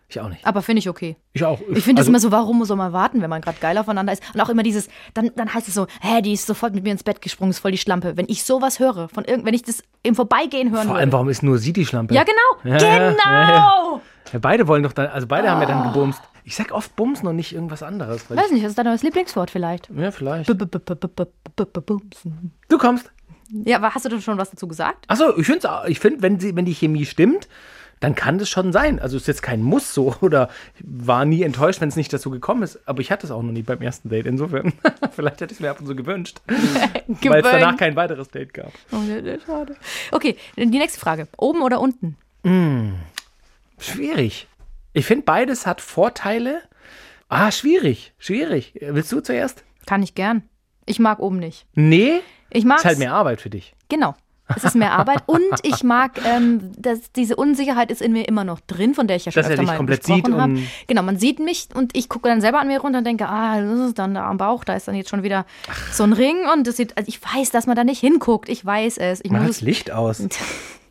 Ich 0.08 0.20
auch 0.20 0.30
nicht. 0.30 0.46
Aber 0.46 0.62
finde 0.62 0.82
ich 0.82 0.88
okay. 0.88 1.18
Ich 1.34 1.44
auch. 1.44 1.60
Ich 1.74 1.84
finde 1.84 2.00
es 2.00 2.08
also, 2.08 2.12
immer 2.12 2.20
so, 2.20 2.32
warum 2.32 2.64
soll 2.64 2.78
man 2.78 2.94
warten, 2.94 3.24
wenn 3.24 3.30
man 3.32 3.42
gerade 3.42 3.58
geil 3.60 3.76
aufeinander 3.80 4.14
ist? 4.14 4.22
Und 4.36 4.40
auch 4.40 4.50
immer 4.50 4.62
dieses, 4.62 4.88
dann, 5.16 5.32
dann 5.36 5.52
heißt 5.52 5.68
es 5.68 5.74
so, 5.74 5.88
hä, 6.00 6.22
die 6.22 6.34
ist 6.34 6.46
sofort 6.46 6.76
mit 6.76 6.84
mir 6.84 6.92
ins 6.92 7.02
Bett 7.02 7.24
gesprungen, 7.24 7.50
ist 7.50 7.58
voll 7.58 7.72
die 7.72 7.80
Schlampe. 7.80 8.16
Wenn 8.18 8.28
ich 8.30 8.44
sowas 8.44 8.78
höre, 8.78 9.10
von 9.10 9.26
irgend, 9.26 9.48
wenn 9.48 9.56
ich 9.56 9.64
das 9.64 9.82
im 10.04 10.14
Vorbeigehen 10.14 10.70
hören 10.70 10.84
Vor 10.84 10.92
würde. 10.92 11.00
allem, 11.00 11.12
warum 11.12 11.28
ist 11.28 11.42
nur 11.42 11.58
sie 11.58 11.74
die 11.74 11.88
Schlampe? 11.88 12.14
ja, 12.14 12.24
genau. 12.24 12.38
Ja, 12.64 12.78
genau. 12.78 13.18
ja, 13.26 14.02
ja. 14.34 14.40
Beide 14.40 14.68
wollen 14.68 14.84
doch 14.84 14.94
dann, 14.94 15.08
also 15.08 15.26
beide 15.26 15.50
haben 15.50 15.60
ja 15.62 15.66
dann 15.66 15.92
gebumst. 15.92 16.22
Ich 16.44 16.56
sag 16.56 16.72
oft 16.72 16.96
bumsen 16.96 17.28
und 17.28 17.36
nicht 17.36 17.52
irgendwas 17.52 17.82
anderes. 17.82 18.30
Weiß 18.30 18.52
nicht, 18.52 18.64
das 18.64 18.70
ist 18.70 18.78
dein 18.78 18.86
neues 18.86 19.02
Lieblingswort 19.02 19.50
vielleicht. 19.50 19.90
ich, 19.90 19.98
ja, 19.98 20.12
vielleicht. 20.12 20.56
Bumsen. 21.86 22.52
Du 22.70 22.78
kommst. 22.78 23.12
Ja, 23.66 23.78
aber 23.78 23.94
hast 23.96 24.06
du 24.06 24.10
denn 24.10 24.22
schon 24.22 24.38
was 24.38 24.52
dazu 24.52 24.68
gesagt? 24.68 25.06
Achso, 25.08 25.38
ich 25.38 25.46
finde, 25.46 25.70
ich 25.88 26.00
find, 26.00 26.22
wenn, 26.22 26.40
sie- 26.40 26.56
wenn 26.56 26.66
die 26.66 26.74
Chemie 26.74 27.06
stimmt, 27.06 27.48
dann 28.00 28.14
kann 28.14 28.38
das 28.38 28.48
schon 28.50 28.72
sein. 28.72 29.00
Also 29.00 29.18
ist 29.18 29.28
jetzt 29.28 29.42
kein 29.42 29.62
Muss 29.64 29.94
so 29.94 30.14
oder 30.22 30.50
ich 30.76 30.84
war 30.86 31.26
nie 31.26 31.42
enttäuscht, 31.44 31.82
wenn 31.82 31.90
es 31.90 31.96
nicht 31.96 32.12
dazu 32.14 32.30
gekommen 32.30 32.62
ist. 32.64 32.80
Aber 32.88 33.02
ich 33.02 33.12
hatte 33.12 33.26
es 33.26 33.32
auch 33.32 33.42
noch 33.42 33.52
nie 33.52 33.64
beim 33.64 33.82
ersten 33.82 34.10
Date. 34.10 34.26
Insofern, 34.28 34.74
vielleicht 35.16 35.42
hätte 35.42 35.52
ich 35.54 35.58
es 35.58 35.60
mir 35.62 35.72
ab 35.72 35.80
und 35.80 35.88
zu 35.88 35.96
gewünscht, 35.96 36.42
weil 36.48 37.42
es 37.42 37.52
danach 37.52 37.78
kein 37.78 37.96
weiteres 37.96 38.30
Date 38.30 38.54
gab. 38.54 38.72
Oh, 38.92 39.02
schade. 39.46 39.76
Okay, 40.12 40.36
die 40.58 40.66
nächste 40.68 41.00
Frage. 41.00 41.28
Oben 41.38 41.62
oder 41.62 41.80
unten? 41.82 42.18
Schwierig. 43.80 44.48
Ich 44.94 45.06
finde, 45.06 45.26
beides 45.26 45.66
hat 45.66 45.82
Vorteile. 45.82 46.62
Ah, 47.30 47.52
schwierig, 47.52 48.14
schwierig. 48.18 48.74
Willst 48.80 49.12
du 49.12 49.20
zuerst? 49.22 49.64
Kann 49.86 50.02
ich 50.02 50.16
gern. 50.16 50.44
Ich 50.86 51.00
mag 51.00 51.20
oben 51.20 51.38
nicht. 51.40 51.66
Nee, 51.76 52.20
Ich 52.52 52.66
mag 52.66 52.80
ist 52.80 52.86
halt 52.86 53.00
mehr 53.00 53.14
Arbeit 53.14 53.42
für 53.42 53.50
dich. 53.50 53.74
Genau. 53.90 54.16
Es 54.56 54.64
ist 54.64 54.76
mehr 54.76 54.94
Arbeit 54.94 55.24
und 55.26 55.42
ich 55.64 55.84
mag, 55.84 56.20
ähm, 56.26 56.72
dass 56.78 57.12
diese 57.12 57.36
Unsicherheit 57.36 57.92
ist 57.92 58.02
in 58.02 58.14
mir 58.14 58.28
immer 58.28 58.44
noch 58.44 58.62
drin, 58.62 58.94
von 58.94 59.08
der 59.08 59.18
ich 59.18 59.26
ja 59.26 59.32
schon 59.32 59.42
Dass 59.42 59.48
er 59.48 59.54
öfter 59.54 59.64
dich 59.64 59.72
mal 59.72 59.78
komplett 59.78 60.04
gesprochen 60.04 60.26
sieht 60.26 60.42
habe. 60.42 60.60
Genau, 60.88 61.02
man 61.02 61.18
sieht 61.18 61.40
mich 61.40 61.68
und 61.74 61.96
ich 61.98 62.08
gucke 62.08 62.30
dann 62.30 62.40
selber 62.40 62.60
an 62.60 62.68
mir 62.68 62.80
runter 62.80 63.00
und 63.00 63.04
denke, 63.08 63.28
ah, 63.28 63.60
das 63.62 63.80
ist 63.80 64.00
dann 64.00 64.14
da 64.14 64.30
am 64.30 64.38
Bauch, 64.38 64.64
da 64.64 64.76
ist 64.76 64.88
dann 64.88 64.96
jetzt 64.96 65.10
schon 65.10 65.24
wieder 65.24 65.46
so 65.92 66.04
ein 66.04 66.14
Ring 66.14 66.38
und 66.54 66.66
das 66.66 66.78
sieht, 66.78 66.98
also 66.98 67.10
ich 67.10 67.22
weiß, 67.22 67.52
dass 67.52 67.68
man 67.68 67.76
da 67.76 67.84
nicht 67.84 68.00
hinguckt, 68.00 68.48
ich 68.50 68.66
weiß 68.66 68.98
es. 68.98 69.20
Ich 69.24 69.32
muss 69.32 69.46
das 69.46 69.62
Licht 69.62 69.92
aus. 69.92 70.24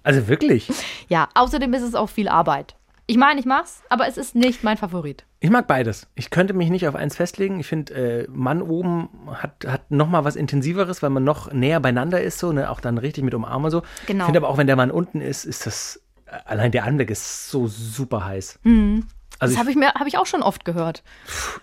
Also 0.02 0.28
wirklich. 0.28 0.68
ja, 1.08 1.28
außerdem 1.34 1.74
ist 1.74 1.82
es 1.82 1.96
auch 1.96 2.08
viel 2.08 2.28
Arbeit. 2.28 2.76
Ich 3.08 3.16
meine, 3.16 3.40
ich 3.40 3.46
mach's, 3.46 3.82
aber 3.88 4.06
es 4.06 4.16
ist 4.16 4.36
nicht 4.36 4.62
mein 4.62 4.76
Favorit. 4.76 5.24
Ich 5.46 5.52
mag 5.52 5.68
beides. 5.68 6.08
Ich 6.16 6.30
könnte 6.30 6.54
mich 6.54 6.70
nicht 6.70 6.88
auf 6.88 6.96
eins 6.96 7.14
festlegen. 7.14 7.60
Ich 7.60 7.68
finde, 7.68 7.94
äh, 8.24 8.26
Mann 8.28 8.62
oben 8.62 9.08
hat, 9.30 9.64
hat 9.64 9.88
noch 9.92 10.08
mal 10.08 10.24
was 10.24 10.34
Intensiveres, 10.34 11.04
weil 11.04 11.10
man 11.10 11.22
noch 11.22 11.52
näher 11.52 11.78
beieinander 11.78 12.20
ist, 12.20 12.40
so, 12.40 12.50
ne? 12.50 12.68
auch 12.68 12.80
dann 12.80 12.98
richtig 12.98 13.22
mit 13.22 13.32
Umarmen 13.32 13.70
so. 13.70 13.82
Genau. 14.08 14.24
Ich 14.24 14.26
finde 14.26 14.38
aber 14.40 14.48
auch, 14.48 14.56
wenn 14.58 14.66
der 14.66 14.74
Mann 14.74 14.90
unten 14.90 15.20
ist, 15.20 15.44
ist 15.44 15.64
das, 15.64 16.02
äh, 16.26 16.32
allein 16.46 16.72
der 16.72 16.82
Anblick 16.82 17.10
ist 17.10 17.48
so 17.48 17.68
super 17.68 18.24
heiß. 18.24 18.58
Also 18.64 18.68
Mhm. 18.76 19.06
Das 19.38 19.52
ich, 19.52 19.58
habe 19.58 19.70
ich 19.70 19.76
mir, 19.76 19.94
habe 19.94 20.08
ich 20.08 20.18
auch 20.18 20.26
schon 20.26 20.42
oft 20.42 20.64
gehört. 20.64 21.04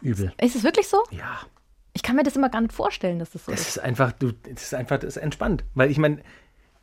übel. 0.01 0.31
Ist 0.41 0.55
es 0.55 0.63
wirklich 0.63 0.87
so? 0.87 1.03
Ja. 1.11 1.39
Ich 1.91 2.03
kann 2.03 2.15
mir 2.15 2.23
das 2.23 2.37
immer 2.37 2.47
gar 2.47 2.61
nicht 2.61 2.71
vorstellen, 2.73 3.19
dass 3.19 3.31
das 3.31 3.43
so 3.43 3.51
Das 3.51 3.59
ist. 3.59 3.67
ist 3.67 3.79
einfach, 3.79 4.13
du, 4.13 4.31
das 4.31 4.63
ist 4.63 4.73
einfach, 4.75 4.97
das 4.97 5.17
ist 5.17 5.21
entspannt. 5.21 5.65
Weil 5.75 5.91
ich 5.91 5.97
meine, 5.97 6.19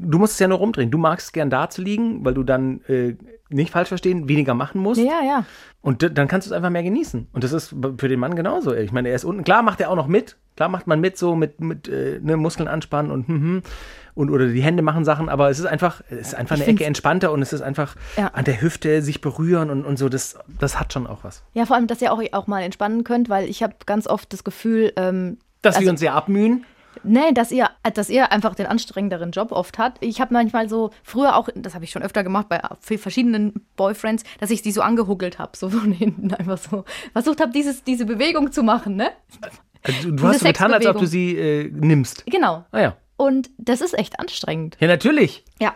du 0.03 0.19
musst 0.19 0.35
es 0.35 0.39
ja 0.39 0.49
nur 0.49 0.59
rumdrehen. 0.59 0.91
Du 0.91 0.99
magst 0.99 1.27
es 1.29 1.33
gern 1.33 1.51
da 1.51 1.69
zu 1.71 1.83
liegen, 1.83 2.25
weil 2.25 2.35
du 2.35 2.43
dann, 2.43 2.81
äh, 2.89 3.15
nicht 3.51 3.73
falsch 3.73 3.89
verstehen, 3.89 4.29
weniger 4.29 4.55
machen 4.55 4.81
musst. 4.81 5.01
Ja, 5.01 5.21
ja. 5.27 5.45
Und 5.83 6.03
dann 6.17 6.29
kannst 6.29 6.47
du 6.47 6.51
es 6.51 6.57
einfach 6.57 6.71
mehr 6.71 6.83
genießen. 6.85 7.27
Und 7.33 7.43
das 7.45 7.53
ist 7.53 7.75
für 7.99 8.09
den 8.09 8.21
Mann 8.21 8.37
genauso. 8.37 8.73
Ich 8.75 8.93
meine, 8.93 9.09
er 9.09 9.17
ist 9.17 9.25
unten. 9.25 9.43
Klar 9.45 9.63
macht 9.63 9.81
er 9.81 9.91
auch 9.91 9.97
noch 9.97 10.07
mit. 10.07 10.37
Klar 10.57 10.69
macht 10.69 10.87
man 10.87 11.01
mit, 11.01 11.17
so 11.19 11.35
mit, 11.35 11.61
mit 11.61 11.89
äh, 11.89 12.21
ne, 12.23 12.37
Muskeln 12.37 12.69
anspannen 12.69 13.11
und, 13.11 13.27
hm, 13.29 13.41
hm, 13.43 13.63
und 14.15 14.31
oder 14.31 14.47
die 14.49 14.61
Hände 14.63 14.83
machen 14.83 15.05
Sachen, 15.05 15.29
aber 15.29 15.49
es 15.49 15.59
ist 15.59 15.65
einfach, 15.67 16.03
es 16.11 16.29
ist 16.29 16.35
einfach 16.35 16.57
Ich 16.57 16.63
eine 16.65 16.73
Ecke 16.73 16.85
entspannter 16.85 17.33
und 17.33 17.41
es 17.43 17.53
ist 17.53 17.63
einfach 17.63 17.97
Ja. 18.17 18.29
an 18.35 18.45
der 18.45 18.61
Hüfte 18.61 19.01
sich 19.03 19.21
berühren 19.21 19.71
und, 19.71 19.85
und 19.85 19.99
so, 19.99 20.09
das, 20.09 20.37
das 20.59 20.79
hat 20.79 20.93
schon 20.93 21.07
auch 21.07 21.25
was. 21.25 21.43
Ja, 21.55 21.65
vor 21.67 21.77
allem, 21.77 21.87
dass 21.87 22.03
ihr 22.03 22.13
auch, 22.13 22.21
auch 22.33 22.47
mal 22.47 22.61
entspannen 22.63 23.05
könnt, 23.05 23.29
weil 23.31 23.49
ich 23.49 23.63
habe 23.63 23.75
ganz 23.87 24.07
oft 24.07 24.33
das 24.33 24.45
Gefühl, 24.45 24.93
ähm, 24.97 25.39
Dass 25.63 25.77
Also- 25.77 25.87
wir 25.87 25.91
uns 25.93 26.01
sehr 26.01 26.15
abmühen. 26.15 26.65
Nee, 27.03 27.33
dass 27.33 27.51
ihr, 27.51 27.71
dass 27.95 28.11
ihr 28.11 28.33
einfach 28.33 28.55
den 28.55 28.67
anstrengenderen 28.67 29.31
Job 29.31 29.53
oft 29.53 29.79
habt. 29.79 30.05
Ich 30.05 30.21
habe 30.21 30.35
manchmal 30.35 30.69
so, 30.69 30.91
früher 31.03 31.37
auch, 31.37 31.49
das 31.55 31.75
habe 31.75 31.85
ich 31.85 31.91
schon 31.91 32.03
öfter 32.03 32.23
gemacht 32.25 32.49
bei 32.49 32.61
verschiedenen 32.81 33.67
Boyfriends, 33.77 34.25
dass 34.39 34.51
ich 34.51 34.63
die 34.63 34.73
so 34.73 34.83
angehuckelt 34.83 35.39
habe, 35.39 35.57
so 35.57 35.71
von 35.71 35.93
hinten 35.93 36.35
einfach 36.35 36.59
so. 36.59 36.85
Versucht 37.13 37.41
habe, 37.41 37.53
diese 37.53 38.05
Bewegung 38.05 38.53
zu 38.53 38.63
machen, 38.63 38.97
ne? 38.97 39.11
Also, 39.83 40.11
du 40.11 40.17
Diese 40.17 40.29
hast 40.29 40.41
so 40.41 40.47
getan, 40.47 40.73
als 40.75 40.87
ob 40.87 40.99
du 40.99 41.07
sie 41.07 41.37
äh, 41.37 41.71
nimmst. 41.73 42.27
Genau. 42.27 42.65
Ah 42.71 42.81
ja. 42.81 42.97
Und 43.17 43.51
das 43.59 43.81
ist 43.81 43.99
echt 43.99 44.19
anstrengend. 44.19 44.77
Ja, 44.81 44.89
natürlich. 44.89 45.45
Ja. 45.61 45.75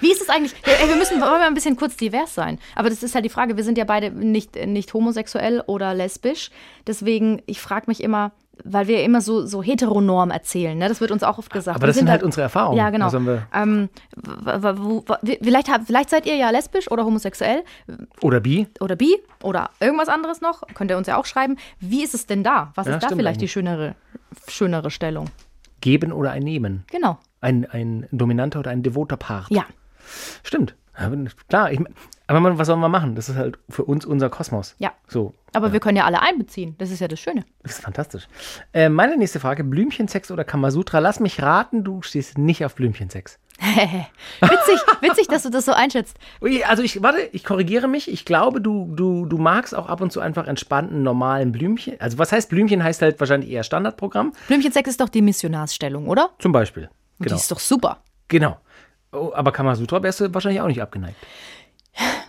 Wie 0.00 0.12
ist 0.12 0.20
es 0.20 0.28
eigentlich? 0.28 0.54
Ey, 0.64 0.88
wir 0.88 0.96
müssen 0.96 1.20
wollen 1.20 1.40
wir 1.40 1.46
ein 1.46 1.54
bisschen 1.54 1.76
kurz 1.76 1.96
divers 1.96 2.34
sein. 2.34 2.58
Aber 2.74 2.90
das 2.90 3.02
ist 3.02 3.14
halt 3.14 3.24
die 3.24 3.30
Frage. 3.30 3.56
Wir 3.56 3.64
sind 3.64 3.78
ja 3.78 3.84
beide 3.84 4.10
nicht, 4.10 4.54
nicht 4.66 4.92
homosexuell 4.92 5.62
oder 5.66 5.94
lesbisch. 5.94 6.50
Deswegen, 6.86 7.42
ich 7.46 7.60
frage 7.60 7.86
mich 7.88 8.02
immer, 8.02 8.32
weil 8.64 8.88
wir 8.88 9.02
immer 9.04 9.20
so, 9.20 9.46
so 9.46 9.62
heteronorm 9.62 10.30
erzählen. 10.30 10.76
Ne? 10.76 10.88
Das 10.88 11.00
wird 11.00 11.10
uns 11.10 11.22
auch 11.22 11.38
oft 11.38 11.52
gesagt. 11.52 11.76
Aber 11.76 11.86
das 11.86 11.96
sind 11.96 12.10
halt 12.10 12.22
unsere 12.22 12.42
Erfahrungen. 12.42 12.76
Ja, 12.78 12.90
genau. 12.90 13.12
Wir- 13.12 13.46
Ähm, 13.54 13.88
vielleicht, 15.42 15.68
vielleicht 15.86 16.10
seid 16.10 16.26
ihr 16.26 16.36
ja 16.36 16.50
lesbisch 16.50 16.90
oder 16.90 17.04
homosexuell 17.04 17.62
Oder 18.20 18.40
bi. 18.40 18.66
oder 18.80 18.96
bi 18.96 19.16
oder 19.42 19.70
irgendwas 19.80 20.08
anderes 20.08 20.40
noch. 20.40 20.62
Könnt 20.74 20.90
ihr 20.90 20.96
uns 20.96 21.06
ja 21.06 21.16
auch 21.16 21.26
schreiben. 21.26 21.56
Wie 21.80 22.02
ist 22.02 22.14
es 22.14 22.26
denn 22.26 22.42
da? 22.42 22.72
Was 22.74 22.86
Ja, 22.86 22.94
ist 22.96 23.02
da 23.02 23.08
vielleicht 23.08 23.40
die 23.40 23.44
eigentlich. 23.44 23.52
schönere, 23.52 23.94
schönere 24.48 24.90
Stellung? 24.90 25.26
Geben 25.80 26.12
oder 26.12 26.32
ein 26.32 26.42
Nehmen. 26.42 26.84
Genau. 26.90 27.18
Ein, 27.40 27.64
ein 27.70 28.06
dominanter 28.10 28.58
oder 28.60 28.70
ein 28.70 28.82
devoter 28.82 29.16
Part. 29.16 29.46
Ja. 29.50 29.64
Stimmt. 30.42 30.74
Klar, 31.48 31.70
ich, 31.70 31.80
aber 32.28 32.40
man, 32.40 32.58
was 32.58 32.66
sollen 32.66 32.80
wir 32.80 32.90
machen? 32.90 33.14
Das 33.14 33.28
ist 33.28 33.36
halt 33.36 33.58
für 33.70 33.84
uns 33.84 34.04
unser 34.04 34.28
Kosmos. 34.28 34.76
Ja. 34.78 34.92
So, 35.08 35.34
Aber 35.54 35.72
wir 35.72 35.80
können 35.80 35.96
ja 35.96 36.04
alle 36.04 36.20
einbeziehen. 36.20 36.74
Das 36.78 36.90
ist 36.90 37.00
ja 37.00 37.08
das 37.08 37.18
Schöne. 37.18 37.44
das 37.62 37.72
ist 37.72 37.82
fantastisch. 37.82 38.28
Äh, 38.74 38.90
meine 38.90 39.16
nächste 39.16 39.40
Frage: 39.40 39.64
Blümchensex 39.64 40.30
oder 40.30 40.44
Kamasutra? 40.44 40.98
Lass 40.98 41.20
mich 41.20 41.40
raten, 41.42 41.84
du 41.84 42.02
stehst 42.02 42.36
nicht 42.36 42.64
auf 42.64 42.74
Blümchensex. 42.74 43.38
Witzig, 44.40 44.80
witzig, 45.00 45.26
dass 45.26 45.42
du 45.42 45.50
das 45.50 45.64
so 45.64 45.72
einschätzt. 45.72 46.16
Also 46.68 46.84
ich, 46.84 47.02
warte, 47.02 47.18
ich 47.32 47.42
korrigiere 47.42 47.88
mich. 47.88 48.08
Ich 48.08 48.24
glaube, 48.24 48.60
du, 48.60 48.94
du, 48.94 49.26
du 49.26 49.36
magst 49.36 49.74
auch 49.74 49.88
ab 49.88 50.00
und 50.00 50.12
zu 50.12 50.20
einfach 50.20 50.46
entspannten, 50.46 51.02
normalen 51.02 51.50
Blümchen. 51.50 52.00
Also 52.00 52.18
was 52.18 52.30
heißt 52.30 52.50
Blümchen? 52.50 52.84
Heißt 52.84 53.02
halt 53.02 53.18
wahrscheinlich 53.18 53.50
eher 53.50 53.64
Standardprogramm. 53.64 54.32
Blümchensex 54.46 54.90
ist 54.90 55.00
doch 55.00 55.08
die 55.08 55.22
Missionarsstellung, 55.22 56.06
oder? 56.06 56.30
Zum 56.38 56.52
Beispiel. 56.52 56.88
Genau. 57.18 57.34
Die 57.34 57.40
ist 57.40 57.50
doch 57.50 57.58
super. 57.58 57.98
Genau. 58.28 58.58
Oh, 59.10 59.32
aber 59.34 59.50
Kamasutra 59.50 60.02
wärst 60.04 60.20
du 60.20 60.32
wahrscheinlich 60.32 60.60
auch 60.60 60.68
nicht 60.68 60.82
abgeneigt. 60.82 61.16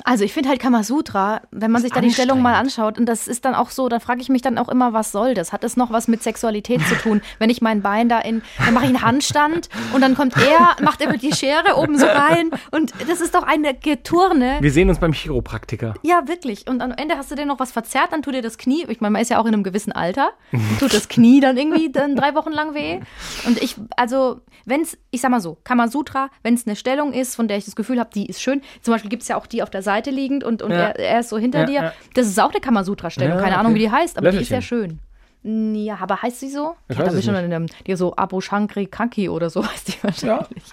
Also 0.04 0.24
ich 0.24 0.34
finde 0.34 0.50
halt 0.50 0.60
Kamasutra, 0.60 1.42
wenn 1.52 1.70
man 1.70 1.82
sich 1.82 1.92
da 1.92 2.02
die 2.02 2.12
Stellung 2.12 2.42
mal 2.42 2.56
anschaut, 2.56 2.98
und 2.98 3.06
das 3.06 3.28
ist 3.28 3.46
dann 3.46 3.54
auch 3.54 3.70
so, 3.70 3.90
da 3.90 4.00
frage 4.00 4.22
ich 4.22 4.30
mich 4.30 4.42
dann 4.42 4.58
auch 4.58 4.68
immer, 4.70 4.92
was 4.92 5.12
soll 5.12 5.36
das? 5.36 5.54
Hat 5.54 5.64
das 5.64 5.78
noch 5.78 5.92
was 5.92 6.08
mit 6.08 6.24
Sexualität 6.24 6.82
zu 6.88 6.96
tun? 6.96 7.22
Wenn 7.40 7.52
ich 7.52 7.62
mein 7.62 7.82
Bein 7.82 8.10
da 8.10 8.20
in, 8.20 8.42
dann 8.58 8.74
mache 8.74 8.86
ich 8.86 8.90
einen 8.90 9.04
Handstand 9.04 9.70
und 9.94 10.02
dann 10.02 10.16
kommt 10.16 10.36
er, 10.38 10.84
macht 10.84 11.02
er 11.02 11.12
mit 11.12 11.22
die 11.22 11.34
Schere 11.34 11.76
oben 11.76 11.98
so 12.00 12.08
rein 12.08 12.50
und 12.72 12.94
das 13.08 13.22
ist 13.22 13.36
doch 13.36 13.44
eine 13.44 13.76
Geturne. 13.76 14.58
Wir 14.62 14.72
sehen 14.72 14.90
uns 14.90 15.00
beim 15.00 15.14
Chiropraktiker. 15.14 15.94
Ja, 16.02 16.28
wirklich. 16.28 16.68
Und 16.68 16.82
am 16.82 16.92
Ende 16.92 17.16
hast 17.18 17.30
du 17.30 17.36
dir 17.36 17.46
noch 17.46 17.60
was 17.60 17.72
verzerrt, 17.72 18.12
dann 18.12 18.24
tut 18.24 18.34
dir 18.34 18.42
das 18.42 18.58
Knie, 18.58 18.86
ich 18.88 19.02
meine, 19.02 19.12
man 19.12 19.22
ist 19.22 19.30
ja 19.30 19.40
auch 19.40 19.46
in 19.46 19.54
einem 19.54 19.64
gewissen 19.64 19.92
Alter, 19.92 20.32
tut 20.80 20.94
das 20.94 21.08
Knie 21.08 21.40
dann 21.40 21.56
irgendwie 21.56 21.92
dann 21.92 22.16
drei 22.16 22.34
Wochen 22.34 22.52
lang 22.52 22.74
weh. 22.74 23.00
Und 23.46 23.62
ich, 23.62 23.76
also, 23.96 24.42
wenn 24.66 24.82
es, 24.82 24.98
ich 25.12 25.22
sag 25.22 25.30
mal 25.30 25.42
so, 25.42 25.58
Kamasutra, 25.64 26.30
wenn 26.42 26.56
es 26.56 26.66
eine 26.66 26.76
Stellung 26.76 27.14
ist, 27.14 27.36
von 27.36 27.48
der 27.48 27.58
ich 27.58 27.66
das 27.66 27.76
Gefühl 27.76 28.00
habe, 28.00 28.10
die 28.14 28.26
ist 28.26 28.42
schön, 28.42 28.62
zum 28.82 28.94
Beispiel 28.94 29.10
gibt 29.10 29.22
es 29.22 29.28
ja 29.28 29.38
auch 29.38 29.46
die 29.46 29.59
auf 29.64 29.70
der 29.70 29.82
Seite 29.82 30.10
liegend 30.12 30.44
und, 30.44 30.62
und 30.62 30.72
Ja. 30.72 30.78
er, 30.90 31.00
er 31.00 31.20
ist 31.22 31.30
so 31.30 31.38
hinter 31.38 31.60
Ja, 31.62 31.66
dir, 31.66 31.82
ja. 31.84 31.94
das 32.14 32.28
ist 32.28 32.40
auch 32.40 32.52
eine 32.52 32.60
Kamasutra-Stellung, 32.62 33.38
Ja, 33.38 33.42
keine 33.42 33.58
Ahnung, 33.58 33.72
okay. 33.74 33.82
wie 33.82 33.84
die 33.86 33.92
heißt, 33.92 34.18
aber 34.18 34.32
die 34.32 34.38
ist 34.40 34.50
sehr 34.50 34.60
Löffelchen. 34.60 35.00
schön. 35.44 35.76
Ja, 35.76 35.98
aber 36.02 36.22
heißt 36.22 36.40
sie 36.42 36.50
so? 36.50 36.76
Ich 36.90 36.98
ja, 36.98 37.04
da 37.06 37.12
es 37.12 37.24
schon 37.24 37.36
in 37.36 37.46
einem, 37.54 37.68
die 37.88 37.96
so 37.96 38.14
Abu 38.16 38.42
Shankri 38.42 38.88
Kanki 38.88 39.30
oder 39.30 39.50
so 39.50 39.66
heißt 39.72 39.88
die 39.88 40.04
wahrscheinlich. 40.04 40.64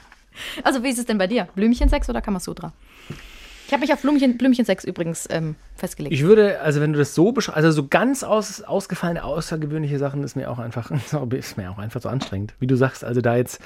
Also, 0.65 0.83
wie 0.83 0.89
ist 0.89 0.99
es 0.99 1.07
denn 1.07 1.19
bei 1.19 1.27
dir? 1.29 1.49
Blümchensex 1.55 2.11
oder 2.11 2.21
Kamasutra? 2.21 2.73
Ich 3.67 3.73
habe 3.73 3.81
mich 3.81 3.93
auf 3.93 4.01
Blümchen, 4.01 4.39
Blümchensex 4.39 4.85
übrigens 4.85 5.27
ähm, 5.31 5.57
festgelegt. 5.75 6.15
Ich 6.15 6.23
würde, 6.23 6.61
also 6.61 6.81
wenn 6.81 6.93
du 6.93 6.99
das 7.01 7.15
so 7.17 7.33
beschreibst, 7.33 7.57
also 7.57 7.71
so 7.73 7.89
ganz 7.89 8.23
aus, 8.23 8.63
ausgefallene, 8.63 9.25
außergewöhnliche 9.25 9.99
Sachen 9.99 10.23
ist 10.23 10.37
mir 10.37 10.51
auch 10.51 10.59
einfach, 10.61 10.91
ist 11.31 11.57
mir 11.57 11.71
auch 11.71 11.79
einfach 11.79 12.01
so 12.01 12.09
anstrengend. 12.09 12.55
Wie 12.61 12.67
du 12.69 12.77
sagst, 12.77 13.03
also 13.03 13.21
da 13.21 13.35
jetzt, 13.37 13.61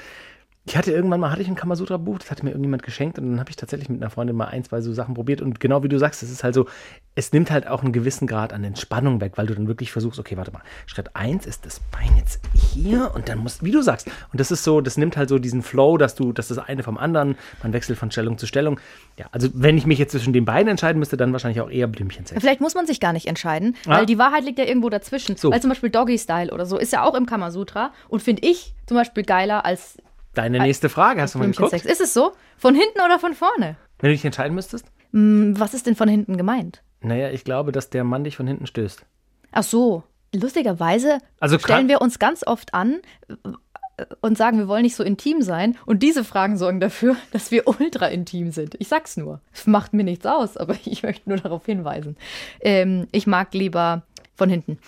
ich 0.65 0.77
hatte 0.77 0.91
irgendwann 0.91 1.19
mal, 1.19 1.31
hatte 1.31 1.41
ich 1.41 1.47
ein 1.47 1.55
Kamasutra-Buch, 1.55 2.19
das 2.19 2.29
hatte 2.29 2.43
mir 2.45 2.51
irgendjemand 2.51 2.83
geschenkt 2.83 3.17
und 3.17 3.29
dann 3.31 3.39
habe 3.39 3.49
ich 3.49 3.55
tatsächlich 3.55 3.89
mit 3.89 3.99
einer 4.01 4.11
Freundin 4.11 4.35
mal 4.35 4.45
ein, 4.45 4.63
zwei 4.63 4.81
so 4.81 4.93
Sachen 4.93 5.15
probiert 5.15 5.41
und 5.41 5.59
genau 5.59 5.81
wie 5.83 5.89
du 5.89 5.97
sagst, 5.97 6.21
es 6.21 6.29
ist 6.29 6.43
halt 6.43 6.53
so, 6.53 6.67
es 7.15 7.33
nimmt 7.33 7.49
halt 7.49 7.65
auch 7.67 7.81
einen 7.81 7.91
gewissen 7.93 8.27
Grad 8.27 8.53
an 8.53 8.63
Entspannung 8.63 9.19
weg, 9.21 9.33
weil 9.37 9.47
du 9.47 9.55
dann 9.55 9.67
wirklich 9.67 9.91
versuchst, 9.91 10.19
okay, 10.19 10.37
warte 10.37 10.51
mal, 10.51 10.61
Schritt 10.85 11.15
eins 11.15 11.47
ist 11.47 11.65
das 11.65 11.79
Bein 11.91 12.15
jetzt 12.15 12.39
hier 12.53 13.11
und 13.15 13.27
dann 13.27 13.39
musst, 13.39 13.65
wie 13.65 13.71
du 13.71 13.81
sagst, 13.81 14.07
und 14.31 14.39
das 14.39 14.51
ist 14.51 14.63
so, 14.63 14.81
das 14.81 14.97
nimmt 14.97 15.17
halt 15.17 15.29
so 15.29 15.39
diesen 15.39 15.63
Flow, 15.63 15.97
dass 15.97 16.13
du, 16.13 16.31
dass 16.31 16.49
das 16.49 16.59
eine 16.59 16.83
vom 16.83 16.97
anderen, 16.97 17.37
man 17.63 17.73
wechselt 17.73 17.97
von 17.97 18.11
Stellung 18.11 18.37
zu 18.37 18.45
Stellung. 18.45 18.79
Ja, 19.17 19.25
also 19.31 19.49
wenn 19.53 19.77
ich 19.77 19.87
mich 19.87 19.97
jetzt 19.97 20.11
zwischen 20.11 20.31
den 20.31 20.45
beiden 20.45 20.67
entscheiden 20.69 20.99
müsste, 20.99 21.17
dann 21.17 21.31
wahrscheinlich 21.33 21.59
auch 21.61 21.71
eher 21.71 21.87
Blümchensex. 21.87 22.39
Vielleicht 22.39 22.61
muss 22.61 22.75
man 22.75 22.85
sich 22.85 22.99
gar 22.99 23.13
nicht 23.13 23.25
entscheiden, 23.25 23.75
Ah. 23.87 23.97
weil 23.97 24.05
die 24.05 24.19
Wahrheit 24.19 24.43
liegt 24.45 24.59
ja 24.59 24.65
irgendwo 24.65 24.89
dazwischen. 24.89 25.37
So. 25.37 25.51
Weil 25.51 25.59
zum 25.61 25.69
Beispiel 25.69 25.89
Doggy 25.89 26.19
Style 26.19 26.51
oder 26.53 26.67
so 26.67 26.77
ist 26.77 26.93
ja 26.93 27.03
auch 27.03 27.15
im 27.15 27.25
Kamasutra 27.25 27.91
und 28.09 28.21
finde 28.21 28.47
ich 28.47 28.73
zum 28.85 28.95
Beispiel 28.95 29.23
geiler 29.23 29.65
als 29.65 29.97
Deine 30.33 30.59
nächste 30.59 30.89
Frage, 30.89 31.21
hast 31.21 31.35
du 31.35 31.39
mal 31.39 31.45
geguckt? 31.45 31.69
Blümchensex. 31.71 31.99
Ist 31.99 32.01
es 32.05 32.13
so? 32.13 32.31
Von 32.57 32.73
hinten 32.75 33.01
oder 33.03 33.19
von 33.19 33.33
vorne? 33.33 33.75
Wenn 33.99 34.09
du 34.09 34.15
dich 34.15 34.23
entscheiden 34.25 34.55
müsstest? 34.55 34.85
Hm, 35.11 35.59
Was 35.59 35.73
ist 35.73 35.85
denn 35.87 35.95
von 35.95 36.07
hinten 36.07 36.37
gemeint? 36.37 36.81
Naja, 37.01 37.29
ich 37.31 37.43
glaube, 37.43 37.71
dass 37.71 37.89
der 37.89 38.03
Mann 38.03 38.23
dich 38.23 38.37
von 38.37 38.47
hinten 38.47 38.67
stößt. 38.67 39.05
Ach 39.51 39.63
so. 39.63 40.03
Lustigerweise 40.33 41.17
Also 41.41 41.59
stellen 41.59 41.89
wir 41.89 41.99
uns 42.01 42.17
ganz 42.17 42.47
oft 42.47 42.73
an 42.73 43.01
äh, 43.27 44.05
und 44.21 44.37
sagen, 44.37 44.57
wir 44.59 44.69
wollen 44.69 44.83
nicht 44.83 44.95
so 44.95 45.03
intim 45.03 45.41
sein. 45.41 45.77
Und 45.85 46.01
diese 46.03 46.23
Fragen 46.23 46.57
sorgen 46.57 46.79
dafür, 46.79 47.17
dass 47.33 47.51
wir 47.51 47.67
ultra 47.67 48.07
intim 48.07 48.51
sind. 48.51 48.75
Ich 48.79 48.87
sag's 48.87 49.17
nur. 49.17 49.41
Es 49.51 49.67
macht 49.67 49.91
mir 49.93 50.03
nichts 50.05 50.25
aus, 50.25 50.55
aber 50.55 50.75
ich 50.85 51.03
möchte 51.03 51.27
nur 51.27 51.37
darauf 51.39 51.65
hinweisen. 51.65 52.15
Ähm, 52.61 53.07
ich 53.11 53.27
mag 53.27 53.53
lieber 53.53 54.03
von 54.35 54.49
hinten. 54.49 54.79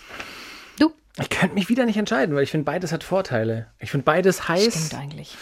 Ich 1.19 1.29
könnte 1.29 1.53
mich 1.55 1.69
wieder 1.69 1.85
nicht 1.85 1.97
entscheiden, 1.97 2.35
weil 2.35 2.43
ich 2.43 2.51
finde, 2.51 2.65
beides 2.65 2.91
hat 2.91 3.03
Vorteile. 3.03 3.67
Ich 3.79 3.91
finde 3.91 4.03
beides 4.05 4.47
heiß. 4.47 4.87
Stimmt 4.87 5.01
eigentlich. 5.01 5.37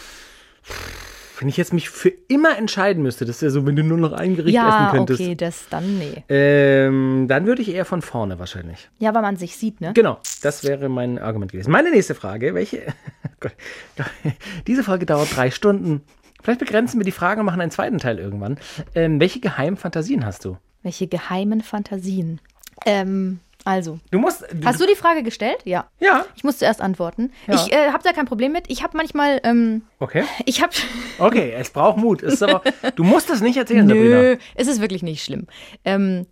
Wenn 1.39 1.49
ich 1.49 1.57
jetzt 1.57 1.73
mich 1.73 1.89
für 1.89 2.09
immer 2.27 2.55
entscheiden 2.57 3.01
müsste, 3.01 3.25
das 3.25 3.37
ist 3.37 3.41
ja 3.41 3.49
so, 3.49 3.65
wenn 3.65 3.75
du 3.75 3.83
nur 3.83 3.97
noch 3.97 4.11
ein 4.11 4.35
Gericht 4.35 4.53
Ja, 4.53 4.85
essen 4.89 4.97
könntest. 4.97 5.21
okay, 5.21 5.33
das 5.33 5.63
dann 5.69 5.97
nee. 5.97 6.23
Ähm, 6.29 7.25
dann 7.27 7.47
würde 7.47 7.63
ich 7.63 7.69
eher 7.73 7.85
von 7.85 8.03
vorne 8.03 8.37
wahrscheinlich. 8.37 8.89
Ja, 8.99 9.13
weil 9.15 9.23
man 9.23 9.37
sich 9.37 9.55
sieht, 9.57 9.81
ne? 9.81 9.91
Genau, 9.95 10.19
das 10.43 10.63
wäre 10.63 10.87
mein 10.87 11.17
Argument 11.17 11.51
gewesen. 11.51 11.71
Meine 11.71 11.89
nächste 11.89 12.13
Frage, 12.13 12.53
welche. 12.53 12.83
Gott, 13.39 13.53
diese 14.67 14.83
Folge 14.83 15.07
dauert 15.07 15.35
drei 15.35 15.49
Stunden. 15.49 16.01
Vielleicht 16.43 16.59
begrenzen 16.59 16.99
wir 16.99 17.05
die 17.05 17.11
Fragen 17.11 17.39
und 17.39 17.45
machen 17.47 17.61
einen 17.61 17.71
zweiten 17.71 17.97
Teil 17.97 18.19
irgendwann. 18.19 18.59
Ähm, 18.93 19.19
welche 19.19 19.39
geheimen 19.39 19.77
Fantasien 19.77 20.25
hast 20.25 20.45
du? 20.45 20.57
Welche 20.83 21.07
geheimen 21.07 21.61
Fantasien? 21.61 22.39
Ähm, 22.85 23.39
also, 23.65 23.99
Du 24.11 24.19
musst. 24.19 24.45
hast 24.65 24.79
du 24.81 24.85
die 24.87 24.95
Frage 24.95 25.23
gestellt? 25.23 25.59
Ja. 25.65 25.87
Ja. 25.99 26.25
Ich 26.35 26.43
muss 26.43 26.57
zuerst 26.57 26.81
antworten. 26.81 27.31
Ja. 27.47 27.55
Ich 27.55 27.71
äh, 27.71 27.89
habe 27.91 28.03
da 28.03 28.11
kein 28.13 28.25
Problem 28.25 28.51
mit. 28.51 28.65
Ich 28.69 28.83
habe 28.83 28.97
manchmal, 28.97 29.39
ähm, 29.43 29.83
Okay. 29.99 30.23
ich 30.45 30.61
habe 30.61 30.73
Okay, 31.19 31.53
es 31.57 31.69
braucht 31.69 31.97
Mut. 31.97 32.23
Es 32.23 32.33
ist 32.35 32.43
aber, 32.43 32.61
du 32.95 33.03
musst 33.03 33.29
das 33.29 33.41
nicht 33.41 33.57
erzählen, 33.57 33.87
Sabrina. 33.87 34.21
Nö, 34.21 34.37
es 34.55 34.67
ist 34.67 34.81
wirklich 34.81 35.03
nicht 35.03 35.23
schlimm. 35.23 35.47
Ähm, 35.85 36.25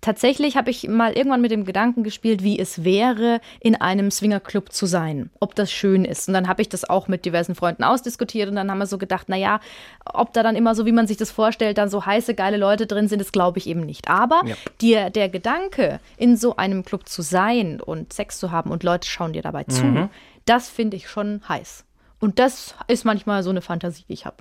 tatsächlich 0.00 0.56
habe 0.56 0.70
ich 0.70 0.88
mal 0.88 1.12
irgendwann 1.12 1.40
mit 1.40 1.50
dem 1.50 1.64
Gedanken 1.64 2.02
gespielt, 2.04 2.42
wie 2.42 2.58
es 2.58 2.84
wäre, 2.84 3.40
in 3.60 3.74
einem 3.80 4.10
Swingerclub 4.10 4.72
zu 4.72 4.86
sein. 4.86 5.30
Ob 5.40 5.54
das 5.54 5.72
schön 5.72 6.04
ist. 6.04 6.28
Und 6.28 6.34
dann 6.34 6.48
habe 6.48 6.62
ich 6.62 6.68
das 6.68 6.88
auch 6.88 7.08
mit 7.08 7.24
diversen 7.24 7.54
Freunden 7.54 7.84
ausdiskutiert 7.84 8.48
und 8.48 8.56
dann 8.56 8.70
haben 8.70 8.78
wir 8.78 8.86
so 8.86 8.98
gedacht, 8.98 9.28
naja, 9.28 9.60
ob 10.04 10.32
da 10.32 10.42
dann 10.42 10.56
immer 10.56 10.74
so, 10.74 10.84
wie 10.86 10.92
man 10.92 11.06
sich 11.06 11.16
das 11.16 11.30
vorstellt, 11.30 11.78
dann 11.78 11.88
so 11.88 12.04
heiße, 12.04 12.34
geile 12.34 12.56
Leute 12.56 12.86
drin 12.86 13.08
sind, 13.08 13.18
das 13.20 13.32
glaube 13.32 13.58
ich 13.58 13.66
eben 13.66 13.80
nicht. 13.80 14.08
Aber 14.08 14.42
Ja. 14.44 14.54
dir, 14.80 15.10
der 15.10 15.28
Gedanke, 15.28 16.00
in 16.16 16.36
so 16.36 16.56
einem 16.56 16.84
Club 16.84 17.08
zu 17.08 17.22
sein 17.22 17.80
und 17.80 18.12
Sex 18.12 18.38
zu 18.38 18.50
haben 18.50 18.70
und 18.70 18.82
Leute 18.82 19.08
schauen 19.08 19.32
dir 19.32 19.42
dabei 19.42 19.64
zu, 19.64 19.84
Mhm. 19.86 20.10
das 20.44 20.68
finde 20.68 20.96
ich 20.96 21.08
schon 21.08 21.40
heiß. 21.48 21.84
Und 22.20 22.38
das 22.38 22.74
ist 22.88 23.04
manchmal 23.04 23.42
so 23.42 23.50
eine 23.50 23.60
Fantasie, 23.62 24.04
die 24.08 24.14
ich 24.14 24.24
habe. 24.26 24.36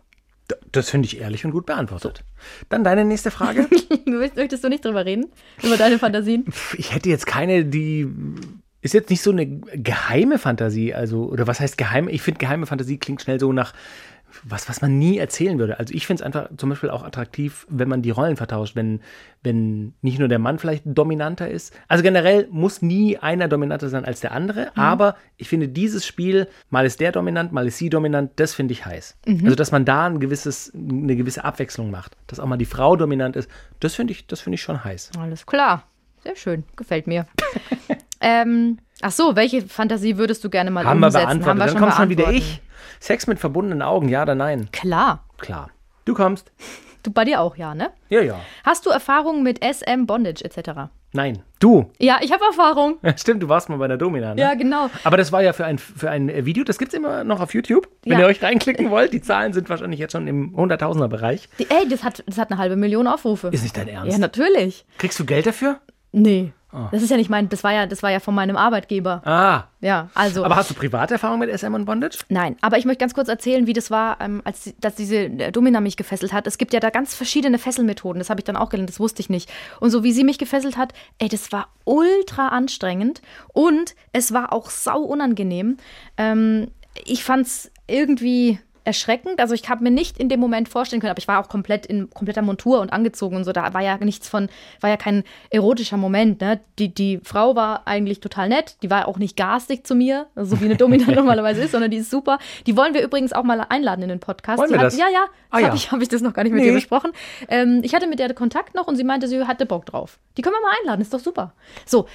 Das 0.72 0.90
finde 0.90 1.06
ich 1.06 1.20
ehrlich 1.20 1.46
und 1.46 1.52
gut 1.52 1.66
beantwortet. 1.66 2.24
Dann 2.70 2.84
deine 2.84 3.06
nächste 3.06 3.32
Frage. 3.32 3.68
Möchtest 4.06 4.64
du 4.64 4.70
nicht 4.70 4.84
drüber 4.84 5.06
reden? 5.06 5.28
Über 5.62 5.78
deine 5.78 6.00
Fantasien? 6.00 6.46
ich 6.78 6.94
hätte 6.94 7.10
jetzt 7.10 7.26
keine, 7.26 7.66
die 7.66 8.08
ist 8.82 8.94
jetzt 8.94 9.10
nicht 9.10 9.22
so 9.22 9.32
eine 9.32 9.48
geheime 9.48 10.38
Fantasie, 10.38 10.94
also, 10.94 11.24
oder 11.26 11.48
was 11.48 11.62
heißt 11.62 11.78
geheim? 11.78 12.10
Ich 12.10 12.22
finde, 12.22 12.40
geheime 12.40 12.66
Fantasie 12.66 12.98
klingt 12.98 13.22
schnell 13.22 13.40
so 13.40 13.54
nach 13.54 13.74
was, 14.44 14.70
was 14.70 14.82
man 14.82 14.98
nie 14.98 15.18
erzählen 15.18 15.60
würde. 15.60 15.80
Also 15.80 15.94
ich 15.94 16.08
finde 16.08 16.22
es 16.22 16.26
einfach 16.26 16.50
zum 16.58 16.70
Beispiel 16.70 16.90
auch 16.90 17.04
attraktiv, 17.04 17.66
wenn 17.70 17.88
man 17.88 18.02
die 18.02 18.12
Rollen 18.12 18.38
vertauscht, 18.38 18.76
wenn, 18.76 19.02
wenn 19.44 19.94
nicht 20.02 20.20
nur 20.20 20.28
der 20.28 20.40
Mann 20.40 20.60
vielleicht 20.60 20.84
dominanter 20.86 21.50
ist. 21.50 21.74
Also 21.88 22.04
generell 22.04 22.48
muss 22.50 22.82
nie 22.82 23.18
einer 23.18 23.48
dominanter 23.48 23.90
sein 23.90 24.06
als 24.06 24.22
der 24.22 24.32
andere, 24.32 24.76
aber 24.76 25.16
ich 25.38 25.50
finde 25.50 25.68
dieses 25.68 26.06
Spiel, 26.06 26.48
mal 26.70 26.86
ist 26.86 27.00
der 27.00 27.12
dominant, 27.12 27.52
mal 27.52 27.68
ist 27.68 27.78
sie 27.78 27.90
dominant, 27.90 28.32
das 28.38 28.54
finde 28.54 28.74
ich 28.74 28.86
heiß. 28.86 29.18
Also 29.44 29.56
dass 29.56 29.72
man 29.72 29.86
da 29.86 30.06
ein 30.06 30.20
gewisses, 30.20 30.74
eine 30.74 31.16
gewisse 31.16 31.44
Abwechslung 31.44 31.92
macht. 31.92 32.18
Dass 32.28 32.40
auch 32.40 32.48
mal 32.48 32.58
die 32.58 32.66
Frau 32.66 32.96
dominant 32.96 33.36
ist, 33.36 33.50
das 33.80 33.96
finde 33.96 34.14
ich, 34.14 34.28
das 34.28 34.42
finde 34.42 34.56
ich 34.56 34.62
schon 34.62 34.84
heiß. 34.84 35.12
Alles 35.20 35.46
klar. 35.46 35.88
Sehr 36.24 36.36
schön. 36.38 36.64
Gefällt 36.78 37.06
mir. 37.06 37.26
ähm, 38.22 38.78
ach 39.04 39.12
so, 39.12 39.36
welche 39.36 39.62
Fantasie 39.62 40.18
würdest 40.18 40.44
du 40.44 40.50
gerne 40.50 40.72
mal 40.72 40.86
Haben 40.86 41.00
wir 41.00 41.08
umsetzen? 41.08 41.40
beantwortet. 41.40 41.76
Dann 41.76 41.78
kommt 41.82 41.94
schon 41.94 42.10
wieder 42.10 42.32
ich. 42.32 42.62
Sex 43.00 43.28
mit 43.28 43.40
verbundenen 43.40 43.82
Augen, 43.82 44.10
ja 44.10 44.22
oder 44.24 44.36
nein? 44.36 44.70
Klar. 44.72 45.26
Klar. 45.38 45.70
Du 46.06 46.14
kommst. 46.14 46.52
Du 47.04 47.12
bei 47.12 47.26
dir 47.26 47.42
auch, 47.42 47.58
ja, 47.58 47.76
ne? 47.76 47.92
Ja, 48.10 48.22
ja. 48.22 48.40
Hast 48.64 48.86
du 48.86 48.90
Erfahrungen 48.90 49.44
mit 49.44 49.60
SM, 49.64 50.06
Bondage 50.06 50.44
etc.? 50.46 50.90
Nein. 51.12 51.44
Du. 51.60 51.92
Ja, 52.00 52.20
ich 52.22 52.32
habe 52.32 52.44
Erfahrung. 52.46 52.98
Stimmt, 53.18 53.44
du 53.44 53.50
warst 53.50 53.68
mal 53.70 53.78
bei 53.78 53.88
der 53.90 53.98
Domina, 53.98 54.34
ne? 54.34 54.42
Ja, 54.42 54.54
genau. 54.56 54.90
Aber 55.04 55.18
das 55.18 55.32
war 55.34 55.44
ja 55.44 55.52
für 55.54 55.66
ein, 55.66 55.78
für 55.78 56.10
ein 56.10 56.46
Video, 56.46 56.64
das 56.64 56.78
gibt 56.80 56.94
es 56.94 56.98
immer 56.98 57.24
noch 57.26 57.40
auf 57.42 57.54
YouTube, 57.54 57.88
wenn 58.04 58.14
Ja. 58.14 58.20
ihr 58.20 58.26
euch 58.28 58.42
reinklicken 58.42 58.90
wollt. 58.90 59.12
Die 59.14 59.22
Zahlen 59.22 59.52
sind 59.54 59.70
wahrscheinlich 59.70 60.00
jetzt 60.00 60.14
schon 60.14 60.28
im 60.28 60.56
Hunderttausender-Bereich. 60.56 61.50
Ey, 61.60 61.88
das 61.90 62.04
hat, 62.04 62.24
das 62.26 62.38
hat 62.38 62.52
eine 62.52 62.58
halbe 62.60 62.78
Million 62.78 63.06
Aufrufe. 63.08 63.50
Ist 63.50 63.64
nicht 63.64 63.76
dein 63.78 63.90
Ernst? 63.90 64.14
ja, 64.14 64.18
natürlich. 64.18 64.86
Kriegst 64.98 65.20
du 65.20 65.26
Geld 65.26 65.46
dafür? 65.46 65.82
Nee. 66.14 66.54
Das 66.92 67.04
ist 67.04 67.10
ja 67.10 67.18
nicht 67.18 67.30
mein, 67.30 67.50
das 67.50 67.64
war 67.64 67.72
ja, 67.72 67.86
das 67.86 68.02
war 68.02 68.12
ja 68.12 68.20
von 68.20 68.34
meinem 68.34 68.58
Arbeitgeber. 68.58 69.22
Ah. 69.26 69.66
Ja, 69.80 70.10
also. 70.14 70.44
Aber 70.44 70.56
hast 70.56 70.70
du 70.70 70.74
Privaterfahrung 70.74 71.40
mit 71.40 71.50
SM 71.50 71.74
und 71.74 71.86
Bondage? 71.86 72.20
Nein, 72.30 72.56
aber 72.62 72.78
ich 72.78 72.86
möchte 72.86 73.02
ganz 73.02 73.14
kurz 73.14 73.28
erzählen, 73.28 73.68
wie 73.68 73.74
das 73.74 73.92
war, 73.92 74.20
ähm, 74.22 74.42
als 74.46 74.74
dass 74.80 74.96
diese 74.96 75.26
äh, 75.26 75.52
Domina 75.52 75.82
mich 75.82 75.98
gefesselt 75.98 76.34
hat. 76.34 76.48
Es 76.48 76.58
gibt 76.58 76.74
ja 76.74 76.80
da 76.80 76.90
ganz 76.90 77.14
verschiedene 77.14 77.60
Fesselmethoden. 77.60 78.20
Das 78.20 78.30
habe 78.30 78.40
ich 78.40 78.46
dann 78.46 78.56
auch 78.56 78.70
gelernt, 78.70 78.90
das 78.90 79.00
wusste 79.00 79.22
ich 79.22 79.30
nicht. 79.30 79.52
Und 79.80 79.90
so 79.90 80.04
wie 80.04 80.14
sie 80.14 80.24
mich 80.24 80.38
gefesselt 80.38 80.78
hat, 80.78 80.94
ey, 81.20 81.28
das 81.28 81.52
war 81.52 81.68
ultra 81.84 82.48
anstrengend 82.48 83.22
und 83.52 83.94
es 84.14 84.34
war 84.34 84.54
auch 84.54 84.70
sau 84.70 85.02
unangenehm. 85.02 85.78
Ähm, 86.18 86.72
ich 87.06 87.24
fand 87.24 87.46
es 87.46 87.72
irgendwie 87.88 88.60
erschreckend. 88.86 89.40
Also 89.40 89.54
ich 89.54 89.70
habe 89.70 89.84
mir 89.84 89.92
nicht 89.92 90.18
in 90.18 90.30
dem 90.30 90.40
Moment 90.40 90.70
vorstellen 90.70 91.02
können, 91.02 91.12
aber 91.12 91.20
ich 91.20 91.28
war 91.28 91.40
auch 91.44 91.50
komplett 91.50 91.86
in 91.86 92.10
kompletter 92.10 92.42
Montur 92.42 92.82
und 92.82 92.92
angezogen 92.92 93.36
und 93.36 93.44
so. 93.44 93.52
Da 93.52 93.74
war 93.74 93.82
ja 93.82 93.98
nichts 93.98 94.28
von, 94.28 94.50
war 94.82 94.90
ja 94.90 94.98
kein 94.98 95.24
erotischer 95.50 95.98
Moment. 95.98 96.42
Ne? 96.42 96.60
Die, 96.80 96.94
die 96.94 97.20
Frau 97.24 97.56
war 97.56 97.88
eigentlich 97.88 98.20
total 98.20 98.50
nett. 98.50 98.78
Die 98.84 98.90
war 98.90 99.08
auch 99.08 99.18
nicht 99.18 99.38
garstig 99.38 99.86
zu 99.86 99.96
mir, 99.96 100.28
so 100.36 100.60
wie 100.62 100.66
eine 100.66 100.76
Domina 100.76 101.12
normalerweise 101.16 101.62
ist, 101.62 101.72
sondern 101.72 101.92
die 101.92 101.98
ist 101.98 102.10
super. 102.10 102.40
Die 102.68 102.76
wollen 102.76 102.94
wir 102.94 103.04
übrigens 103.04 103.34
auch 103.34 103.44
mal 103.44 103.66
einladen 103.70 104.04
in 104.04 104.10
den 104.10 104.20
Podcast. 104.20 104.60
Wollen 104.60 104.72
wir 104.72 104.78
hat, 104.80 104.86
das? 104.88 104.98
Ja, 104.98 105.08
ja. 105.12 105.26
Ah, 105.50 105.58
Habe 105.58 105.68
ja. 105.68 105.74
ich, 105.74 105.92
hab 105.92 106.02
ich 106.02 106.10
das 106.10 106.22
noch 106.22 106.34
gar 106.34 106.44
nicht 106.44 106.54
mit 106.54 106.62
Nee. 106.62 106.70
dir 106.70 106.76
besprochen. 106.76 107.12
Ähm, 107.48 107.82
ich 107.84 107.94
hatte 107.94 108.08
mit 108.08 108.20
der 108.20 108.34
Kontakt 108.34 108.76
noch 108.76 108.88
und 108.88 108.96
sie 108.96 109.04
meinte, 109.04 109.28
sie 109.28 109.44
hatte 109.46 109.66
Bock 109.66 109.86
drauf. 109.86 110.20
Die 110.38 110.42
können 110.42 110.56
wir 110.56 110.62
mal 110.62 110.76
einladen, 110.82 111.02
ist 111.02 111.14
doch 111.14 111.20
super. 111.20 111.54
So. 111.86 112.08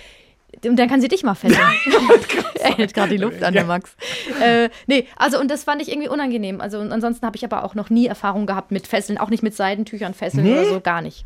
Und 0.65 0.77
dann 0.77 0.89
kann 0.89 1.01
sie 1.01 1.09
dich 1.09 1.23
mal 1.23 1.35
fesseln. 1.35 1.61
er 2.61 2.77
hält 2.77 2.95
gerade 2.95 3.11
die 3.11 3.17
Luft 3.17 3.43
an, 3.43 3.55
der 3.55 3.65
Max. 3.65 3.95
Äh, 4.43 4.69
nee, 4.87 5.07
also 5.17 5.39
und 5.39 5.51
das 5.51 5.65
fand 5.65 5.83
ich 5.83 5.89
irgendwie 5.91 6.09
unangenehm. 6.09 6.61
Also 6.61 6.79
und 6.79 6.93
ansonsten 6.93 7.27
habe 7.27 7.37
ich 7.37 7.45
aber 7.45 7.65
auch 7.65 7.75
noch 7.75 7.91
nie 7.91 8.07
Erfahrung 8.07 8.47
gehabt 8.47 8.71
mit 8.71 8.87
Fesseln, 8.87 9.19
auch 9.19 9.31
nicht 9.31 9.43
mit 9.43 9.55
Seidentüchern 9.55 10.15
fesseln 10.15 10.45
Nee? 10.45 10.53
oder 10.53 10.65
so, 10.65 10.81
gar 10.81 11.03
nicht. 11.03 11.25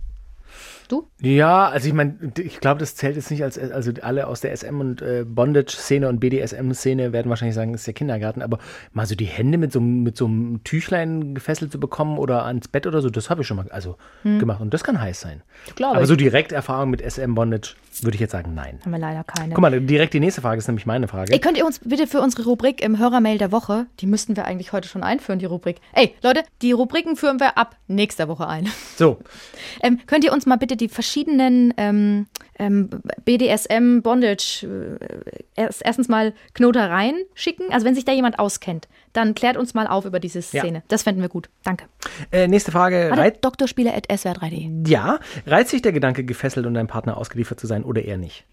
Du? 0.92 1.08
Ja, 1.22 1.68
also 1.70 1.88
ich 1.88 1.94
meine, 1.94 2.18
ich 2.38 2.60
glaube, 2.60 2.78
das 2.80 2.94
zählt 2.96 3.16
jetzt 3.16 3.30
nicht 3.30 3.42
als, 3.42 3.58
also 3.58 3.92
alle 4.02 4.26
aus 4.26 4.42
der 4.42 4.52
SM- 4.54 4.78
und 4.78 5.00
äh, 5.00 5.24
Bondage-Szene 5.26 6.06
und 6.06 6.20
BDSM-Szene 6.20 7.14
werden 7.14 7.30
wahrscheinlich 7.30 7.54
sagen, 7.54 7.72
das 7.72 7.80
ist 7.80 7.86
der 7.86 7.94
Kindergarten, 7.94 8.42
aber 8.42 8.58
mal 8.92 9.06
so 9.06 9.14
die 9.14 9.24
Hände 9.24 9.56
mit 9.56 9.72
so, 9.72 9.78
einem- 9.80 10.02
mit 10.02 10.18
so 10.18 10.26
einem 10.26 10.62
Tüchlein 10.64 11.34
gefesselt 11.34 11.72
zu 11.72 11.80
bekommen 11.80 12.18
oder 12.18 12.44
ans 12.44 12.68
Bett 12.68 12.86
oder 12.86 13.00
so, 13.00 13.08
das 13.08 13.30
habe 13.30 13.40
ich 13.40 13.46
schon 13.46 13.56
mal 13.56 13.66
also 13.70 13.96
gemacht 14.22 14.60
und 14.60 14.74
das 14.74 14.84
kann 14.84 15.00
heiß 15.00 15.18
sein. 15.18 15.42
Glaube 15.76 15.94
aber 15.94 16.02
ich. 16.02 16.08
so 16.08 16.16
direkt 16.16 16.52
Erfahrung 16.52 16.90
mit 16.90 17.00
SM-Bondage 17.00 17.74
würde 18.02 18.14
ich 18.16 18.20
jetzt 18.20 18.32
sagen, 18.32 18.52
nein. 18.54 18.78
Haben 18.84 18.90
wir 18.92 18.98
leider 18.98 19.24
keine. 19.24 19.54
Guck 19.54 19.62
mal, 19.62 19.80
direkt 19.80 20.12
die 20.12 20.20
nächste 20.20 20.42
Frage 20.42 20.58
ist 20.58 20.66
nämlich 20.68 20.84
meine 20.86 21.08
Frage. 21.08 21.32
Ey, 21.32 21.38
könnt 21.38 21.56
ihr 21.56 21.64
uns 21.64 21.78
bitte 21.78 22.06
für 22.06 22.20
unsere 22.20 22.44
Rubrik 22.44 22.82
im 22.82 22.98
Hörermail 22.98 23.38
der 23.38 23.50
Woche, 23.52 23.86
die 24.00 24.06
müssten 24.06 24.36
wir 24.36 24.44
eigentlich 24.44 24.72
heute 24.72 24.88
schon 24.88 25.02
einführen, 25.02 25.38
die 25.38 25.46
Rubrik. 25.46 25.78
Ey, 25.94 26.14
Leute, 26.22 26.42
die 26.60 26.72
Rubriken 26.72 27.16
führen 27.16 27.40
wir 27.40 27.56
ab 27.56 27.76
nächster 27.88 28.28
Woche 28.28 28.46
ein. 28.46 28.68
So, 28.96 29.18
Ähm, 29.82 30.00
könnt 30.06 30.24
ihr 30.24 30.32
uns 30.32 30.44
mal 30.46 30.56
bitte 30.56 30.76
die 30.76 30.81
verschiedenen 30.88 31.72
ähm, 31.76 32.26
ähm, 32.58 32.88
BDSM, 33.24 34.00
Bondage, 34.02 34.66
äh, 35.00 35.42
erst, 35.54 35.82
erstens 35.84 36.08
mal 36.08 36.32
Knotereien 36.54 37.16
schicken? 37.34 37.64
Also 37.70 37.86
wenn 37.86 37.94
sich 37.94 38.04
da 38.04 38.12
jemand 38.12 38.38
auskennt, 38.38 38.88
dann 39.12 39.34
klärt 39.34 39.56
uns 39.56 39.74
mal 39.74 39.86
auf 39.86 40.04
über 40.04 40.20
diese 40.20 40.42
Szene. 40.42 40.82
Das 40.88 41.02
fänden 41.02 41.22
wir 41.22 41.28
gut. 41.28 41.48
Danke. 41.64 41.86
äh, 42.30 42.48
nächste 42.48 42.72
Frage. 42.72 43.10
Reit, 43.12 43.44
Doktorspieler.swr3.de. 43.44 44.90
ja, 44.90 45.18
reizt 45.46 45.70
sich 45.70 45.82
der 45.82 45.92
Gedanke, 45.92 46.24
gefesselt 46.24 46.66
und 46.66 46.74
deinem 46.74 46.88
Partner 46.88 47.16
ausgeliefert 47.16 47.60
zu 47.60 47.66
sein 47.66 47.84
oder 47.84 48.02
eher 48.02 48.16
nicht? 48.18 48.44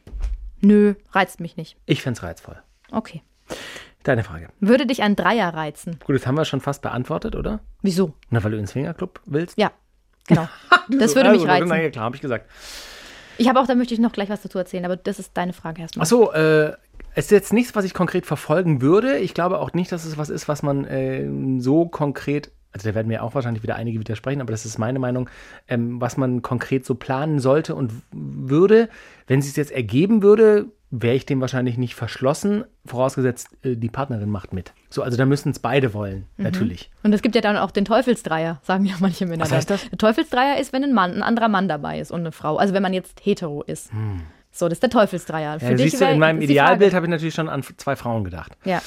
Nö, 0.62 0.96
reizt 1.12 1.40
mich 1.40 1.58
nicht. 1.58 1.78
Ich 1.86 2.02
fände 2.02 2.18
es 2.18 2.24
reizvoll. 2.24 2.58
Okay. 2.92 3.22
Deine 4.04 4.24
Frage. 4.24 4.50
Würde 4.60 4.86
dich 4.86 5.02
ein 5.04 5.16
Dreier 5.16 5.54
reizen? 5.54 6.00
Gut, 6.06 6.16
das 6.16 6.26
haben 6.26 6.36
wir 6.36 6.46
schon 6.46 6.62
fast 6.62 6.82
beantwortet, 6.82 7.36
oder? 7.36 7.60
Wieso? 7.82 8.14
Na, 8.30 8.44
weil 8.44 8.52
du 8.52 8.58
ins 8.58 8.72
Swingerclub 8.72 9.20
willst? 9.26 9.58
Ja, 9.58 9.72
genau. 10.30 10.48
das 10.90 11.12
So, 11.12 11.18
würde 11.18 11.32
mich 11.32 11.46
reizen. 11.46 11.68
Ja, 11.68 11.90
klar, 11.90 12.06
habe 12.06 12.16
ich 12.16 12.22
gesagt. 12.22 12.50
Ich 13.38 13.48
habe 13.50 13.60
auch, 13.60 13.68
da 13.68 13.76
möchte 13.76 13.94
ich 13.94 14.00
noch 14.00 14.12
gleich 14.14 14.30
was 14.30 14.42
dazu 14.42 14.58
erzählen, 14.58 14.86
aber 14.86 14.96
das 14.96 15.20
ist 15.20 15.32
deine 15.36 15.54
Frage 15.54 15.82
erstmal. 15.82 16.04
Ach 16.04 16.10
so, 16.10 16.32
äh, 16.32 16.74
es 17.16 17.26
ist 17.26 17.32
jetzt 17.32 17.54
nichts, 17.54 17.76
was 17.76 17.86
ich 17.86 17.94
konkret 17.94 18.26
verfolgen 18.26 18.82
würde. 18.82 19.18
Ich 19.18 19.34
glaube 19.34 19.60
auch 19.60 19.74
nicht, 19.74 19.92
dass 19.92 20.06
es 20.06 20.18
was 20.18 20.30
ist, 20.30 20.48
was 20.48 20.62
man 20.62 20.86
äh, 20.86 21.28
so 21.60 21.86
konkret, 21.86 22.52
also 22.72 22.90
da 22.90 22.96
werden 22.96 23.08
mir 23.08 23.24
auch 23.24 23.34
wahrscheinlich 23.36 23.64
wieder 23.64 23.76
einige 23.76 24.00
widersprechen, 24.00 24.42
aber 24.42 24.52
das 24.52 24.66
ist 24.66 24.78
meine 24.78 25.00
Meinung, 25.00 25.30
ähm, 25.68 26.00
was 26.00 26.18
man 26.18 26.42
konkret 26.42 26.86
so 26.86 26.96
planen 26.96 27.40
sollte 27.40 27.76
und 27.76 27.92
würde. 28.12 28.90
Wenn 29.28 29.40
es 29.40 29.48
sich 29.48 29.56
jetzt 29.56 29.72
ergeben 29.72 30.22
würde, 30.22 30.66
wäre 30.92 31.16
ich 31.16 31.26
dem 31.26 31.40
wahrscheinlich 31.42 31.78
nicht 31.78 31.94
verschlossen, 31.96 32.64
vorausgesetzt, 32.86 33.50
äh, 33.64 33.76
die 33.76 33.90
Partnerin 33.90 34.30
macht 34.30 34.54
mit. 34.54 34.74
So, 34.90 35.04
also 35.04 35.18
da 35.18 35.26
müssen 35.26 35.50
es 35.52 35.60
beide 35.60 35.94
wollen, 35.94 36.26
Mhm. 36.38 36.44
natürlich. 36.46 36.90
Und 37.04 37.14
es 37.14 37.22
gibt 37.22 37.36
ja 37.36 37.42
dann 37.42 37.58
auch 37.58 37.72
den 37.72 37.86
Teufelsdreier, 37.86 38.60
sagen 38.64 38.86
ja 38.86 38.96
manche 39.00 39.26
Männer. 39.28 39.44
Was 39.44 39.52
heißt 39.52 39.70
das? 39.70 39.88
Der 39.90 39.98
Teufelsdreier 40.00 40.60
ist, 40.60 40.74
wenn 40.74 40.84
ein 40.84 40.94
Mann, 40.94 41.14
ein 41.14 41.22
anderer 41.24 41.48
Mann 41.48 41.68
dabei 41.68 42.00
ist 42.00 42.12
und 42.12 42.22
eine 42.22 42.32
Frau. 42.32 42.58
Also 42.58 42.74
wenn 42.74 42.82
man 42.84 42.94
jetzt 42.94 43.20
hetero 43.24 43.62
ist. 43.64 43.92
So, 44.52 44.66
das 44.68 44.78
ist 44.78 44.84
der 44.84 44.90
Teufelsdreier. 44.90 45.60
Für 45.60 45.66
Hm. 45.68 45.72
Ja, 45.72 45.78
dich 45.78 45.92
siehst 45.92 46.02
du, 46.02 46.08
in 46.08 46.18
meinem 46.20 46.40
ist 46.42 46.46
Idealbild 46.50 46.94
habe 46.96 47.06
ich 47.06 47.10
natürlich 47.12 47.36
schon 47.36 47.50
an 47.50 47.62
zwei 47.78 47.96
Frauen 47.96 48.24
gedacht. 48.24 48.58
Ja. 48.66 48.82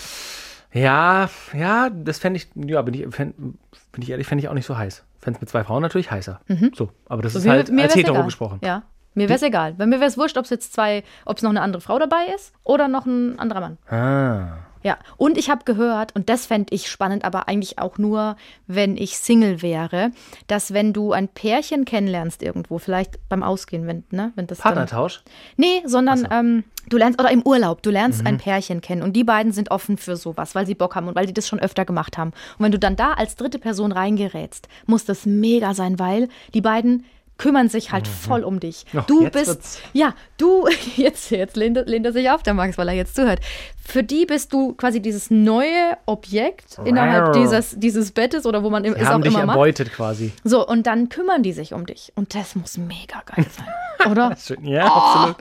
Ja, 0.73 1.29
ja, 1.53 1.91
das 1.91 2.19
fände 2.19 2.39
ich, 2.39 2.49
ja, 2.57 2.81
bin 2.83 2.95
ich, 2.95 3.15
fänd, 3.15 3.37
bin 3.37 4.03
ich 4.03 4.11
ehrlich, 4.11 4.27
fände 4.27 4.43
ich 4.43 4.49
auch 4.49 4.55
nicht 4.55 4.67
so 4.67 4.77
heiß. 4.77 5.05
Fände 5.21 5.37
es 5.37 5.41
mit 5.43 5.51
zwei 5.51 5.63
Frauen 5.65 5.83
natürlich 5.83 6.11
heißer. 6.11 6.41
So, 6.75 6.91
aber 7.07 7.23
das 7.23 7.35
ist 7.35 7.45
Mhm. 7.45 7.51
Mir- 7.51 7.57
halt 7.57 7.71
mir 7.71 7.83
als 7.85 7.95
hetero 7.95 8.15
egal. 8.15 8.25
gesprochen. 8.25 8.59
Ja. 8.65 8.83
Mir 9.15 9.29
wäre 9.29 9.37
es 9.37 9.43
egal. 9.43 9.75
Bei 9.75 9.87
mir 9.87 10.01
wäre 10.01 10.09
es 10.09 10.17
wurscht, 10.17 10.39
ob 10.39 10.45
es 10.45 10.51
jetzt 10.51 10.73
zwei, 10.73 11.03
ob 11.25 11.37
es 11.37 11.43
noch 11.43 11.51
eine 11.51 11.61
andere 11.61 11.83
Frau 11.83 11.99
dabei 11.99 12.27
ist 12.35 12.53
oder 12.65 12.89
noch 12.89 13.07
ein 13.07 13.39
anderer 13.39 13.61
Mann. 13.61 13.79
Ah. 13.89 14.59
Ja, 14.83 14.99
und 15.17 15.39
ich 15.39 15.49
habe 15.49 15.65
gehört, 15.65 16.15
und 16.17 16.29
das 16.29 16.47
fände 16.47 16.75
ich 16.75 16.91
spannend, 16.91 17.25
aber 17.25 17.49
eigentlich 17.49 17.79
auch 17.79 17.99
nur, 17.99 18.37
wenn 18.67 18.97
ich 18.97 19.17
Single 19.17 19.63
wäre, 19.63 20.11
dass 20.49 20.75
wenn 20.75 20.93
du 20.93 21.13
ein 21.13 21.29
Pärchen 21.29 21.85
kennenlernst 21.85 22.43
irgendwo, 22.43 22.79
vielleicht 22.79 23.29
beim 23.29 23.43
Ausgehen, 23.43 23.87
wenn, 23.87 24.05
ne, 24.11 24.33
wenn 24.35 24.47
das 24.47 24.59
dann, 24.59 24.75
Partnertausch? 24.75 25.23
Nee, 25.57 25.83
sondern 25.85 26.27
ähm, 26.33 26.65
du 26.89 26.97
lernst, 26.97 27.21
oder 27.21 27.31
im 27.31 27.43
Urlaub, 27.43 27.83
du 27.83 27.91
lernst 27.91 28.27
ein 28.27 28.39
Pärchen 28.39 28.81
kennen 28.81 29.03
und 29.03 29.13
die 29.15 29.25
beiden 29.25 29.53
sind 29.53 29.71
offen 29.71 29.99
für 29.99 30.17
sowas, 30.17 30.55
weil 30.55 30.67
sie 30.67 30.75
Bock 30.75 30.97
haben 30.97 31.07
und 31.07 31.15
weil 31.15 31.27
die 31.27 31.35
das 31.35 31.47
schon 31.47 31.61
öfter 31.61 31.85
gemacht 31.85 32.19
haben. 32.19 32.33
Und 32.59 32.65
wenn 32.65 32.73
du 32.73 32.79
dann 32.79 32.97
da 32.97 33.13
als 33.13 33.37
dritte 33.37 33.61
Person 33.61 33.93
reingerätst, 33.93 34.69
muss 34.87 35.05
das 35.05 35.27
mega 35.27 35.75
sein, 35.75 36.01
weil 36.01 36.29
die 36.55 36.61
beiden 36.61 37.05
kümmern 37.39 37.69
sich 37.69 37.91
halt 37.91 38.07
voll 38.07 38.45
um 38.45 38.61
dich. 38.61 38.85
Ach, 38.97 39.05
du 39.07 39.29
bist, 39.31 39.47
wird's- 39.49 39.81
ja, 39.93 40.15
du, 40.39 40.67
jetzt, 40.97 41.31
jetzt 41.31 41.57
lehnt, 41.57 41.77
er- 41.77 41.87
lehnt 41.87 42.07
er 42.07 42.13
sich 42.13 42.31
auf, 42.31 42.43
der 42.43 42.55
Max, 42.55 42.79
weil 42.79 42.89
er 42.89 42.95
jetzt 42.95 43.17
zuhört. 43.17 43.41
Für 43.85 44.03
die 44.05 44.27
bist 44.27 44.53
du 44.53 44.75
quasi 44.75 45.01
dieses 45.03 45.31
neue 45.31 45.97
Objekt 46.07 46.79
innerhalb 46.85 47.27
Rar. 47.27 47.33
dieses, 47.33 47.77
dieses 47.79 48.13
Bettes 48.13 48.47
oder 48.47 48.63
wo 48.63 48.71
man 48.71 48.85
im- 48.85 48.95
Die 48.95 49.01
es 49.01 49.07
auch 49.09 49.13
haben 49.15 49.23
dich 49.23 49.35
immer 49.35 49.47
macht. 49.47 49.57
erbeutet 49.57 49.93
quasi. 49.93 50.33
So, 50.45 50.67
und 50.67 50.87
dann 50.87 51.09
kümmern 51.09 51.43
die 51.43 51.53
sich 51.53 51.73
um 51.75 51.85
dich. 51.87 52.13
Und 52.15 52.35
das 52.35 52.55
muss 52.55 52.77
mega 52.79 53.23
geil 53.27 53.45
sein, 53.51 54.11
oder? 54.13 54.37
Schön. 54.37 54.65
Ja, 54.65 54.87
absolut. 54.87 55.37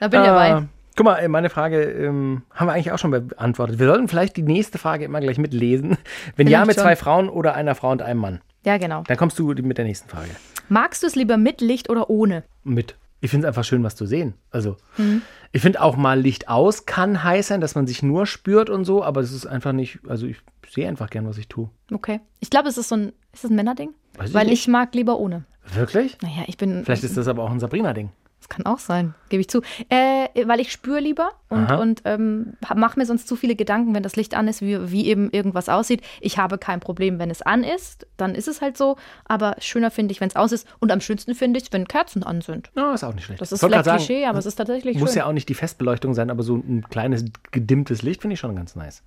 Da 0.00 0.08
bin 0.08 0.20
ich 0.20 0.26
dabei. 0.26 0.52
Ah, 0.54 0.66
guck 0.96 1.06
mal, 1.06 1.16
äh, 1.16 1.28
meine 1.28 1.50
Frage 1.50 1.82
ähm, 1.82 2.42
haben 2.54 2.66
wir 2.68 2.72
eigentlich 2.74 2.92
auch 2.92 2.98
schon 2.98 3.10
beantwortet. 3.10 3.78
Wir 3.78 3.86
sollten 3.88 4.06
vielleicht 4.08 4.36
die 4.36 4.42
nächste 4.42 4.78
Frage 4.78 5.04
immer 5.06 5.20
gleich 5.20 5.38
mitlesen. 5.38 5.96
Wenn 6.36 6.46
ja, 6.46 6.64
mit 6.64 6.76
schon. 6.76 6.84
zwei 6.84 6.94
Frauen 6.94 7.28
oder 7.28 7.54
einer 7.54 7.74
Frau 7.74 7.90
und 7.90 8.02
einem 8.02 8.20
Mann. 8.20 8.40
Ja, 8.64 8.78
genau. 8.78 9.04
Dann 9.06 9.16
kommst 9.16 9.38
du 9.38 9.48
mit 9.48 9.78
der 9.78 9.84
nächsten 9.84 10.08
Frage. 10.08 10.30
Magst 10.68 11.02
du 11.02 11.06
es 11.06 11.16
lieber 11.16 11.36
mit 11.36 11.60
Licht 11.60 11.90
oder 11.90 12.10
ohne? 12.10 12.44
Mit. 12.62 12.96
Ich 13.22 13.30
finde 13.30 13.46
es 13.46 13.48
einfach 13.48 13.64
schön, 13.64 13.82
was 13.82 13.96
zu 13.96 14.06
sehen. 14.06 14.34
Also, 14.50 14.76
ich 15.52 15.60
finde 15.60 15.82
auch 15.82 15.96
mal 15.96 16.18
Licht 16.18 16.48
aus 16.48 16.86
kann 16.86 17.22
heiß 17.22 17.48
sein, 17.48 17.60
dass 17.60 17.74
man 17.74 17.86
sich 17.86 18.02
nur 18.02 18.26
spürt 18.26 18.70
und 18.70 18.84
so, 18.84 19.04
aber 19.04 19.20
es 19.20 19.32
ist 19.32 19.46
einfach 19.46 19.72
nicht, 19.72 19.98
also 20.08 20.26
ich 20.26 20.38
sehe 20.70 20.88
einfach 20.88 21.10
gern, 21.10 21.26
was 21.26 21.36
ich 21.36 21.48
tue. 21.48 21.68
Okay. 21.92 22.20
Ich 22.38 22.48
glaube, 22.48 22.68
es 22.68 22.78
ist 22.78 22.88
so 22.88 22.96
ein, 22.96 23.12
ist 23.32 23.44
das 23.44 23.50
ein 23.50 23.56
Männerding? 23.56 23.90
Weiß 24.16 24.30
ich 24.30 24.34
Weil 24.34 24.46
nicht. 24.46 24.60
ich 24.60 24.68
mag 24.68 24.94
lieber 24.94 25.18
ohne. 25.18 25.44
Wirklich? 25.74 26.16
Naja, 26.22 26.44
ich 26.46 26.56
bin. 26.56 26.84
Vielleicht 26.84 27.04
ist 27.04 27.16
das 27.16 27.28
aber 27.28 27.42
auch 27.42 27.50
ein 27.50 27.60
Sabrina-Ding. 27.60 28.10
Kann 28.50 28.66
auch 28.66 28.80
sein, 28.80 29.14
gebe 29.28 29.40
ich 29.40 29.48
zu. 29.48 29.62
Äh, 29.88 30.26
weil 30.44 30.58
ich 30.58 30.72
spüre 30.72 30.98
lieber 30.98 31.30
und, 31.48 31.70
Aha. 31.70 31.76
und 31.76 32.02
ähm, 32.04 32.54
mache 32.74 32.98
mir 32.98 33.06
sonst 33.06 33.28
zu 33.28 33.36
viele 33.36 33.54
Gedanken, 33.54 33.94
wenn 33.94 34.02
das 34.02 34.16
Licht 34.16 34.34
an 34.34 34.48
ist, 34.48 34.60
wie, 34.60 34.90
wie 34.90 35.06
eben 35.06 35.30
irgendwas 35.30 35.68
aussieht. 35.68 36.02
Ich 36.20 36.36
habe 36.36 36.58
kein 36.58 36.80
Problem, 36.80 37.20
wenn 37.20 37.30
es 37.30 37.42
an 37.42 37.62
ist, 37.62 38.08
dann 38.16 38.34
ist 38.34 38.48
es 38.48 38.60
halt 38.60 38.76
so. 38.76 38.96
Aber 39.24 39.54
schöner 39.60 39.92
finde 39.92 40.10
ich, 40.10 40.20
wenn 40.20 40.28
es 40.28 40.34
aus 40.34 40.50
ist. 40.50 40.66
Und 40.80 40.90
am 40.90 41.00
schönsten 41.00 41.36
finde 41.36 41.58
ich 41.58 41.66
es, 41.66 41.72
wenn 41.72 41.86
Kerzen 41.86 42.24
an 42.24 42.40
sind. 42.40 42.72
Ja, 42.74 42.92
ist 42.92 43.04
auch 43.04 43.14
nicht 43.14 43.24
schlecht. 43.24 43.40
Das 43.40 43.52
ist 43.52 43.60
vielleicht 43.60 43.88
Klischee, 43.88 44.26
aber 44.26 44.40
es 44.40 44.46
ist 44.46 44.56
tatsächlich 44.56 44.98
Muss 44.98 45.10
schön. 45.10 45.18
ja 45.18 45.26
auch 45.26 45.32
nicht 45.32 45.48
die 45.48 45.54
Festbeleuchtung 45.54 46.12
sein, 46.14 46.28
aber 46.28 46.42
so 46.42 46.56
ein 46.56 46.84
kleines 46.90 47.24
gedimmtes 47.52 48.02
Licht 48.02 48.20
finde 48.22 48.34
ich 48.34 48.40
schon 48.40 48.56
ganz 48.56 48.74
nice. 48.74 49.04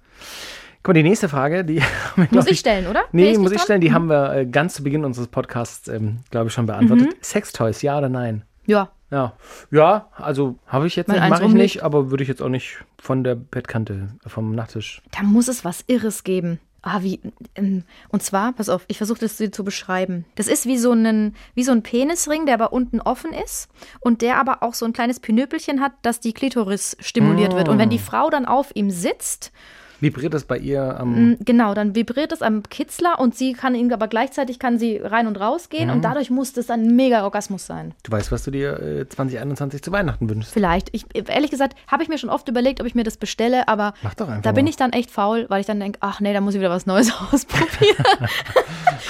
Guck 0.84 0.96
mal, 0.96 1.02
die 1.02 1.04
nächste 1.08 1.28
Frage, 1.28 1.66
die 1.66 1.82
haben 1.82 1.92
wir, 2.16 2.28
glaub 2.28 2.44
Muss 2.44 2.52
ich 2.52 2.60
stellen, 2.60 2.88
oder? 2.88 3.04
Nee, 3.12 3.32
ich 3.32 3.38
muss 3.38 3.52
ich 3.52 3.62
stellen, 3.62 3.82
die 3.82 3.92
haben 3.92 4.08
wir 4.08 4.34
äh, 4.34 4.46
ganz 4.46 4.76
zu 4.76 4.84
Beginn 4.84 5.04
unseres 5.04 5.28
Podcasts, 5.28 5.90
ähm, 5.90 6.20
glaube 6.32 6.48
ich, 6.48 6.54
schon 6.54 6.66
beantwortet. 6.66 7.08
Mhm. 7.08 7.16
Sextoys, 7.22 7.82
ja 7.82 7.98
oder 7.98 8.10
nein? 8.10 8.44
Ja, 8.66 8.92
Ja, 9.14 9.34
ja, 9.70 10.08
also 10.14 10.56
habe 10.66 10.88
ich 10.88 10.96
jetzt 10.96 11.08
Wenn 11.08 11.22
nicht, 11.22 11.30
mache 11.30 11.46
ich 11.46 11.54
nicht, 11.54 11.84
aber 11.84 12.10
würde 12.10 12.24
ich 12.24 12.28
jetzt 12.30 12.42
auch 12.42 12.50
nicht 12.50 12.84
von 13.00 13.24
der 13.24 13.36
Bettkante, 13.36 14.10
äh, 14.26 14.30
vom 14.30 14.56
Nachttisch. 14.56 15.04
da 15.12 15.22
muss 15.22 15.48
es 15.48 15.64
was 15.64 15.84
Irres 15.86 16.24
geben. 16.24 16.60
Ah, 16.82 17.04
wie, 17.04 17.20
ähm, 17.54 17.84
und 18.10 18.24
zwar, 18.24 18.54
pass 18.54 18.70
auf, 18.70 18.86
ich 18.88 18.98
versuche 18.98 19.20
das 19.20 19.38
dir 19.38 19.52
zu 19.52 19.64
beschreiben. 19.64 20.26
Das 20.34 20.48
ist 20.48 20.66
wie 20.66 20.80
so, 20.80 20.92
ein, 20.94 21.36
wie 21.54 21.64
so 21.64 21.72
ein 21.72 21.84
Penisring, 21.84 22.48
der 22.48 22.56
aber 22.56 22.74
unten 22.74 23.00
offen 23.02 23.32
ist 23.34 23.70
und 24.00 24.24
der 24.24 24.38
aber 24.38 24.64
auch 24.64 24.74
so 24.74 24.86
ein 24.86 24.94
kleines 24.94 25.20
Pinöpelchen 25.20 25.80
hat, 25.80 25.94
dass 26.02 26.20
die 26.20 26.34
Klitoris 26.34 26.98
stimuliert 27.00 27.56
wird. 27.56 27.70
Und 27.70 27.78
wenn 27.78 27.92
die 27.92 28.00
Frau 28.00 28.32
dann 28.32 28.48
auf 28.48 28.72
ihm 28.74 28.90
sitzt, 28.90 29.54
Vibriert 30.04 30.34
das 30.34 30.44
bei 30.44 30.58
ihr 30.58 31.00
am. 31.00 31.16
m, 31.16 31.38
genau, 31.40 31.74
dann 31.74 31.96
vibriert 31.96 32.32
es 32.34 32.42
am 32.42 32.62
Kitzler 32.64 33.20
und 33.20 33.36
sie 33.36 33.54
kann 33.54 33.74
ihn, 33.74 33.92
aber 33.94 34.08
gleichzeitig 34.08 34.60
kann 34.60 34.78
sie 34.78 34.98
rein 34.98 35.28
und 35.28 35.40
raus 35.40 35.70
gehen 35.70 35.90
und 35.90 36.04
dadurch 36.04 36.30
muss 36.30 36.52
das 36.54 36.70
ein 36.70 36.96
mega 36.96 37.24
Orgasmus 37.24 37.66
sein. 37.66 37.94
Du 38.04 38.12
weißt, 38.12 38.32
was 38.32 38.44
du 38.44 38.52
dir 38.52 38.80
äh, 38.82 39.08
2021 39.08 39.82
zu 39.82 39.92
Weihnachten 39.92 40.30
wünschst. 40.30 40.54
Vielleicht. 40.54 40.90
Ich, 40.92 41.06
ehrlich 41.14 41.52
gesagt, 41.52 41.78
habe 41.88 42.04
ich 42.04 42.10
mir 42.10 42.18
schon 42.18 42.30
oft 42.30 42.48
überlegt, 42.50 42.82
ob 42.82 42.88
ich 42.88 42.96
mir 42.96 43.04
das 43.04 43.18
bestelle, 43.18 43.68
aber 43.68 43.94
da 44.42 44.52
bin 44.52 44.66
mal. 44.66 44.70
ich 44.70 44.76
dann 44.76 44.92
echt 44.92 45.10
faul, 45.10 45.46
weil 45.50 45.62
ich 45.62 45.68
dann 45.68 45.80
denke, 45.80 46.00
ach 46.02 46.20
nee, 46.20 46.34
da 46.34 46.42
muss 46.42 46.54
ich 46.54 46.60
wieder 46.60 46.70
was 46.70 46.86
Neues 46.86 47.12
ausprobieren. 47.32 48.06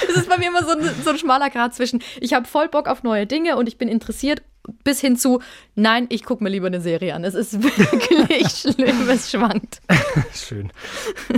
Es 0.10 0.16
ist 0.18 0.30
bei 0.30 0.38
mir 0.38 0.48
immer 0.48 0.64
so 0.64 0.72
ein, 0.72 0.90
so 1.04 1.10
ein 1.10 1.18
schmaler 1.18 1.50
Grad 1.50 1.74
zwischen, 1.76 2.02
ich 2.20 2.34
habe 2.34 2.46
voll 2.46 2.68
Bock 2.70 2.88
auf 2.88 3.04
neue 3.04 3.26
Dinge 3.26 3.58
und 3.58 3.68
ich 3.68 3.78
bin 3.78 3.88
interessiert, 3.90 4.42
bis 4.84 5.00
hin 5.02 5.18
zu, 5.18 5.42
nein, 5.76 6.08
ich 6.10 6.24
gucke 6.24 6.44
mir 6.44 6.50
lieber 6.50 6.68
eine 6.68 6.82
Serie 6.82 7.16
an. 7.16 7.24
Es 7.24 7.36
ist 7.36 7.62
wirklich 7.64 8.48
schlimm, 8.50 9.10
es 9.10 9.32
schwankt. 9.32 9.82
Schön. 10.34 10.72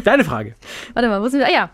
Deine 0.03 0.23
Frage. 0.23 0.55
Warte 0.93 1.09
mal, 1.09 1.21
wo 1.21 1.27
sind 1.27 1.39
wir? 1.39 1.47
Ah 1.47 1.51
ja. 1.51 1.69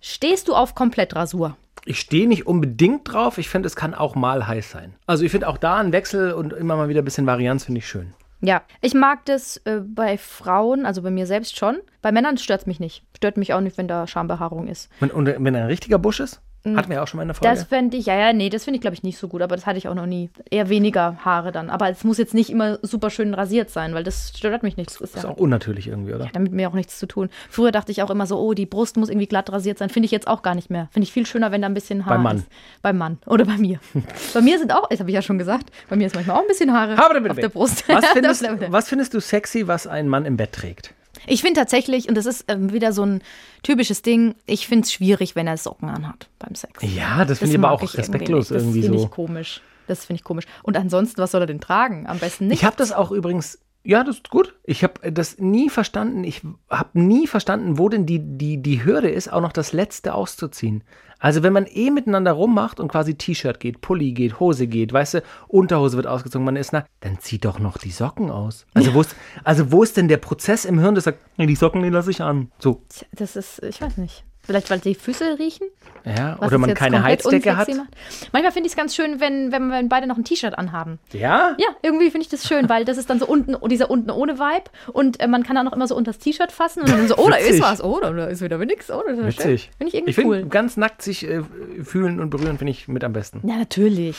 Stehst 0.00 0.48
du 0.48 0.54
auf 0.54 0.74
Komplettrasur? 0.74 1.56
Ich 1.84 2.00
stehe 2.00 2.28
nicht 2.28 2.46
unbedingt 2.46 3.10
drauf. 3.12 3.38
Ich 3.38 3.48
finde, 3.48 3.66
es 3.66 3.74
kann 3.74 3.94
auch 3.94 4.14
mal 4.14 4.46
heiß 4.46 4.70
sein. 4.70 4.94
Also 5.06 5.24
ich 5.24 5.30
finde 5.30 5.48
auch 5.48 5.58
da 5.58 5.76
ein 5.76 5.92
Wechsel 5.92 6.32
und 6.32 6.52
immer 6.52 6.76
mal 6.76 6.88
wieder 6.88 7.02
ein 7.02 7.04
bisschen 7.04 7.26
Varianz 7.26 7.64
finde 7.64 7.78
ich 7.78 7.88
schön. 7.88 8.14
Ja, 8.40 8.62
ich 8.80 8.94
mag 8.94 9.24
das 9.24 9.56
äh, 9.64 9.80
bei 9.80 10.16
Frauen, 10.16 10.86
also 10.86 11.02
bei 11.02 11.10
mir 11.10 11.26
selbst 11.26 11.58
schon. 11.58 11.78
Bei 12.02 12.12
Männern 12.12 12.38
stört 12.38 12.60
es 12.60 12.66
mich 12.66 12.78
nicht. 12.78 13.02
Stört 13.16 13.36
mich 13.36 13.52
auch 13.52 13.60
nicht, 13.60 13.78
wenn 13.78 13.88
da 13.88 14.06
Schambehaarung 14.06 14.68
ist. 14.68 14.90
Und, 15.00 15.12
und 15.12 15.26
wenn 15.26 15.56
ein 15.56 15.66
richtiger 15.66 15.98
Busch 15.98 16.20
ist, 16.20 16.40
hatten 16.64 16.88
wir 16.88 16.96
ja 16.96 17.02
auch 17.02 17.08
schon 17.08 17.18
mal 17.18 17.22
in 17.22 17.28
der 17.28 17.34
Folge. 17.34 17.54
Das 17.54 17.64
fände 17.64 17.96
ich, 17.96 18.06
ja, 18.06 18.14
ja, 18.18 18.32
nee, 18.32 18.50
das 18.50 18.64
finde 18.64 18.76
ich, 18.76 18.80
glaube 18.80 18.94
ich, 18.94 19.02
nicht 19.02 19.18
so 19.18 19.28
gut, 19.28 19.42
aber 19.42 19.56
das 19.56 19.66
hatte 19.66 19.78
ich 19.78 19.88
auch 19.88 19.94
noch 19.94 20.06
nie. 20.06 20.30
Eher 20.50 20.68
weniger 20.68 21.16
Haare 21.24 21.52
dann. 21.52 21.70
Aber 21.70 21.88
es 21.88 22.04
muss 22.04 22.18
jetzt 22.18 22.34
nicht 22.34 22.50
immer 22.50 22.78
super 22.82 23.10
schön 23.10 23.34
rasiert 23.34 23.70
sein, 23.70 23.94
weil 23.94 24.04
das 24.04 24.32
stört 24.36 24.62
mich 24.62 24.76
nicht. 24.76 24.90
Das 24.90 25.00
ist 25.00 25.16
ist 25.16 25.24
ja 25.24 25.30
auch 25.30 25.36
unnatürlich 25.36 25.88
irgendwie, 25.88 26.14
oder? 26.14 26.28
damit 26.32 26.52
mir 26.52 26.68
auch 26.68 26.74
nichts 26.74 26.98
zu 26.98 27.06
tun. 27.06 27.30
Früher 27.48 27.72
dachte 27.72 27.92
ich 27.92 28.02
auch 28.02 28.10
immer 28.10 28.26
so, 28.26 28.38
oh, 28.38 28.54
die 28.54 28.66
Brust 28.66 28.96
muss 28.96 29.08
irgendwie 29.08 29.26
glatt 29.26 29.50
rasiert 29.50 29.78
sein. 29.78 29.88
Finde 29.88 30.06
ich 30.06 30.12
jetzt 30.12 30.28
auch 30.28 30.42
gar 30.42 30.54
nicht 30.54 30.70
mehr. 30.70 30.88
Finde 30.90 31.04
ich 31.04 31.12
viel 31.12 31.26
schöner, 31.26 31.52
wenn 31.52 31.62
da 31.62 31.68
ein 31.68 31.74
bisschen 31.74 32.06
Haar 32.06 32.14
Beim 32.14 32.22
Mann. 32.22 32.36
ist. 32.38 32.48
Beim 32.82 32.98
Mann. 32.98 33.18
Oder 33.26 33.44
bei 33.44 33.56
mir. 33.56 33.80
bei 34.34 34.40
mir 34.40 34.58
sind 34.58 34.72
auch, 34.72 34.88
das 34.88 35.00
habe 35.00 35.10
ich 35.10 35.14
ja 35.14 35.22
schon 35.22 35.38
gesagt, 35.38 35.70
bei 35.88 35.96
mir 35.96 36.06
ist 36.06 36.14
manchmal 36.14 36.36
auch 36.36 36.42
ein 36.42 36.48
bisschen 36.48 36.72
Haare 36.72 36.96
auf 36.98 37.36
der 37.36 37.48
Brust. 37.48 37.88
Was 37.88 38.06
findest, 38.12 38.44
was 38.68 38.88
findest 38.88 39.14
du 39.14 39.20
sexy, 39.20 39.66
was 39.66 39.86
ein 39.86 40.08
Mann 40.08 40.24
im 40.24 40.36
Bett 40.36 40.52
trägt? 40.52 40.94
Ich 41.26 41.42
finde 41.42 41.60
tatsächlich, 41.60 42.08
und 42.08 42.14
das 42.14 42.26
ist 42.26 42.44
ähm, 42.48 42.72
wieder 42.72 42.92
so 42.92 43.04
ein 43.04 43.22
typisches 43.62 44.02
Ding, 44.02 44.34
ich 44.46 44.66
finde 44.66 44.84
es 44.84 44.92
schwierig, 44.92 45.36
wenn 45.36 45.46
er 45.46 45.56
Socken 45.56 45.88
anhat 45.88 46.28
beim 46.38 46.54
Sex. 46.54 46.82
Ja, 46.82 47.24
das 47.24 47.38
finde 47.38 47.54
ich 47.54 47.58
aber 47.58 47.72
auch 47.72 47.82
respektlos 47.82 48.50
nicht. 48.50 48.60
irgendwie 48.60 48.80
Das 48.80 48.86
finde 48.86 48.98
so. 49.00 49.04
ich 49.04 49.10
komisch. 49.10 49.62
Das 49.86 50.04
finde 50.04 50.20
ich 50.20 50.24
komisch. 50.24 50.44
Und 50.62 50.76
ansonsten, 50.76 51.20
was 51.20 51.30
soll 51.30 51.42
er 51.42 51.46
denn 51.46 51.60
tragen? 51.60 52.06
Am 52.06 52.18
besten 52.18 52.46
nicht. 52.48 52.58
Ich 52.58 52.64
habe 52.64 52.76
das 52.76 52.92
auch 52.92 53.10
übrigens, 53.10 53.58
ja, 53.88 54.04
das 54.04 54.16
ist 54.16 54.28
gut. 54.28 54.54
Ich 54.64 54.84
habe 54.84 55.10
das 55.10 55.38
nie 55.38 55.70
verstanden. 55.70 56.22
Ich 56.22 56.42
habe 56.68 57.00
nie 57.00 57.26
verstanden, 57.26 57.78
wo 57.78 57.88
denn 57.88 58.04
die, 58.04 58.18
die, 58.20 58.60
die 58.60 58.84
Hürde 58.84 59.08
ist, 59.08 59.32
auch 59.32 59.40
noch 59.40 59.50
das 59.50 59.72
Letzte 59.72 60.12
auszuziehen. 60.12 60.84
Also 61.18 61.42
wenn 61.42 61.54
man 61.54 61.64
eh 61.64 61.90
miteinander 61.90 62.32
rummacht 62.32 62.80
und 62.80 62.88
quasi 62.88 63.14
T-Shirt 63.14 63.58
geht, 63.60 63.80
Pulli 63.80 64.12
geht, 64.12 64.40
Hose 64.40 64.66
geht, 64.66 64.92
weißt 64.92 65.14
du, 65.14 65.22
Unterhose 65.48 65.96
wird 65.96 66.06
ausgezogen, 66.06 66.44
man 66.44 66.56
ist 66.56 66.74
nackt, 66.74 66.90
dann 67.00 67.18
zieh 67.20 67.38
doch 67.38 67.58
noch 67.60 67.78
die 67.78 67.90
Socken 67.90 68.30
aus. 68.30 68.66
Also 68.74 68.92
wo 68.92 69.00
ist, 69.00 69.16
also 69.42 69.72
wo 69.72 69.82
ist 69.82 69.96
denn 69.96 70.08
der 70.08 70.18
Prozess 70.18 70.66
im 70.66 70.78
Hirn, 70.78 70.94
das 70.94 71.04
sagt, 71.04 71.20
nee, 71.38 71.46
die 71.46 71.56
Socken, 71.56 71.82
die 71.82 71.88
lasse 71.88 72.10
ich 72.10 72.20
an. 72.20 72.52
So, 72.58 72.82
Das 73.12 73.36
ist, 73.36 73.62
ich 73.62 73.80
weiß 73.80 73.96
nicht. 73.96 74.22
Vielleicht, 74.48 74.70
weil 74.70 74.78
die 74.78 74.94
Füße 74.94 75.38
riechen? 75.38 75.66
ja, 76.04 76.36
was 76.38 76.48
oder 76.48 76.56
man 76.56 76.72
keine 76.72 77.02
Heizdecke 77.02 77.54
hat. 77.54 77.68
macht. 77.68 77.88
Manchmal 78.32 78.50
finde 78.52 78.66
ich 78.66 78.72
es 78.72 78.76
ganz 78.78 78.94
schön, 78.96 79.20
wenn, 79.20 79.52
wenn, 79.52 79.70
wenn 79.70 79.90
beide 79.90 80.06
noch 80.06 80.16
ein 80.16 80.24
T-Shirt 80.24 80.56
anhaben. 80.56 80.98
Ja? 81.12 81.54
Ja, 81.58 81.66
irgendwie 81.82 82.10
finde 82.10 82.22
ich 82.22 82.30
das 82.30 82.48
schön, 82.48 82.66
weil 82.70 82.86
das 82.86 82.96
ist 82.96 83.10
dann 83.10 83.18
so 83.18 83.26
unten, 83.26 83.56
dieser 83.68 83.90
unten 83.90 84.10
ohne 84.10 84.38
Vibe 84.38 84.70
und 84.94 85.20
äh, 85.20 85.26
man 85.26 85.42
kann 85.42 85.58
auch 85.58 85.64
noch 85.64 85.74
immer 85.74 85.86
so 85.86 85.94
unter 85.94 86.12
das 86.12 86.18
T-Shirt 86.18 86.50
fassen 86.50 86.80
und 86.80 86.88
dann 86.90 87.08
so, 87.08 87.18
oh, 87.18 87.28
da 87.28 87.36
ist 87.36 87.60
was, 87.60 87.84
oh, 87.84 88.00
da 88.00 88.24
ist 88.26 88.40
wieder 88.40 88.56
nix, 88.56 88.90
oh, 88.90 89.02
das 89.06 89.18
ist. 89.18 89.26
Witzig. 89.38 89.70
Finde 89.76 89.88
ich 89.88 89.94
irgendwie 89.94 90.10
Ich 90.10 90.16
finde, 90.16 90.38
cool. 90.38 90.46
ganz 90.46 90.78
nackt 90.78 91.02
sich 91.02 91.28
äh, 91.28 91.42
fühlen 91.84 92.20
und 92.20 92.30
berühren 92.30 92.56
finde 92.56 92.70
ich 92.70 92.88
mit 92.88 93.04
am 93.04 93.12
besten. 93.12 93.46
Ja, 93.46 93.56
natürlich. 93.56 94.16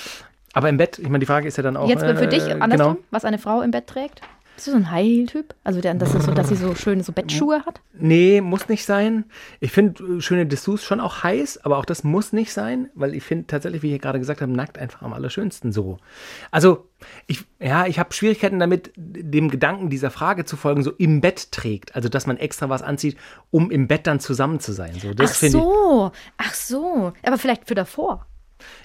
Aber 0.53 0.69
im 0.69 0.77
Bett, 0.77 0.99
ich 0.99 1.05
meine, 1.09 1.19
die 1.19 1.25
Frage 1.25 1.47
ist 1.47 1.57
ja 1.57 1.63
dann 1.63 1.75
auch. 1.75 1.89
Jetzt 1.89 2.03
für 2.03 2.27
dich 2.27 2.47
äh, 2.47 2.51
andersrum, 2.53 2.95
Genau. 2.95 2.97
was 3.09 3.25
eine 3.25 3.39
Frau 3.39 3.61
im 3.61 3.71
Bett 3.71 3.87
trägt. 3.87 4.21
Bist 4.59 4.67
du 4.67 4.71
so 4.71 4.77
ein 4.77 4.91
High-Heel-Typ? 4.91 5.55
Also, 5.63 5.79
der, 5.79 5.93
das 5.93 6.13
ist 6.13 6.25
so, 6.25 6.33
dass 6.33 6.49
sie 6.49 6.57
so 6.57 6.75
schöne 6.75 7.01
so 7.01 7.13
Bettschuhe 7.13 7.65
hat? 7.65 7.79
Nee, 7.93 8.41
muss 8.41 8.67
nicht 8.67 8.85
sein. 8.85 9.23
Ich 9.61 9.71
finde 9.71 10.03
äh, 10.17 10.19
schöne 10.19 10.45
Dessous 10.45 10.83
schon 10.83 10.99
auch 10.99 11.23
heiß, 11.23 11.63
aber 11.63 11.77
auch 11.77 11.85
das 11.85 12.03
muss 12.03 12.33
nicht 12.33 12.51
sein, 12.51 12.89
weil 12.93 13.15
ich 13.15 13.23
finde 13.23 13.47
tatsächlich, 13.47 13.83
wie 13.83 13.95
ich 13.95 14.01
gerade 14.01 14.19
gesagt 14.19 14.41
habe, 14.41 14.51
nackt 14.51 14.77
einfach 14.77 15.01
am 15.01 15.13
allerschönsten 15.13 15.71
so. 15.71 15.95
Also, 16.51 16.89
ich, 17.25 17.45
ja, 17.61 17.85
ich 17.85 17.99
habe 17.99 18.13
Schwierigkeiten 18.13 18.59
damit, 18.59 18.91
dem 18.97 19.49
Gedanken 19.49 19.89
dieser 19.89 20.11
Frage 20.11 20.43
zu 20.43 20.57
folgen, 20.57 20.83
so 20.83 20.91
im 20.91 21.21
Bett 21.21 21.53
trägt. 21.53 21.95
Also, 21.95 22.09
dass 22.09 22.27
man 22.27 22.35
extra 22.35 22.67
was 22.67 22.81
anzieht, 22.81 23.15
um 23.51 23.71
im 23.71 23.87
Bett 23.87 24.07
dann 24.07 24.19
zusammen 24.19 24.59
zu 24.59 24.73
sein. 24.73 24.93
So, 25.01 25.13
das 25.13 25.41
Ach 25.41 25.49
so, 25.49 26.11
ach 26.35 26.53
so. 26.53 27.13
Aber 27.23 27.37
vielleicht 27.37 27.65
für 27.65 27.75
davor. 27.75 28.25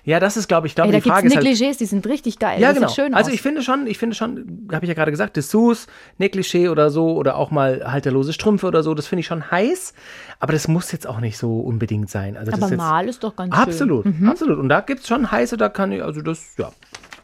Ja, 0.05 0.21
das 0.21 0.37
ist, 0.37 0.49
glaube 0.49 0.67
ich, 0.67 0.75
glaube 0.75 0.89
Ey, 0.89 0.93
da 0.93 0.99
die 1.01 1.09
Frage 1.09 1.27
ist 1.27 1.37
halt, 1.37 1.47
Negligés, 1.47 1.79
die 1.79 1.87
sind 1.87 2.07
richtig 2.07 2.39
geil. 2.39 2.61
Ja, 2.61 2.73
die 2.73 2.81
genau. 2.81 2.91
schön 2.91 3.15
also 3.15 3.31
aus. 3.31 3.35
ich 3.35 3.43
finde 3.43 3.63
schon, 3.63 3.87
ich 3.87 3.99
finde 3.99 4.15
schon, 4.15 4.69
habe 4.73 4.85
ich 4.85 4.89
ja 4.89 4.95
gerade 4.95 5.11
gesagt, 5.11 5.37
Dessous, 5.37 5.87
Negligé 6.19 6.71
oder 6.71 6.91
so 6.91 7.15
oder 7.15 7.37
auch 7.37 7.51
mal 7.51 7.83
halterlose 7.85 8.33
Strümpfe 8.33 8.67
oder 8.67 8.83
so, 8.83 8.95
das 8.95 9.07
finde 9.07 9.21
ich 9.21 9.27
schon 9.27 9.51
heiß, 9.51 9.95
aber 10.41 10.53
das 10.53 10.69
muss 10.69 10.93
jetzt 10.93 11.07
auch 11.07 11.21
nicht 11.21 11.39
so 11.39 11.61
unbedingt 11.61 12.11
sein. 12.11 12.37
Also 12.37 12.51
das 12.51 12.63
Aber 12.63 12.73
ist 12.73 12.79
mal 12.79 13.09
ist 13.09 13.25
doch 13.25 13.37
ganz 13.37 13.55
Absolut, 13.55 14.05
schön. 14.05 14.21
Mhm. 14.21 14.29
absolut. 14.29 14.59
Und 14.59 14.69
da 14.69 14.81
gibt 14.81 15.01
es 15.01 15.09
schon 15.09 15.31
heiße, 15.31 15.57
da 15.57 15.69
kann 15.69 15.93
ich, 15.93 16.03
also 16.03 16.21
das, 16.21 16.57
ja. 16.59 16.71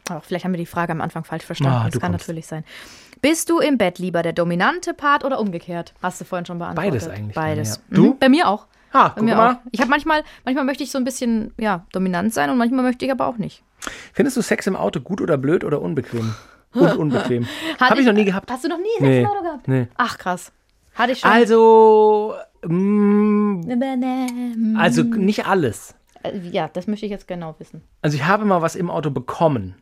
Aber 0.09 0.21
vielleicht 0.21 0.45
haben 0.45 0.51
wir 0.51 0.57
die 0.57 0.65
Frage 0.65 0.91
am 0.91 1.01
Anfang 1.01 1.23
falsch 1.23 1.45
verstanden. 1.45 1.73
Ah, 1.73 1.89
das 1.89 1.99
kann 1.99 2.11
kommst. 2.11 2.27
natürlich 2.27 2.47
sein. 2.47 2.63
Bist 3.21 3.49
du 3.49 3.59
im 3.59 3.77
Bett 3.77 3.99
lieber 3.99 4.23
der 4.23 4.33
dominante 4.33 4.93
Part 4.93 5.23
oder 5.23 5.39
umgekehrt? 5.39 5.93
Hast 6.01 6.19
du 6.19 6.25
vorhin 6.25 6.45
schon 6.45 6.57
beantwortet. 6.57 6.91
Beides 6.91 7.07
eigentlich 7.07 7.35
Beides. 7.35 7.73
dann, 7.75 7.83
ja. 7.89 7.95
Du? 7.95 8.05
Mhm, 8.13 8.19
bei 8.19 8.29
mir 8.29 8.47
auch. 8.47 8.65
Bei 8.91 9.09
guck 9.15 9.23
mal. 9.23 9.51
auch. 9.53 9.57
Ich 9.71 9.79
habe 9.79 9.89
manchmal, 9.89 10.23
manchmal 10.45 10.65
möchte 10.65 10.83
ich 10.83 10.91
so 10.91 10.97
ein 10.97 11.03
bisschen 11.03 11.53
ja, 11.57 11.85
dominant 11.91 12.33
sein 12.33 12.49
und 12.49 12.57
manchmal 12.57 12.83
möchte 12.83 13.05
ich 13.05 13.11
aber 13.11 13.27
auch 13.27 13.37
nicht. 13.37 13.63
Findest 14.13 14.37
du 14.37 14.41
Sex 14.41 14.67
im 14.67 14.75
Auto 14.75 14.99
gut 14.99 15.21
oder 15.21 15.37
blöd 15.37 15.63
oder 15.63 15.81
unbequem? 15.81 16.33
Und 16.73 16.95
unbequem. 16.95 17.45
Habe 17.81 17.99
ich 17.99 18.05
noch 18.05 18.13
nie 18.13 18.23
gehabt. 18.23 18.49
Hast 18.49 18.63
du 18.63 18.69
noch 18.69 18.77
nie 18.77 18.85
Sex 18.99 19.01
Nee, 19.01 19.19
im 19.23 19.27
Auto 19.27 19.41
gehabt? 19.41 19.67
nee. 19.67 19.87
Ach 19.97 20.17
krass. 20.17 20.53
Hatte 20.95 21.11
ich 21.11 21.19
schon. 21.19 21.29
Also, 21.29 22.33
mm, 22.65 23.61
also 24.77 25.03
nicht 25.03 25.45
alles. 25.47 25.95
äh, 26.23 26.37
ja, 26.49 26.69
das 26.69 26.87
möchte 26.87 27.05
ich 27.05 27.11
jetzt 27.11 27.27
genau 27.27 27.55
wissen. 27.59 27.81
Also 28.01 28.15
ich 28.15 28.25
habe 28.25 28.45
mal 28.45 28.61
was 28.61 28.75
im 28.75 28.89
Auto 28.89 29.11
bekommen. 29.11 29.75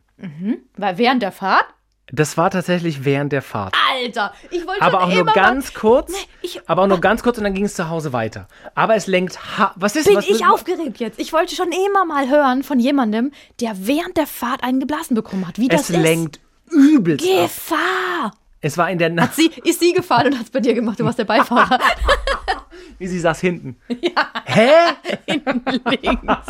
Weil 0.78 0.98
während 0.98 1.22
der 1.22 1.32
Fahrt? 1.32 1.66
Das 2.12 2.38
war 2.38 2.50
tatsächlich 2.50 3.06
während 3.06 3.32
der 3.32 3.42
Fahrt. 3.42 3.76
Alter, 3.94 4.34
ich 4.52 4.66
wollte 4.66 4.82
Aber 4.82 5.04
auch 5.04 5.14
nur 5.14 5.26
ganz 5.26 5.74
kurz. 5.74 6.12
ich- 6.42 6.60
aber 6.68 6.84
auch 6.84 6.88
nur 6.88 7.00
ganz 7.02 7.22
kurz 7.24 7.38
und 7.38 7.44
dann 7.44 7.54
ging 7.54 7.66
es 7.66 7.76
zu 7.76 7.90
Hause 7.90 8.14
weiter. 8.14 8.48
Aber 8.76 8.96
es 8.96 9.08
lenkt. 9.08 9.40
Ha 9.58 9.74
was 9.76 9.96
ist 9.96 10.06
Bin 10.08 10.16
was 10.16 10.28
ich 10.28 10.46
aufgeregt 10.46 10.98
jetzt. 11.00 11.20
Ich 11.20 11.34
wollte 11.34 11.56
schon 11.56 11.72
immer 11.72 12.06
mal 12.06 12.28
hören 12.30 12.64
von 12.64 12.80
jemandem, 12.80 13.32
der 13.62 13.74
während 13.88 14.18
der 14.18 14.28
Fahrt 14.28 14.64
einen 14.64 14.80
geblasen 14.80 15.16
bekommen 15.16 15.48
hat. 15.48 15.60
Wie 15.60 15.68
das 15.68 15.82
Es 15.82 15.90
ist. 15.92 16.02
lenkt 16.02 16.40
übelst 16.72 17.26
ab. 17.28 17.44
Gefahr. 17.44 18.32
Es 18.62 18.78
war 18.78 18.90
in 18.90 18.98
der 18.98 19.10
Nacht. 19.10 19.36
Sie, 19.36 19.50
ist 19.64 19.80
sie 19.80 19.94
gefahren 19.94 20.28
und 20.28 20.36
hat 20.38 20.46
es 20.46 20.52
bei 20.52 20.60
dir 20.60 20.74
gemacht. 20.74 21.00
Du 21.00 21.06
warst 21.06 21.18
der 21.20 21.24
Beifahrer. 21.26 21.80
Wie 22.98 23.08
sie 23.08 23.20
saß 23.20 23.40
hinten. 23.40 23.78
Hä? 24.46 24.70
Hinten 25.26 25.62
links. 25.90 26.48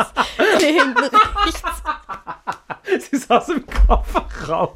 Hinten 0.60 0.98
rechts. 0.98 1.64
Sie 3.12 3.18
saß 3.18 3.50
im 3.50 3.64
Kofferraum. 3.68 4.70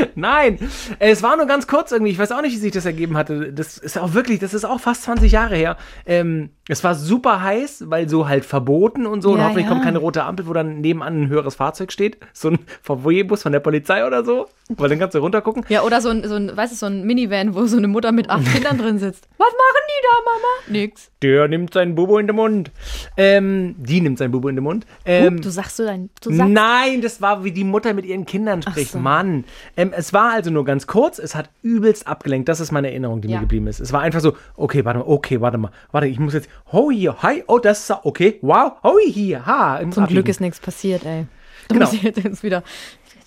Nein, 0.14 0.58
es 0.98 1.22
war 1.22 1.36
nur 1.36 1.46
ganz 1.46 1.66
kurz 1.66 1.92
irgendwie. 1.92 2.12
Ich 2.12 2.18
weiß 2.18 2.32
auch 2.32 2.42
nicht, 2.42 2.54
wie 2.54 2.58
sich 2.58 2.72
das 2.72 2.86
ergeben 2.86 3.16
hatte. 3.16 3.52
Das 3.52 3.78
ist 3.78 3.98
auch 3.98 4.14
wirklich, 4.14 4.38
das 4.38 4.54
ist 4.54 4.64
auch 4.64 4.80
fast 4.80 5.02
20 5.04 5.32
Jahre 5.32 5.56
her. 5.56 5.76
Ähm, 6.06 6.50
Es 6.70 6.84
war 6.84 6.94
super 6.94 7.42
heiß, 7.42 7.84
weil 7.90 8.08
so 8.08 8.28
halt 8.28 8.44
verboten 8.44 9.06
und 9.06 9.22
so. 9.22 9.32
und 9.32 9.38
Ja, 9.38 9.44
hoffentlich 9.44 9.64
ja. 9.66 9.70
kommt 9.72 9.82
keine 9.84 9.98
rote 9.98 10.22
Ampel, 10.24 10.46
wo 10.46 10.52
dann 10.52 10.80
nebenan 10.80 11.22
ein 11.24 11.28
höheres 11.28 11.56
Fahrzeug 11.56 11.90
steht. 11.92 12.16
So 12.32 12.48
ein 12.50 12.58
VW-Bus 12.82 13.42
von 13.42 13.52
der 13.52 13.60
Polizei 13.60 14.06
oder 14.06 14.24
so. 14.24 14.46
Weil 14.68 14.88
dann 14.88 14.98
kannst 15.00 15.14
du 15.14 15.18
runtergucken. 15.18 15.64
Ja, 15.68 15.82
oder 15.82 16.00
so 16.00 16.08
ein, 16.10 16.26
so 16.28 16.36
ein, 16.36 16.56
weißt 16.56 16.72
du, 16.72 16.76
so 16.76 16.86
ein 16.86 17.04
Minivan, 17.04 17.54
wo 17.54 17.66
so 17.66 17.76
eine 17.76 17.88
Mutter 17.88 18.12
mit 18.12 18.30
acht 18.30 18.44
Kindern 18.54 18.78
drin 18.78 18.98
sitzt. 18.98 19.28
Was 19.36 19.48
machen 19.48 19.82
die 19.88 20.02
da, 20.02 20.30
Mama? 20.30 20.78
Nix. 20.80 21.10
Der 21.22 21.48
nimmt 21.48 21.74
seinen 21.74 21.94
Bubo 21.96 22.18
in 22.18 22.26
den 22.28 22.36
Mund. 22.36 22.70
Ähm, 23.16 23.74
die 23.78 24.00
nimmt 24.00 24.18
seinen 24.18 24.30
Bubo 24.30 24.48
in 24.48 24.54
den 24.56 24.64
Mund. 24.64 24.86
Ähm, 25.04 25.34
Hup, 25.36 25.42
du 25.42 25.50
sagst 25.50 25.76
so 25.76 25.84
dein, 25.84 26.08
du 26.22 26.32
sagst, 26.32 26.50
Nein, 26.52 27.00
das 27.02 27.20
war 27.20 27.44
wie 27.44 27.52
die 27.52 27.64
Mutter 27.64 27.92
mit 27.94 28.06
ihren 28.06 28.24
Kindern 28.24 28.62
spricht. 28.62 28.92
so. 28.92 28.98
Mann. 28.98 29.44
Ähm, 29.76 29.92
es 29.94 30.12
war 30.12 30.32
also 30.32 30.50
nur 30.50 30.64
ganz 30.64 30.86
kurz, 30.86 31.18
es 31.18 31.34
hat 31.34 31.50
übelst 31.62 32.06
abgelenkt. 32.06 32.48
Das 32.48 32.60
ist 32.60 32.70
meine 32.72 32.88
Erinnerung, 32.90 33.20
die 33.20 33.28
Ja. 33.28 33.36
mir 33.36 33.40
geblieben 33.42 33.66
ist. 33.66 33.80
Es 33.80 33.92
war 33.92 34.00
einfach 34.00 34.20
so, 34.20 34.34
okay, 34.56 34.84
warte 34.84 35.00
mal, 35.00 35.04
okay, 35.08 35.40
warte 35.40 35.58
mal. 35.58 35.70
Warte, 35.92 36.06
ich 36.06 36.18
muss 36.18 36.32
jetzt, 36.34 36.48
hier, 36.90 37.22
hi, 37.22 37.44
oh, 37.46 37.58
das 37.58 37.88
ist, 37.88 37.96
okay, 38.04 38.38
wow, 38.42 38.72
oh 38.82 38.96
hier, 39.06 39.44
ha. 39.46 39.80
ich 39.80 39.86
muss 39.86 39.94
zum 39.94 40.06
Glück 40.06 40.28
ist 40.28 40.40
nichts 40.40 40.60
passiert, 40.60 41.04
ey. 41.04 41.26
Du 41.68 41.74
Genau. 41.74 41.86
musst 41.90 42.02
jetzt 42.02 42.42
wieder 42.42 42.62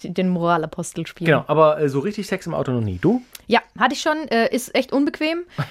den 0.03 0.29
Moralapostel 0.29 1.07
spielen. 1.07 1.27
Genau, 1.27 1.45
aber 1.47 1.79
äh, 1.79 1.89
so 1.89 1.99
richtig 1.99 2.27
Sex 2.27 2.45
im 2.45 2.53
Auto 2.53 2.71
noch 2.71 2.81
nie. 2.81 2.97
Du? 2.97 3.21
Ja, 3.47 3.61
hatte 3.79 3.93
ich 3.93 4.01
schon, 4.01 4.17
äh, 4.29 4.53
ist 4.53 4.75
echt 4.75 4.91
unbequem. 4.91 5.43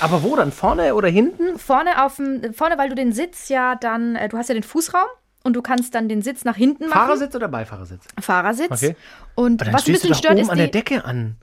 Aber 0.00 0.22
wo 0.22 0.34
dann? 0.36 0.52
Vorne 0.52 0.94
oder 0.94 1.08
hinten? 1.08 1.58
Vorne 1.58 2.02
auf 2.02 2.16
dem, 2.16 2.54
vorne, 2.54 2.78
weil 2.78 2.88
du 2.88 2.94
den 2.94 3.12
Sitz 3.12 3.50
ja 3.50 3.74
dann, 3.74 4.16
äh, 4.16 4.26
du 4.28 4.38
hast 4.38 4.48
ja 4.48 4.54
den 4.54 4.62
Fußraum 4.62 5.06
und 5.44 5.54
du 5.54 5.60
kannst 5.60 5.94
dann 5.94 6.08
den 6.08 6.22
Sitz 6.22 6.44
nach 6.44 6.56
hinten 6.56 6.84
machen. 6.88 6.98
Fahrersitz 6.98 7.34
oder 7.34 7.48
Beifahrersitz? 7.48 8.04
Fahrersitz. 8.18 8.70
Okay. 8.70 8.96
Und 9.34 9.60
was 9.72 9.86
ein 9.86 9.92
bisschen 9.92 10.14
stört, 10.14 10.34
oben 10.34 10.42
ist 10.42 10.50
an 10.50 10.56
der 10.56 10.68
die, 10.68 10.72
Decke 10.72 11.04
an. 11.04 11.36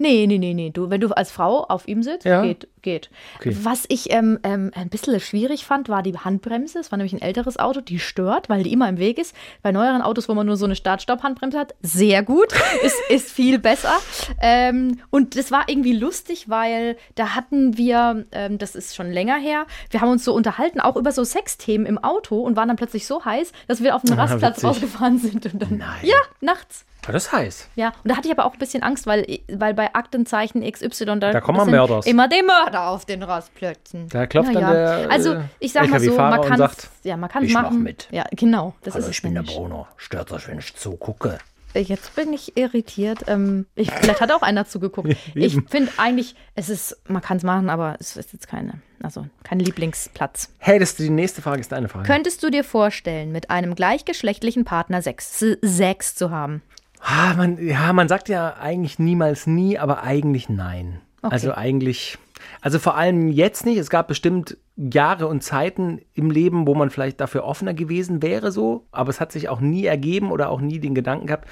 Nee, 0.00 0.26
nee, 0.26 0.38
nee, 0.38 0.54
nee. 0.54 0.70
Du, 0.70 0.88
wenn 0.88 1.00
du 1.00 1.08
als 1.10 1.30
Frau 1.30 1.62
auf 1.64 1.86
ihm 1.86 2.02
sitzt, 2.02 2.24
Ja. 2.24 2.40
geht, 2.42 2.68
geht. 2.80 3.10
Okay. 3.38 3.54
Was 3.62 3.84
ich 3.88 4.10
ähm, 4.10 4.38
ähm, 4.44 4.70
ein 4.74 4.88
bisschen 4.88 5.20
schwierig 5.20 5.66
fand, 5.66 5.90
war 5.90 6.02
die 6.02 6.16
Handbremse. 6.16 6.78
Es 6.78 6.90
war 6.90 6.96
nämlich 6.96 7.12
ein 7.12 7.20
älteres 7.20 7.58
Auto, 7.58 7.82
die 7.82 7.98
stört, 7.98 8.48
weil 8.48 8.62
die 8.62 8.72
immer 8.72 8.88
im 8.88 8.96
Weg 8.98 9.18
ist. 9.18 9.34
Bei 9.62 9.72
neueren 9.72 10.00
Autos, 10.00 10.26
wo 10.28 10.34
man 10.34 10.46
nur 10.46 10.56
so 10.56 10.64
eine 10.64 10.74
Start-Stopp-Handbremse 10.74 11.58
hat, 11.58 11.74
sehr 11.82 12.22
gut. 12.22 12.48
ist, 12.82 12.96
ist 13.10 13.30
viel 13.30 13.58
besser. 13.58 13.94
Ähm, 14.40 14.98
und 15.10 15.36
das 15.36 15.50
war 15.50 15.68
irgendwie 15.68 15.92
lustig, 15.92 16.48
weil 16.48 16.96
da 17.14 17.34
hatten 17.34 17.76
wir, 17.76 18.24
ähm, 18.32 18.56
das 18.56 18.74
ist 18.74 18.96
schon 18.96 19.10
länger 19.12 19.36
her, 19.36 19.66
wir 19.90 20.00
haben 20.00 20.10
uns 20.10 20.24
so 20.24 20.32
unterhalten, 20.32 20.80
auch 20.80 20.96
über 20.96 21.12
so 21.12 21.24
Sexthemen 21.24 21.86
im 21.86 21.98
Auto 21.98 22.40
und 22.40 22.56
waren 22.56 22.68
dann 22.68 22.76
plötzlich 22.78 23.06
so 23.06 23.22
heiß, 23.24 23.52
dass 23.68 23.82
wir 23.82 23.94
auf 23.94 24.02
den 24.02 24.18
Ah, 24.18 24.22
Rastplatz 24.22 24.56
witzig. 24.56 24.64
rausgefahren 24.68 25.18
sind. 25.18 25.44
Und 25.52 25.60
dann, 25.60 25.76
Nein. 25.76 25.98
Ja, 26.02 26.16
nachts. 26.40 26.86
Das 27.06 27.32
heiß? 27.32 27.68
Ja, 27.76 27.88
und 28.04 28.10
da 28.10 28.16
hatte 28.16 28.28
ich 28.28 28.32
aber 28.32 28.44
auch 28.44 28.52
ein 28.52 28.58
bisschen 28.58 28.82
Angst, 28.82 29.06
weil, 29.06 29.26
weil 29.50 29.74
bei 29.74 29.94
Aktenzeichen 29.94 30.62
XY 30.70 31.18
da, 31.18 31.32
Da 31.32 31.40
kommen 31.40 31.70
Mörders. 31.70 32.06
immer 32.06 32.28
die 32.28 32.42
Mörder 32.42 32.88
auf 32.88 33.04
den 33.04 33.22
Rastplätzen. 33.22 34.08
Da 34.08 34.26
klopft 34.26 34.54
dann 34.54 34.72
der, 34.72 35.06
Also 35.10 35.34
äh, 35.34 35.40
ich 35.58 35.72
sag 35.72 35.88
mal 35.88 36.00
so, 36.00 36.14
man 36.16 36.40
kann 36.42 36.58
sagt, 36.58 36.88
ja, 37.02 37.16
man 37.16 37.30
kann 37.30 37.44
"Ich 37.44 37.52
mach 37.54 37.62
machen. 37.64 37.82
mit." 37.82 38.08
Ja, 38.10 38.24
genau. 38.32 38.74
Das 38.82 38.94
Hallo, 38.94 39.04
ist 39.06 39.10
ich 39.10 39.22
bin 39.22 39.34
der. 39.34 39.42
Bruno. 39.42 39.86
Stört 39.96 40.30
euch, 40.32 40.46
wenn 40.48 40.58
ich 40.58 40.74
zugucke. 40.76 41.38
Jetzt 41.72 42.16
bin 42.16 42.32
ich 42.32 42.56
irritiert. 42.56 43.20
Ähm, 43.28 43.66
ich, 43.76 43.90
vielleicht 43.92 44.20
hat 44.20 44.32
auch 44.32 44.42
einer 44.42 44.66
zugeguckt. 44.66 45.08
ich 45.34 45.56
finde 45.68 45.92
eigentlich, 45.98 46.34
es 46.56 46.68
ist, 46.68 46.96
man 47.08 47.22
kann 47.22 47.36
es 47.36 47.44
machen, 47.44 47.70
aber 47.70 47.96
es 48.00 48.16
ist 48.16 48.32
jetzt 48.32 48.48
keine, 48.48 48.82
also 49.02 49.26
kein 49.44 49.60
Lieblingsplatz. 49.60 50.52
Hey, 50.58 50.80
das 50.80 50.90
ist 50.90 50.98
die 50.98 51.10
nächste 51.10 51.42
Frage, 51.42 51.60
ist 51.60 51.70
deine 51.70 51.88
Frage. 51.88 52.06
Könntest 52.08 52.42
du 52.42 52.50
dir 52.50 52.64
vorstellen, 52.64 53.30
mit 53.30 53.50
einem 53.50 53.76
gleichgeschlechtlichen 53.76 54.64
Partner 54.64 55.00
Sex, 55.00 55.44
Sex 55.62 56.14
zu 56.16 56.30
haben? 56.32 56.62
Ah, 57.00 57.34
man, 57.36 57.58
ja, 57.64 57.92
man 57.92 58.08
sagt 58.08 58.28
ja 58.28 58.56
eigentlich 58.60 58.98
niemals 58.98 59.46
nie, 59.46 59.78
aber 59.78 60.02
eigentlich 60.02 60.48
nein. 60.48 61.00
Okay. 61.22 61.32
Also 61.32 61.54
eigentlich, 61.54 62.18
also 62.60 62.78
vor 62.78 62.96
allem 62.96 63.28
jetzt 63.28 63.64
nicht. 63.64 63.78
Es 63.78 63.90
gab 63.90 64.08
bestimmt 64.08 64.56
Jahre 64.76 65.26
und 65.26 65.42
Zeiten 65.42 66.00
im 66.14 66.30
Leben, 66.30 66.66
wo 66.66 66.74
man 66.74 66.90
vielleicht 66.90 67.20
dafür 67.20 67.44
offener 67.44 67.74
gewesen 67.74 68.22
wäre, 68.22 68.52
so, 68.52 68.86
aber 68.92 69.10
es 69.10 69.20
hat 69.20 69.32
sich 69.32 69.48
auch 69.48 69.60
nie 69.60 69.84
ergeben 69.84 70.30
oder 70.30 70.50
auch 70.50 70.60
nie 70.60 70.78
den 70.78 70.94
Gedanken 70.94 71.26
gehabt. 71.26 71.48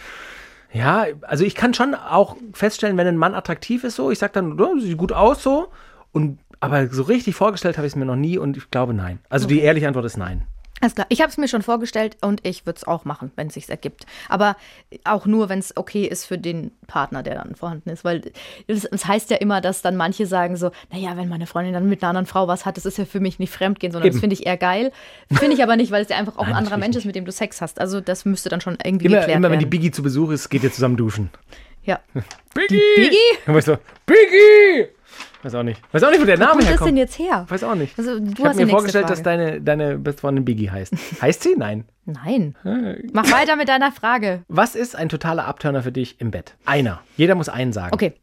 Ja, 0.73 1.07
also 1.23 1.45
ich 1.45 1.55
kann 1.55 1.75
schon 1.75 1.95
auch 1.95 2.37
feststellen, 2.53 2.97
wenn 2.97 3.07
ein 3.07 3.17
Mann 3.17 3.35
attraktiv 3.35 3.85
ist, 3.85 3.97
so, 3.97 4.11
ich 4.11 4.19
sag 4.19 4.33
dann, 4.35 4.61
oh, 4.61 4.79
sieht 4.79 4.99
gut 4.99 5.13
aus, 5.13 5.43
so, 5.43 5.69
und 6.13 6.39
aber 6.61 6.89
so 6.89 7.05
richtig 7.05 7.37
vorgestellt 7.37 7.77
habe 7.77 7.87
ich 7.87 7.93
es 7.93 7.97
mir 7.97 8.05
noch 8.05 8.17
nie 8.17 8.37
und 8.37 8.57
ich 8.57 8.71
glaube 8.71 8.93
nein. 8.93 9.21
Also 9.29 9.47
die 9.47 9.61
ehrliche 9.61 9.87
Antwort 9.87 10.07
ist 10.07 10.17
nein. 10.17 10.47
Alles 10.81 10.95
klar. 10.95 11.07
Ich 11.09 11.21
habe 11.21 11.31
es 11.31 11.37
mir 11.37 11.49
schon 11.49 11.63
vorgestellt 11.63 12.17
und 12.21 12.41
ich 12.47 12.67
würde 12.67 12.77
es 12.77 12.85
auch 12.87 13.05
machen, 13.05 13.33
wenn 13.37 13.49
es 13.49 13.55
sich 13.55 13.69
ergibt. 13.69 14.07
Aber 14.29 14.57
auch 15.05 15.27
nur, 15.27 15.49
wenn 15.49 15.59
es 15.59 15.77
okay 15.77 16.05
ist 16.07 16.25
für 16.25 16.39
den 16.39 16.71
Partner, 16.87 17.23
der 17.23 17.35
dann 17.35 17.55
vorhanden 17.57 17.91
ist. 17.91 18.05
Weil 18.05 18.31
es 18.67 18.87
heißt 19.07 19.31
ja 19.31 19.37
immer, 19.39 19.61
dass 19.61 19.83
dann 19.83 19.97
manche 19.97 20.27
sagen 20.27 20.57
so, 20.57 20.71
naja, 20.93 21.17
wenn 21.17 21.29
meine 21.29 21.47
Freundin 21.47 21.75
dann 21.75 21.89
mit 21.89 22.03
einer 22.03 22.11
anderen 22.11 22.27
Frau 22.27 22.47
was 22.49 22.65
hat, 22.67 22.77
das 22.77 22.87
ist 22.87 22.99
ja 22.99 23.05
für 23.05 23.21
mich 23.21 23.39
nicht 23.39 23.53
Fremdgehen, 23.53 23.93
sondern 23.93 24.09
das 24.09 24.17
Eben. 24.17 24.21
finde 24.21 24.35
ich 24.35 24.47
eher 24.47 24.57
geil. 24.57 24.93
Finde 25.33 25.55
ich 25.55 25.63
aber 25.63 25.77
nicht, 25.77 25.91
weil 25.91 26.03
es 26.03 26.09
ja 26.09 26.17
einfach 26.17 26.37
auch 26.37 26.43
Nein, 26.45 26.53
ein 26.53 26.59
anderer 26.59 26.77
Mensch 26.77 26.97
ist, 26.97 27.05
mit 27.05 27.15
dem 27.17 27.25
du 27.25 27.33
Sex 27.33 27.61
hast. 27.61 27.81
Also 27.81 28.01
das 28.01 28.25
müsste 28.25 28.49
dann 28.49 28.61
schon 28.61 28.79
irgendwie 28.85 29.07
Immer, 29.07 29.19
geklärt 29.19 29.37
immer 29.39 29.51
wenn 29.51 29.59
die 29.59 29.65
werden. 29.65 29.71
Biggie 29.71 29.91
zu 29.91 30.03
Besuch 30.03 30.31
ist, 30.31 30.49
geht 30.49 30.63
ihr 30.63 30.73
zusammen 30.73 30.97
duschen. 30.97 31.31
ja. 31.83 31.99
Biggie! 32.55 32.81
Biggie? 32.97 33.17
Dann 33.47 33.55
war 33.55 33.59
ich 33.61 33.65
so, 33.65 33.77
Biggie! 34.07 34.89
Weiß 35.43 35.55
auch 35.55 35.63
nicht. 35.63 35.81
Weiß 35.93 36.03
auch 36.03 36.11
nicht, 36.11 36.21
wo 36.21 36.25
der 36.25 36.37
Wo 36.37 36.41
Name 36.41 36.53
kommt 36.53 36.63
das 36.65 36.71
herkommt. 36.71 36.89
denn 36.91 36.97
jetzt 36.97 37.19
her? 37.19 37.47
Weiß 37.49 37.63
auch 37.63 37.75
nicht. 37.77 37.97
Also, 37.99 38.19
du 38.19 38.33
ich 38.37 38.45
habe 38.45 38.57
mir 38.57 38.67
vorgestellt, 38.69 39.05
Frage. 39.07 39.15
dass 39.15 39.23
deine, 39.23 39.61
deine 39.61 39.97
beste 39.99 40.21
Freundin 40.21 40.45
Biggie 40.45 40.71
heißt. 40.71 40.93
heißt 41.23 41.43
sie? 41.45 41.55
Nein. 41.57 41.85
Nein. 42.07 42.57
Mach 43.13 43.31
weiter 43.31 43.55
mit 43.57 43.69
deiner 43.69 43.93
Frage. 43.93 44.43
Was 44.49 44.75
ist 44.75 44.97
ein 44.97 45.09
totaler 45.09 45.45
Abturner 45.47 45.83
für 45.83 45.93
dich 45.93 46.21
im 46.21 46.31
Bett? 46.31 46.57
Einer. 46.65 47.01
Jeder 47.17 47.35
muss 47.35 47.49
einen 47.49 47.73
sagen. 47.73 47.95
Okay, 47.95 48.15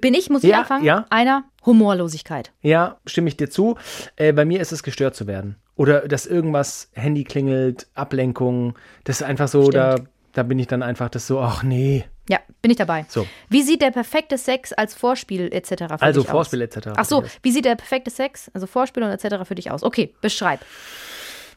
bin 0.00 0.14
ich, 0.14 0.28
muss 0.30 0.44
ich 0.44 0.50
Ja, 0.50 0.60
anfangen? 0.60 0.84
ja. 0.84 1.06
Einer, 1.10 1.44
Humorlosigkeit. 1.66 2.52
Ja, 2.62 2.98
stimme 3.06 3.28
ich 3.28 3.36
dir 3.36 3.50
zu. 3.50 3.76
Äh, 4.16 4.32
bei 4.32 4.44
mir 4.44 4.60
ist 4.60 4.72
es 4.72 4.82
gestört 4.82 5.14
zu 5.16 5.26
werden. 5.26 5.56
Oder 5.74 6.06
dass 6.06 6.26
irgendwas 6.26 6.90
Handy 6.92 7.24
klingelt, 7.24 7.88
Ablenkung. 7.94 8.74
Das 9.04 9.20
ist 9.22 9.26
einfach 9.26 9.48
so, 9.48 9.70
da, 9.70 9.96
da 10.32 10.42
bin 10.42 10.58
ich 10.58 10.66
dann 10.66 10.82
einfach 10.82 11.08
das 11.08 11.26
so, 11.26 11.40
ach 11.40 11.62
nee. 11.62 12.04
Ja, 12.28 12.38
bin 12.62 12.70
ich 12.70 12.76
dabei. 12.76 13.06
So. 13.08 13.26
Wie 13.48 13.62
sieht 13.62 13.82
der 13.82 13.90
perfekte 13.90 14.38
Sex 14.38 14.72
als 14.72 14.94
Vorspiel 14.94 15.52
etc. 15.52 15.68
für 15.68 16.02
Also 16.02 16.20
dich 16.20 16.28
aus? 16.28 16.32
Vorspiel 16.32 16.62
etc. 16.62 16.90
Ach 16.96 17.04
so, 17.04 17.24
wie 17.42 17.50
sieht 17.50 17.64
der 17.64 17.74
perfekte 17.74 18.10
Sex, 18.10 18.50
also 18.54 18.66
Vorspiel 18.66 19.02
und 19.02 19.10
etc. 19.10 19.44
für 19.44 19.54
dich 19.54 19.70
aus? 19.70 19.82
Okay, 19.82 20.14
beschreib. 20.20 20.60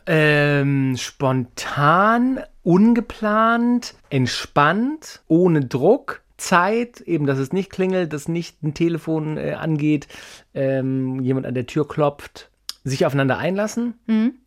Ähm, 0.05 0.95
spontan, 0.97 2.43
ungeplant, 2.63 3.93
entspannt, 4.09 5.21
ohne 5.27 5.65
Druck. 5.65 6.21
Zeit, 6.36 6.99
eben, 7.01 7.25
dass 7.25 7.38
es 7.38 7.53
nicht 7.53 7.69
klingelt, 7.69 8.12
dass 8.12 8.27
nicht 8.27 8.63
ein 8.63 8.73
Telefon 8.73 9.38
äh, 9.38 9.53
angeht, 9.53 10.07
ähm, 10.53 11.21
jemand 11.21 11.45
an 11.45 11.53
der 11.53 11.67
Tür 11.67 11.88
klopft, 11.88 12.49
sich 12.83 13.05
aufeinander 13.05 13.38
einlassen, 13.38 13.93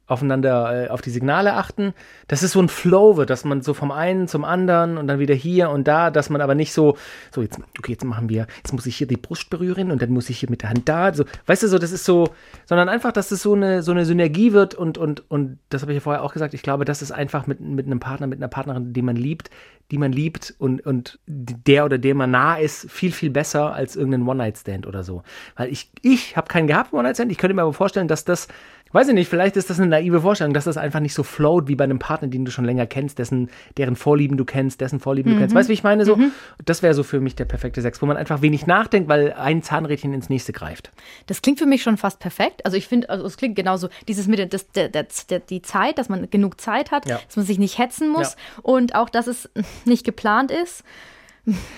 aufeinander, 0.06 0.86
äh, 0.86 0.88
auf 0.88 1.00
die 1.00 1.10
Signale 1.10 1.54
achten. 1.54 1.92
Das 2.28 2.42
ist 2.42 2.52
so 2.52 2.60
ein 2.60 2.68
Flow 2.68 3.16
wird, 3.16 3.30
dass 3.30 3.44
man 3.44 3.62
so 3.62 3.74
vom 3.74 3.90
einen 3.90 4.28
zum 4.28 4.44
anderen 4.44 4.98
und 4.98 5.08
dann 5.08 5.18
wieder 5.18 5.34
hier 5.34 5.70
und 5.70 5.88
da, 5.88 6.10
dass 6.10 6.30
man 6.30 6.40
aber 6.40 6.54
nicht 6.54 6.72
so, 6.72 6.96
so 7.34 7.42
jetzt, 7.42 7.58
okay, 7.78 7.92
jetzt 7.92 8.04
machen 8.04 8.28
wir, 8.28 8.46
jetzt 8.58 8.72
muss 8.72 8.86
ich 8.86 8.96
hier 8.96 9.06
die 9.06 9.16
Brust 9.16 9.50
berühren 9.50 9.90
und 9.90 10.00
dann 10.02 10.10
muss 10.10 10.30
ich 10.30 10.38
hier 10.38 10.50
mit 10.50 10.62
der 10.62 10.70
Hand 10.70 10.88
da, 10.88 11.12
so, 11.12 11.24
weißt 11.46 11.64
du, 11.64 11.68
so, 11.68 11.78
das 11.78 11.90
ist 11.90 12.04
so, 12.04 12.28
sondern 12.66 12.88
einfach, 12.88 13.12
dass 13.12 13.30
es 13.30 13.42
so 13.42 13.54
eine, 13.54 13.82
so 13.82 13.90
eine 13.92 14.04
Synergie 14.04 14.52
wird 14.52 14.74
und, 14.74 14.96
und, 14.96 15.28
und 15.30 15.58
das 15.70 15.82
habe 15.82 15.92
ich 15.92 15.96
ja 15.96 16.00
vorher 16.00 16.22
auch 16.22 16.32
gesagt, 16.32 16.54
ich 16.54 16.62
glaube, 16.62 16.84
das 16.84 17.02
ist 17.02 17.10
einfach 17.10 17.46
mit, 17.46 17.60
mit 17.60 17.86
einem 17.86 18.00
Partner, 18.00 18.28
mit 18.28 18.38
einer 18.38 18.48
Partnerin, 18.48 18.92
die 18.92 19.02
man 19.02 19.16
liebt, 19.16 19.50
die 19.90 19.98
man 19.98 20.12
liebt 20.12 20.54
und, 20.58 20.84
und 20.84 21.18
der 21.26 21.84
oder 21.84 21.98
der 21.98 22.14
man 22.14 22.30
nah 22.30 22.56
ist, 22.56 22.90
viel, 22.90 23.12
viel 23.12 23.30
besser 23.30 23.72
als 23.72 23.94
irgendein 23.94 24.26
One-Night-Stand 24.26 24.86
oder 24.86 25.04
so. 25.04 25.22
Weil 25.54 25.70
ich, 25.70 25.90
ich 26.02 26.36
habe 26.36 26.48
keinen 26.48 26.66
gehabt, 26.66 26.92
One-Night-Stand, 26.92 27.30
ich 27.30 27.38
könnte 27.38 27.54
mir 27.54 27.62
aber 27.62 27.72
vorstellen, 27.72 28.08
dass 28.08 28.24
das, 28.24 28.48
weiß 28.92 29.08
ich 29.08 29.14
nicht, 29.14 29.28
vielleicht 29.28 29.56
ist 29.56 29.68
das 29.70 29.78
eine 29.78 29.88
naive 29.88 30.20
Vorstellung, 30.20 30.54
dass 30.54 30.64
das 30.64 30.76
einfach 30.76 31.00
nicht 31.00 31.14
so 31.14 31.22
float 31.22 31.68
wie 31.68 31.74
bei 31.74 31.84
einem 31.84 31.98
Partner, 31.98 32.28
den 32.28 32.44
du 32.44 32.50
schon 32.50 32.64
länger 32.64 32.86
kennst, 32.86 33.18
dessen, 33.18 33.50
deren 33.76 33.96
Vorlieben 33.96 34.36
du 34.36 34.44
kennst, 34.44 34.80
dessen 34.80 35.00
Vorlieben 35.00 35.32
du 35.32 35.38
kennst. 35.38 35.54
Weißt 35.54 35.68
du, 35.68 35.70
wie 35.70 35.74
ich 35.74 35.82
meine? 35.82 36.04
So, 36.04 36.18
das 36.64 36.82
wäre 36.82 36.94
so 36.94 37.02
für 37.02 37.20
mich 37.20 37.34
der 37.34 37.44
perfekte 37.44 37.82
Sex, 37.82 38.00
wo 38.00 38.06
man 38.06 38.16
einfach 38.16 38.42
wenig 38.42 38.66
nachdenkt, 38.66 39.08
weil 39.08 39.32
ein 39.32 39.62
Zahnrädchen 39.62 40.12
ins 40.14 40.28
nächste 40.28 40.52
greift. 40.52 40.90
Das 41.26 41.42
klingt 41.42 41.58
für 41.58 41.66
mich 41.66 41.82
schon 41.82 41.96
fast 41.96 42.18
perfekt. 42.20 42.64
Also 42.64 42.76
ich 42.76 42.86
finde, 42.88 43.10
also 43.10 43.24
es 43.26 43.36
klingt 43.36 43.56
genauso, 43.56 43.88
dieses 44.08 44.26
mit 44.26 44.38
der, 44.38 44.46
das, 44.46 44.70
der, 44.72 44.88
der, 44.88 45.06
der, 45.30 45.40
die 45.40 45.62
Zeit, 45.62 45.98
dass 45.98 46.08
man 46.08 46.30
genug 46.30 46.60
Zeit 46.60 46.90
hat, 46.90 47.08
Ja. 47.08 47.20
dass 47.26 47.36
man 47.36 47.44
sich 47.46 47.58
nicht 47.58 47.78
hetzen 47.78 48.08
muss 48.08 48.36
und 48.62 48.94
auch, 48.94 49.08
dass 49.10 49.26
es 49.26 49.50
nicht 49.84 50.04
geplant 50.04 50.50
ist. 50.50 50.84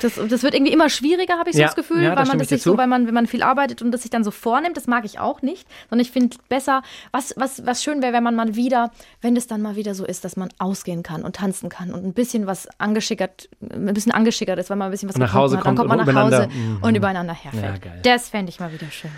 Das, 0.00 0.14
das 0.14 0.42
wird 0.42 0.54
irgendwie 0.54 0.72
immer 0.72 0.88
schwieriger, 0.88 1.38
habe 1.38 1.50
ich 1.50 1.57
so 1.57 1.61
Ja, 1.61 1.66
das 1.68 1.76
Gefühl, 1.76 2.02
ja, 2.02 2.16
weil 2.16 2.24
man 2.24 2.38
das 2.38 2.48
sich 2.48 2.62
so, 2.62 2.78
weil 2.78 2.87
man, 2.87 3.07
wenn 3.07 3.12
man 3.12 3.26
viel 3.26 3.42
arbeitet 3.42 3.83
und 3.83 3.90
das 3.92 4.00
sich 4.00 4.11
dann 4.11 4.24
so 4.24 4.31
vornimmt, 4.31 4.78
das 4.78 4.87
mag 4.87 5.04
ich 5.04 5.18
auch 5.18 5.42
nicht. 5.42 5.68
Sondern 5.90 6.00
ich 6.07 6.11
finde 6.11 6.38
besser, 6.48 6.83
was, 7.12 7.35
was, 7.37 7.66
was 7.66 7.83
schön 7.83 8.00
wäre, 8.00 8.14
wenn 8.14 8.22
man 8.22 8.35
mal 8.35 8.54
wieder, 8.57 8.90
wenn 9.20 9.37
es 9.37 9.46
dann 9.46 9.61
mal 9.61 9.76
wieder 9.76 9.94
so 9.94 10.07
ist, 10.07 10.24
dass 10.24 10.37
man 10.37 10.48
ausgehen 10.59 11.02
kann 11.02 11.22
und 11.22 11.37
tanzen 11.37 11.68
kann 11.68 11.92
und 11.92 12.02
ein 12.04 12.14
bisschen 12.14 12.46
was 12.46 12.66
angeschickert, 12.78 13.50
ein 13.61 13.92
bisschen 13.92 14.12
angeschickert 14.12 14.59
ist, 14.59 14.70
weil 14.70 14.78
man 14.78 14.87
ein 14.88 14.90
bisschen 14.90 15.11
was 15.11 15.16
Und 15.16 15.20
nach 15.22 15.35
Hause 15.35 15.59
hat. 15.59 15.64
kommt 15.64 15.78
dann 15.78 15.87
kommt 15.88 15.98
und 16.00 16.07
man 16.07 16.14
nach 16.14 16.22
Hause 16.24 16.37
übereinander- 16.44 16.54
Mhm. 16.54 16.83
und 16.83 16.94
übereinander 16.94 17.35
herfällt. 17.35 17.85
Ja. 17.85 17.90
Das 18.04 18.31
fände 18.31 18.48
ich 18.48 18.61
mal 18.61 18.72
wieder 18.72 18.90
schön. 18.90 19.11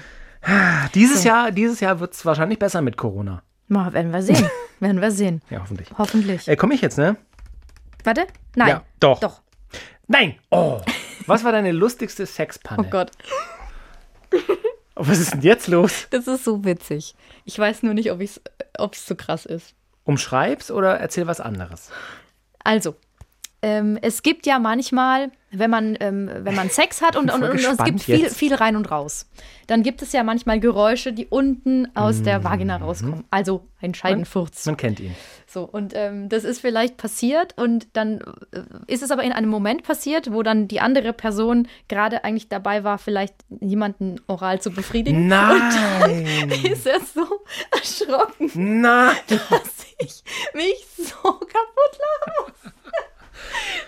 Dieses 0.94 1.22
Jahr, 1.24 1.52
dieses 1.52 1.80
Jahr 1.80 2.00
wird 2.00 2.14
es 2.14 2.24
wahrscheinlich 2.24 2.58
besser 2.58 2.82
mit 2.82 2.96
Corona. 2.96 3.42
Mal, 3.68 3.92
werden 3.92 4.12
wir 4.12 4.22
sehen. 4.22 4.48
werden 4.80 5.00
wir 5.00 5.10
sehen. 5.12 5.42
Ja, 5.50 5.60
hoffentlich. 5.60 5.88
Hoffentlich. 5.96 6.48
Äh, 6.48 6.56
Komme 6.56 6.74
ich 6.74 6.80
jetzt, 6.80 6.98
ne? 6.98 7.16
Warte? 8.02 8.26
Nein. 8.56 8.68
Ja, 8.68 8.82
doch. 8.98 9.20
Doch. 9.20 9.42
Nein! 10.12 10.34
Oh! 10.50 10.80
Was 11.26 11.44
war 11.44 11.52
deine 11.52 11.70
lustigste 11.70 12.26
Sexpanne? 12.26 12.82
Oh 12.84 12.90
Gott. 12.90 13.12
Was 14.96 15.20
ist 15.20 15.34
denn 15.34 15.42
jetzt 15.42 15.68
los? 15.68 16.08
Das 16.10 16.26
ist 16.26 16.42
so 16.42 16.64
witzig. 16.64 17.14
Ich 17.44 17.56
weiß 17.56 17.84
nur 17.84 17.94
nicht, 17.94 18.10
ob 18.10 18.20
es 18.20 18.40
ob 18.76 18.96
so 18.96 19.14
krass 19.14 19.46
ist. 19.46 19.76
Umschreib's 20.02 20.72
oder 20.72 20.98
erzähl 20.98 21.28
was 21.28 21.40
anderes? 21.40 21.92
Also, 22.64 22.96
ähm, 23.62 23.98
es 24.00 24.22
gibt 24.22 24.46
ja 24.46 24.58
manchmal, 24.58 25.30
wenn 25.50 25.70
man, 25.70 25.96
ähm, 26.00 26.30
wenn 26.42 26.54
man 26.54 26.70
Sex 26.70 27.02
hat 27.02 27.16
und, 27.16 27.30
und, 27.30 27.42
und, 27.42 27.50
und 27.50 27.58
es 27.58 27.84
gibt 27.84 28.02
viel, 28.02 28.20
jetzt. 28.20 28.36
viel 28.36 28.54
rein 28.54 28.74
und 28.74 28.90
raus, 28.90 29.28
dann 29.66 29.82
gibt 29.82 30.00
es 30.00 30.12
ja 30.12 30.22
manchmal 30.24 30.60
Geräusche, 30.60 31.12
die 31.12 31.26
unten 31.26 31.94
aus 31.94 32.22
der 32.22 32.42
Vagina 32.42 32.76
rauskommen. 32.76 33.24
Also 33.30 33.66
ein 33.82 33.94
Scheidenfurz. 33.94 34.64
Man 34.66 34.76
kennt 34.76 35.00
ihn. 35.00 35.14
So, 35.46 35.64
und 35.64 35.92
ähm, 35.94 36.28
das 36.28 36.44
ist 36.44 36.60
vielleicht 36.60 36.96
passiert 36.96 37.58
und 37.58 37.88
dann 37.94 38.20
äh, 38.52 38.62
ist 38.86 39.02
es 39.02 39.10
aber 39.10 39.24
in 39.24 39.32
einem 39.32 39.50
Moment 39.50 39.82
passiert, 39.82 40.32
wo 40.32 40.42
dann 40.42 40.68
die 40.68 40.80
andere 40.80 41.12
Person 41.12 41.68
gerade 41.88 42.24
eigentlich 42.24 42.48
dabei 42.48 42.84
war, 42.84 42.98
vielleicht 42.98 43.34
jemanden 43.60 44.20
oral 44.26 44.60
zu 44.60 44.70
befriedigen. 44.70 45.26
Nein! 45.28 46.48
Ist 46.64 46.86
er 46.86 47.00
so 47.00 47.26
erschrocken, 47.72 48.80
Nein! 48.80 49.16
dass 49.28 49.86
ich 49.98 50.22
mich 50.54 50.86
so 50.96 51.32
kaputt 51.32 51.98
lache. 51.98 52.72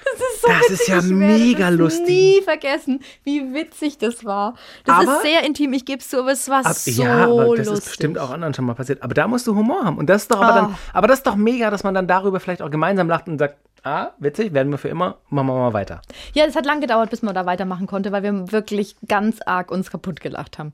Das 0.05 0.21
ist 0.21 0.43
so 0.43 0.49
Das 0.49 0.61
witzig. 0.63 0.81
ist 0.81 0.89
ja 0.89 0.99
ich 0.99 1.03
werde 1.05 1.15
mega 1.15 1.71
das 1.71 1.79
lustig. 1.79 2.07
nie 2.07 2.41
vergessen, 2.43 3.01
wie 3.25 3.55
witzig 3.55 3.99
das 3.99 4.25
war. 4.25 4.55
Das 4.85 4.97
Aber- 5.01 5.17
ist 5.17 5.23
sehr 5.23 5.45
intim, 5.45 5.73
ich 5.73 5.85
gebe 5.85 6.01
es 6.01 6.09
zu, 6.09 6.19
aber 6.21 6.33
es 6.33 6.49
war 6.49 6.67
Ab, 6.67 6.75
so 6.75 7.03
ja, 7.03 7.25
aber 7.25 7.57
das 7.57 7.67
lustig. 7.67 7.79
ist 7.79 7.85
bestimmt 7.87 8.19
auch 8.19 8.31
anderen 8.31 8.53
schon 8.55 8.65
mal 8.67 8.75
passiert. 8.75 9.03
Aber 9.03 9.15
da 9.15 9.27
musst 9.29 9.47
du 9.47 9.55
Humor 9.55 9.85
haben. 9.85 9.99
Und 9.99 10.09
das 10.11 10.23
ist 10.23 10.31
doch 10.31 10.41
aber 10.41 10.53
Ah. 10.53 10.61
dann, 10.63 10.77
aber 10.93 11.07
das 11.09 11.19
ist 11.21 11.27
doch 11.27 11.37
mega, 11.37 11.71
dass 11.71 11.83
man 11.85 11.95
dann 11.95 12.07
darüber 12.07 12.41
vielleicht 12.41 12.63
auch 12.63 12.71
gemeinsam 12.71 13.09
lacht 13.09 13.27
und 13.29 13.39
sagt, 13.39 13.57
ah, 13.85 14.11
witzig, 14.19 14.53
werden 14.53 14.71
wir 14.71 14.79
für 14.79 14.89
immer, 14.89 15.17
machen 15.31 15.47
wir 15.49 15.55
mal 15.55 15.73
weiter. 15.73 16.03
Ja, 16.35 16.45
es 16.45 16.55
hat 16.57 16.67
lang 16.67 16.81
gedauert, 16.81 17.11
bis 17.11 17.23
man 17.23 17.35
da 17.35 17.47
weitermachen 17.47 17.87
konnte, 17.87 18.13
weil 18.13 18.23
wir 18.23 18.53
wirklich 18.53 18.97
ganz 19.09 19.41
arg 19.45 19.71
uns 19.71 19.91
kaputt 19.91 20.21
gelacht 20.21 20.59
haben. 20.59 20.73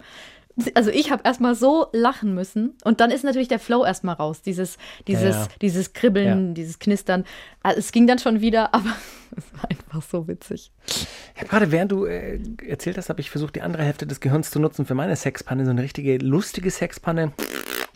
Also 0.74 0.90
ich 0.90 1.11
habe 1.12 1.22
erstmal 1.24 1.54
so 1.54 1.86
lachen 1.92 2.34
müssen 2.34 2.74
und 2.84 3.00
dann 3.00 3.11
ist 3.12 3.22
natürlich 3.24 3.48
der 3.48 3.61
Flow 3.61 3.84
erstmal 3.84 4.16
raus, 4.16 4.42
dieses 4.42 4.76
dieses 5.06 5.34
Ja, 5.36 5.42
ja. 5.42 5.48
dieses 5.62 5.92
Kribbeln, 5.92 6.48
Ja. 6.48 6.54
dieses 6.54 6.78
Knistern. 6.80 7.24
Also 7.62 7.78
es 7.78 7.92
ging 7.92 8.06
dann 8.06 8.18
schon 8.18 8.40
wieder, 8.40 8.74
aber 8.74 8.92
es 9.36 9.44
war 9.54 9.70
einfach 9.70 10.02
so 10.02 10.26
witzig. 10.26 10.72
Ich 10.86 11.40
habe 11.40 11.48
gerade, 11.48 11.70
während 11.70 11.92
du 11.92 12.06
äh, 12.06 12.40
erzählt 12.66 12.96
hast, 12.98 13.09
habe 13.09 13.20
ich 13.20 13.30
versucht, 13.30 13.54
die 13.56 13.62
andere 13.62 13.84
Hälfte 13.84 14.06
des 14.06 14.20
Gehirns 14.20 14.50
zu 14.50 14.59
nutzen 14.59 14.84
für 14.86 14.94
meine 14.94 15.14
Sexpanne. 15.14 15.64
So 15.64 15.70
eine 15.70 15.82
richtige 15.82 16.18
lustige 16.18 16.70
Sexpanne. 16.70 17.32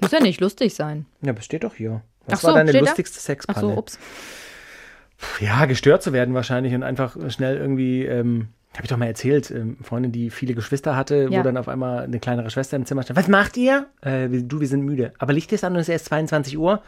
Muss 0.01 0.13
ja 0.13 0.21
nicht 0.21 0.41
lustig 0.41 0.75
sein. 0.75 1.07
Ja, 1.23 1.31
aber 1.33 1.43
steht 1.43 1.65
doch 1.65 1.75
hier. 1.75 2.03
Was 2.27 2.41
Ach 2.41 2.45
war 2.45 2.51
so, 2.53 2.57
deine 2.59 2.71
steht 2.71 2.83
da? 2.83 2.87
lustigste 2.87 3.19
Ach 3.19 3.25
Sexpanne? 3.25 3.61
so, 3.61 3.77
ups. 3.77 3.99
Ja, 5.41 5.67
gestört 5.67 6.03
zu 6.03 6.13
werden 6.13 6.35
wahrscheinlich 6.35 6.75
und 6.75 6.83
einfach 6.83 7.17
schnell 7.31 7.57
irgendwie, 7.57 8.05
ähm, 8.05 8.49
habe 8.75 8.85
ich 8.85 8.89
doch 8.89 8.97
mal 8.97 9.07
erzählt, 9.07 9.51
ähm, 9.51 9.77
Freundin, 9.83 10.13
die 10.13 10.31
viele 10.31 10.55
Geschwister 10.55 10.97
hatte, 10.97 11.29
Ja. 11.31 11.39
wo 11.41 11.43
dann 11.43 11.57
auf 11.59 11.69
einmal 11.69 12.05
eine 12.05 12.19
kleinere 12.21 12.49
Schwester 12.51 12.77
im 12.77 12.87
Zimmer 12.87 13.03
stand. 13.03 13.19
Was 13.19 13.29
macht 13.29 13.57
ihr? 13.57 13.87
Äh, 14.01 14.29
du, 14.29 14.61
wir 14.61 14.67
sind 14.69 14.83
müde. 14.83 15.13
Aber 15.19 15.33
Licht 15.33 15.53
ist 15.53 15.63
an 15.65 15.75
und 15.75 15.81
es 15.81 15.89
ist 15.89 15.93
erst 15.93 16.05
22 16.07 16.57
Uhr. 16.59 16.81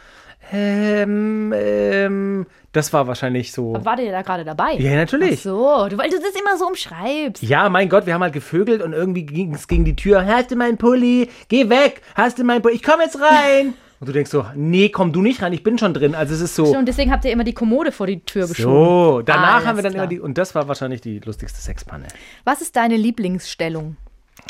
Ähm, 0.53 1.53
ähm, 1.57 2.47
das 2.72 2.93
war 2.93 3.07
wahrscheinlich 3.07 3.53
so. 3.53 3.74
War 3.85 3.97
der 3.97 4.12
da 4.12 4.22
gerade 4.22 4.45
dabei? 4.45 4.72
Ja, 4.74 4.95
natürlich. 4.95 5.39
Ach 5.41 5.43
so, 5.43 5.89
du, 5.89 5.97
weil 5.99 6.11
du 6.11 6.16
das 6.18 6.35
immer 6.39 6.57
so 6.59 6.66
umschreibst. 6.66 7.43
Ja, 7.43 7.68
mein 7.68 7.89
Gott, 7.89 8.07
wir 8.07 8.14
haben 8.14 8.22
halt 8.22 8.32
gevögelt 8.35 8.82
und 8.82 8.93
irgendwie 8.93 9.24
ging 9.24 9.55
es 9.55 9.68
gegen 9.68 9.85
die 9.85 9.97
Tür. 9.97 10.26
Hast 10.26 10.51
du 10.51 10.57
meinen 10.57 10.76
Pulli? 10.76 11.28
Geh 11.49 11.68
weg! 11.70 12.03
Hast 12.14 12.39
du 12.39 12.45
meinen 12.45 12.62
Pulli? 12.62 12.74
Ich 12.76 12.82
komm 12.82 13.01
jetzt 13.01 13.18
rein! 13.20 13.74
Und 14.01 14.09
du 14.09 14.12
denkst 14.12 14.30
so, 14.30 14.45
nee, 14.55 14.88
komm 14.88 15.12
du 15.12 15.22
nicht 15.22 15.42
rein, 15.42 15.53
ich 15.53 15.62
bin 15.62 15.78
schon 15.78 15.95
drin. 15.95 16.14
Also 16.14 16.34
es 16.34 16.40
ist 16.40 16.55
so. 16.55 16.76
Und 16.76 16.86
deswegen 16.86 17.11
habt 17.11 17.24
ihr 17.24 17.32
immer 17.32 17.45
die 17.45 17.55
Kommode 17.55 17.92
vor 17.92 18.07
die 18.07 18.20
Tür 18.20 18.49
geschoben. 18.49 18.74
So, 18.74 19.22
danach 19.22 19.57
Alles 19.57 19.66
haben 19.66 19.76
wir 19.76 19.82
dann 19.82 19.92
klar. 19.92 20.05
immer 20.05 20.11
die. 20.11 20.20
Und 20.20 20.36
das 20.38 20.55
war 20.55 20.68
wahrscheinlich 20.68 21.01
die 21.01 21.20
lustigste 21.20 21.61
Sexpanne. 21.61 22.09
Was 22.45 22.61
ist 22.61 22.76
deine 22.76 22.97
Lieblingsstellung? 22.97 23.97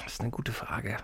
Das 0.02 0.14
ist 0.14 0.20
eine 0.20 0.30
gute 0.30 0.52
Frage. 0.52 0.96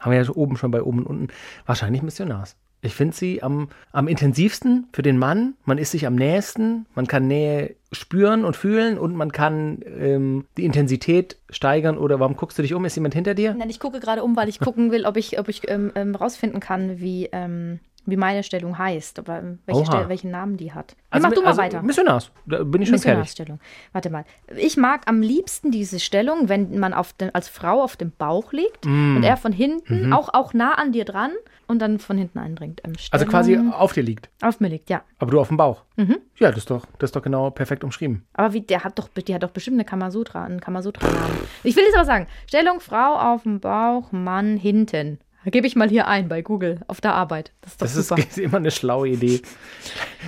Haben 0.00 0.12
wir 0.12 0.22
ja 0.22 0.30
oben 0.30 0.56
schon 0.56 0.70
bei 0.70 0.82
oben 0.82 1.00
und 1.00 1.06
unten. 1.06 1.28
Wahrscheinlich 1.66 2.02
Missionars. 2.02 2.56
Ich 2.80 2.94
finde 2.94 3.16
sie 3.16 3.42
am, 3.42 3.68
am 3.92 4.08
intensivsten 4.08 4.88
für 4.92 5.02
den 5.02 5.16
Mann. 5.16 5.54
Man 5.64 5.78
ist 5.78 5.92
sich 5.92 6.06
am 6.06 6.16
nächsten. 6.16 6.86
Man 6.94 7.06
kann 7.06 7.28
Nähe 7.28 7.76
spüren 7.92 8.44
und 8.44 8.56
fühlen 8.56 8.98
und 8.98 9.14
man 9.14 9.32
kann 9.32 9.80
ähm, 9.86 10.46
die 10.56 10.64
Intensität 10.64 11.36
steigern. 11.50 11.98
Oder 11.98 12.18
warum 12.20 12.36
guckst 12.36 12.58
du 12.58 12.62
dich 12.62 12.74
um? 12.74 12.84
Ist 12.84 12.96
jemand 12.96 13.14
hinter 13.14 13.34
dir? 13.34 13.54
Nein, 13.54 13.70
ich 13.70 13.78
gucke 13.80 14.00
gerade 14.00 14.22
um, 14.24 14.34
weil 14.36 14.48
ich 14.48 14.58
gucken 14.60 14.90
will, 14.90 15.04
ob 15.06 15.16
ich, 15.16 15.38
ob 15.38 15.48
ich 15.48 15.68
ähm, 15.68 15.92
ähm, 15.94 16.14
rausfinden 16.14 16.58
kann, 16.60 16.98
wie, 17.00 17.28
ähm, 17.32 17.80
wie 18.06 18.16
meine 18.16 18.42
Stellung 18.42 18.78
heißt, 18.78 19.18
aber 19.18 19.38
ähm, 19.38 19.58
welche 19.66 19.82
Oha. 19.82 19.92
Stell, 19.92 20.08
welchen 20.08 20.30
Namen 20.30 20.56
die 20.56 20.72
hat. 20.72 20.96
Also, 21.10 21.28
mach 21.28 21.34
du 21.34 21.42
mal 21.42 21.48
also 21.48 21.60
weiter. 21.62 21.82
Missionars. 21.82 22.32
Da 22.46 22.64
bin 22.64 22.82
ich 22.82 22.88
schon 22.88 22.98
fertig. 22.98 23.20
Missionarstellung. 23.20 23.60
Warte 23.92 24.10
mal. 24.10 24.24
Ich 24.56 24.76
mag 24.76 25.02
am 25.06 25.20
liebsten 25.22 25.70
diese 25.70 26.00
Stellung, 26.00 26.48
wenn 26.48 26.78
man 26.78 26.94
auf 26.94 27.12
den, 27.12 27.34
als 27.34 27.48
Frau 27.48 27.82
auf 27.82 27.96
dem 27.96 28.10
Bauch 28.10 28.52
liegt 28.52 28.86
Mm. 28.86 29.16
und 29.18 29.22
er 29.22 29.36
von 29.36 29.52
hinten, 29.52 30.06
Mhm. 30.06 30.12
auch, 30.14 30.30
auch 30.32 30.52
nah 30.54 30.72
an 30.74 30.92
dir 30.92 31.04
dran 31.04 31.30
und 31.72 31.80
dann 31.80 31.98
von 31.98 32.16
hinten 32.16 32.38
eindringt. 32.38 32.80
Ähm, 32.84 32.92
Also 33.10 33.26
quasi 33.26 33.58
auf 33.58 33.92
dir 33.92 34.02
liegt. 34.04 34.30
auf 34.40 34.60
mir 34.60 34.68
liegt, 34.68 34.88
ja. 34.90 35.02
Aber 35.18 35.30
du 35.32 35.40
auf 35.40 35.48
dem 35.48 35.56
Bauch. 35.56 35.82
Mhm. 35.96 36.18
Ja, 36.38 36.50
das 36.50 36.58
ist 36.58 36.70
doch, 36.70 36.86
das 37.00 37.08
ist 37.08 37.16
doch 37.16 37.22
genau 37.22 37.50
perfekt 37.50 37.82
umschrieben. 37.82 38.24
Aber 38.34 38.52
wie, 38.52 38.60
der 38.60 38.84
hat 38.84 38.98
doch, 38.98 39.08
die 39.08 39.34
hat 39.34 39.42
doch 39.42 39.50
bestimmt 39.50 39.76
eine 39.76 39.84
Kamasutra, 39.84 40.44
einen 40.44 40.60
Kamasutra-Namen. 40.60 41.38
Ich 41.64 41.74
will 41.74 41.82
jetzt 41.84 41.96
aber 41.96 42.04
sagen, 42.04 42.26
Stellung 42.46 42.78
Frau 42.80 43.16
auf 43.16 43.42
dem 43.42 43.58
Bauch, 43.58 44.12
Mann 44.12 44.56
hinten. 44.56 45.18
Gebe 45.44 45.66
ich 45.66 45.74
mal 45.74 45.88
hier 45.88 46.06
ein 46.06 46.28
bei 46.28 46.40
Google 46.40 46.78
auf 46.86 47.00
der 47.00 47.14
Arbeit. 47.14 47.50
Das 47.62 47.72
ist 47.72 47.82
Das 47.82 47.94
super. 48.08 48.22
ist 48.22 48.38
immer 48.38 48.58
eine 48.58 48.70
schlaue 48.70 49.08
Idee. 49.08 49.42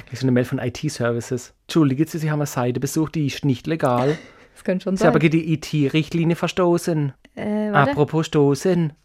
Gleich 0.08 0.18
so 0.18 0.24
eine 0.24 0.32
Mail 0.32 0.44
von 0.44 0.58
IT-Services. 0.58 1.54
Entschuldige, 1.66 2.04
Sie 2.08 2.30
haben 2.32 2.40
eine 2.40 2.46
Seite 2.46 2.80
besucht, 2.80 3.14
die 3.14 3.26
ist 3.26 3.44
nicht 3.44 3.68
legal. 3.68 4.18
das 4.54 4.64
könnte 4.64 4.82
schon 4.82 4.96
Sie 4.96 5.04
haben 5.06 5.12
sein. 5.12 5.20
gegen 5.20 5.38
die 5.38 5.52
IT-Richtlinie 5.52 6.34
verstoßen. 6.34 7.12
Äh. 7.36 7.68
Apropos 7.68 8.26
stoßen. 8.26 8.92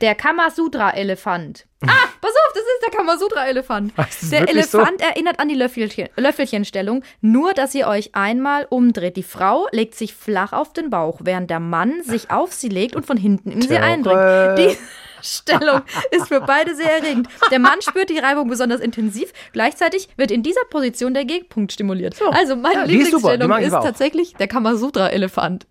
Der 0.00 0.14
Kamasutra-Elefant. 0.14 1.66
Ah, 1.82 1.88
pass 2.20 2.30
auf, 2.30 2.52
das 2.54 2.62
ist 2.62 2.86
der 2.86 2.98
Kamasutra-Elefant. 2.98 3.92
Ist 3.98 4.32
Der 4.32 4.40
wirklich 4.40 4.66
so? 4.66 4.78
Elefant 4.78 5.00
erinnert 5.02 5.38
an 5.40 5.48
die 5.48 5.54
Löffelchen, 5.54 6.08
Löffelchenstellung, 6.16 7.02
nur 7.20 7.52
dass 7.54 7.74
ihr 7.74 7.86
euch 7.86 8.14
einmal 8.14 8.66
umdreht. 8.70 9.16
Die 9.16 9.22
Frau 9.22 9.66
legt 9.72 9.94
sich 9.94 10.14
flach 10.14 10.52
auf 10.52 10.72
den 10.72 10.90
Bauch, 10.90 11.20
während 11.22 11.50
der 11.50 11.60
Mann 11.60 12.02
sich 12.02 12.30
auf 12.30 12.52
sie 12.52 12.68
legt 12.68 12.96
und 12.96 13.06
von 13.06 13.16
hinten 13.16 13.50
in 13.50 13.62
sie 13.62 13.76
eindringt. 13.76 14.58
Die 14.58 14.76
Stellung 15.22 15.82
ist 16.12 16.28
für 16.28 16.40
beide 16.40 16.74
sehr 16.74 16.98
erregend. 16.98 17.28
Der 17.50 17.58
Mann 17.58 17.82
spürt 17.82 18.08
die 18.08 18.18
Reibung 18.18 18.48
besonders 18.48 18.80
intensiv. 18.80 19.32
Gleichzeitig 19.52 20.08
wird 20.16 20.30
in 20.30 20.42
dieser 20.42 20.64
Position 20.70 21.12
der 21.12 21.26
Gegenpunkt 21.26 21.72
stimuliert. 21.72 22.16
Also 22.30 22.56
meine 22.56 22.74
Ja, 22.74 22.82
ist 22.84 22.90
Lieblingsstellung 22.90 23.52
ist 23.58 23.74
auch. 23.74 23.84
tatsächlich 23.84 24.34
der 24.36 24.48
Kamasutra-Elefant. 24.48 25.66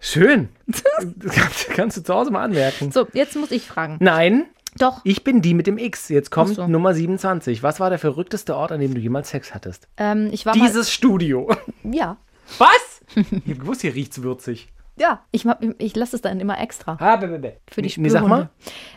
Schön. 0.00 0.48
Das 0.66 1.34
kannst, 1.34 1.68
kannst 1.70 1.96
du 1.96 2.02
zu 2.02 2.14
Hause 2.14 2.30
mal 2.30 2.42
anmerken. 2.44 2.92
So, 2.92 3.06
jetzt 3.12 3.36
muss 3.36 3.50
ich 3.50 3.66
fragen. 3.66 3.96
Nein, 4.00 4.46
Doch, 4.78 5.00
ich 5.04 5.24
bin 5.24 5.42
die 5.42 5.54
mit 5.54 5.66
dem 5.66 5.76
X. 5.78 6.08
Jetzt 6.08 6.30
kommt 6.30 6.54
so. 6.54 6.66
Nummer 6.68 6.94
27. 6.94 7.62
Was 7.62 7.80
war 7.80 7.90
der 7.90 7.98
verrückteste 7.98 8.54
Ort, 8.56 8.70
an 8.72 8.80
dem 8.80 8.94
du 8.94 9.00
jemals 9.00 9.30
Sex 9.30 9.54
hattest? 9.54 9.88
ähm, 9.96 10.28
ich 10.32 10.46
war 10.46 10.56
mal... 10.56 10.64
Dieses 10.66 10.92
Studio. 10.92 11.50
Ja. 11.82 12.16
Was? 12.58 13.00
Ich 13.14 13.24
hab 13.32 13.60
gewusst, 13.60 13.80
hier 13.80 13.94
riecht's 13.94 14.22
würzig. 14.22 14.68
Ja, 15.00 15.22
ich, 15.30 15.46
ich 15.78 15.94
lasse 15.96 16.16
es 16.16 16.22
dann 16.22 16.40
immer 16.40 16.60
extra. 16.60 16.96
Ah, 17.00 17.16
be, 17.16 17.28
be, 17.28 17.38
be. 17.38 17.56
Für 17.70 17.82
die 17.82 18.00
Nee, 18.00 18.08
sag 18.08 18.22
mal. 18.26 18.48
Spürhunde. 18.50 18.50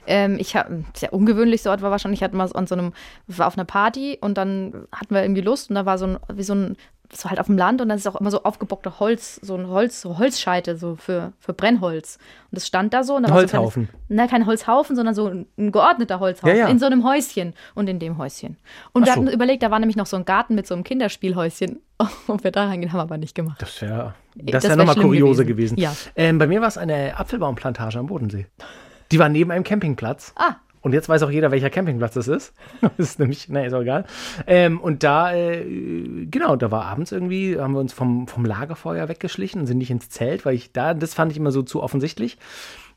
Ähm, 0.08 0.38
ich 0.40 0.56
habe 0.56 0.84
sehr 0.96 1.14
ungewöhnlich 1.14 1.62
dort 1.64 1.82
war 1.84 1.92
wahrscheinlich 1.92 2.24
hatten 2.24 2.38
wir 2.38 2.56
an 2.56 2.66
so 2.68 2.74
einem 2.76 2.94
war 3.28 3.46
auf 3.48 3.56
einer 3.56 3.66
Party 3.66 4.18
und 4.20 4.36
dann 4.38 4.88
hatten 4.92 5.14
wir 5.14 5.22
irgendwie 5.22 5.42
Lust 5.42 5.70
und 5.70 5.76
da 5.76 5.86
war 5.86 5.98
so 6.00 6.06
ein 6.08 6.18
wie 6.34 6.44
so 6.44 6.56
ein 6.56 6.76
so 7.14 7.30
halt 7.30 7.40
auf 7.40 7.48
dem 7.48 7.58
Land 7.58 7.82
und 7.82 7.90
dann 7.90 7.98
ist 7.98 8.08
auch 8.08 8.16
immer 8.20 8.32
so 8.32 8.44
aufgebockter 8.44 9.00
Holz 9.00 9.36
so 9.42 9.56
ein 9.56 9.68
Holz 9.68 10.02
so 10.02 10.18
Holzscheite 10.18 10.78
so 10.78 10.96
für 10.96 11.34
für 11.40 11.54
Brennholz 11.54 12.18
und 12.50 12.56
das 12.56 12.66
stand 12.68 12.94
da 12.94 13.04
so 13.04 13.16
und 13.16 13.24
da 13.24 13.28
Ein 13.30 13.34
war 13.34 13.40
so 13.40 13.42
Holzhaufen. 13.58 13.88
kleines- 13.90 14.06
nein 14.10 14.30
kein 14.30 14.46
Holzhaufen 14.46 14.96
sondern 14.96 15.14
so 15.16 15.28
ein, 15.28 15.46
ein 15.58 15.72
geordneter 15.72 16.20
Holzhaufen 16.20 16.56
Ja, 16.56 16.64
ja. 16.64 16.68
in 16.70 16.80
so 16.80 16.86
einem 16.86 17.04
Häuschen 17.04 17.54
und 17.76 17.90
in 17.90 18.00
dem 18.00 18.18
Häuschen 18.18 18.58
und 18.94 19.06
wir 19.06 19.12
Ach 19.12 19.16
so. 19.16 19.22
hatten 19.24 19.32
überlegt 19.34 19.62
da 19.64 19.72
war 19.72 19.80
nämlich 19.80 19.98
noch 19.98 20.06
so 20.06 20.16
ein 20.18 20.26
Garten 20.26 20.56
mit 20.56 20.68
so 20.68 20.74
einem 20.74 20.84
Kinderspielhäuschen 20.84 21.80
ob 22.28 22.44
wir 22.44 22.52
da 22.52 22.66
reingehen 22.66 22.92
haben 22.94 23.00
wir 23.00 23.04
aber 23.04 23.18
nicht 23.18 23.36
gemacht 23.36 23.62
Das 23.62 23.82
wäre 23.82 24.14
Das 24.36 24.64
das 24.64 24.70
wär 24.70 24.76
nochmal 24.78 24.96
kuriose 24.96 25.46
gewesen. 25.46 25.76
gewesen. 25.76 25.80
Ja. 25.80 25.94
Ähm, 26.16 26.38
bei 26.40 26.48
mir 26.48 26.62
war 26.62 26.68
es 26.70 26.78
eine 26.78 27.18
Apfelbaumplantage 27.20 28.00
am 28.00 28.08
Bodensee. 28.08 28.48
Die 29.12 29.20
war 29.20 29.28
neben 29.30 29.52
einem 29.52 29.64
Campingplatz. 29.66 30.34
ah 30.38 30.56
Und 30.82 30.94
jetzt 30.94 31.10
weiß 31.10 31.24
auch 31.24 31.30
jeder, 31.30 31.52
welcher 31.52 31.70
Campingplatz 31.70 32.16
das 32.16 32.28
ist. 32.28 32.54
das 32.82 32.92
ist 32.98 33.20
nämlich, 33.20 33.50
naja, 33.50 33.68
ist 33.68 33.74
auch 33.74 33.82
egal. 33.82 34.06
Ähm, 34.48 34.80
und 34.80 35.04
da, 35.04 35.34
äh, 35.34 36.26
genau, 36.26 36.56
da 36.56 36.72
war 36.72 36.86
abends 36.86 37.12
irgendwie, 37.12 37.60
haben 37.60 37.74
wir 37.74 37.80
uns 37.80 37.94
vom, 37.94 38.28
vom 38.28 38.46
Lagerfeuer 38.46 39.08
weggeschlichen 39.08 39.62
und 39.62 39.68
sind 39.68 39.78
nicht 39.78 39.92
ins 39.92 40.10
Zelt, 40.10 40.46
weil 40.46 40.56
ich 40.56 40.74
da, 40.74 40.94
das 40.94 41.14
fand 41.14 41.32
ich 41.32 41.38
immer 41.38 41.52
so 41.52 41.62
zu 41.62 41.84
offensichtlich. 41.84 42.38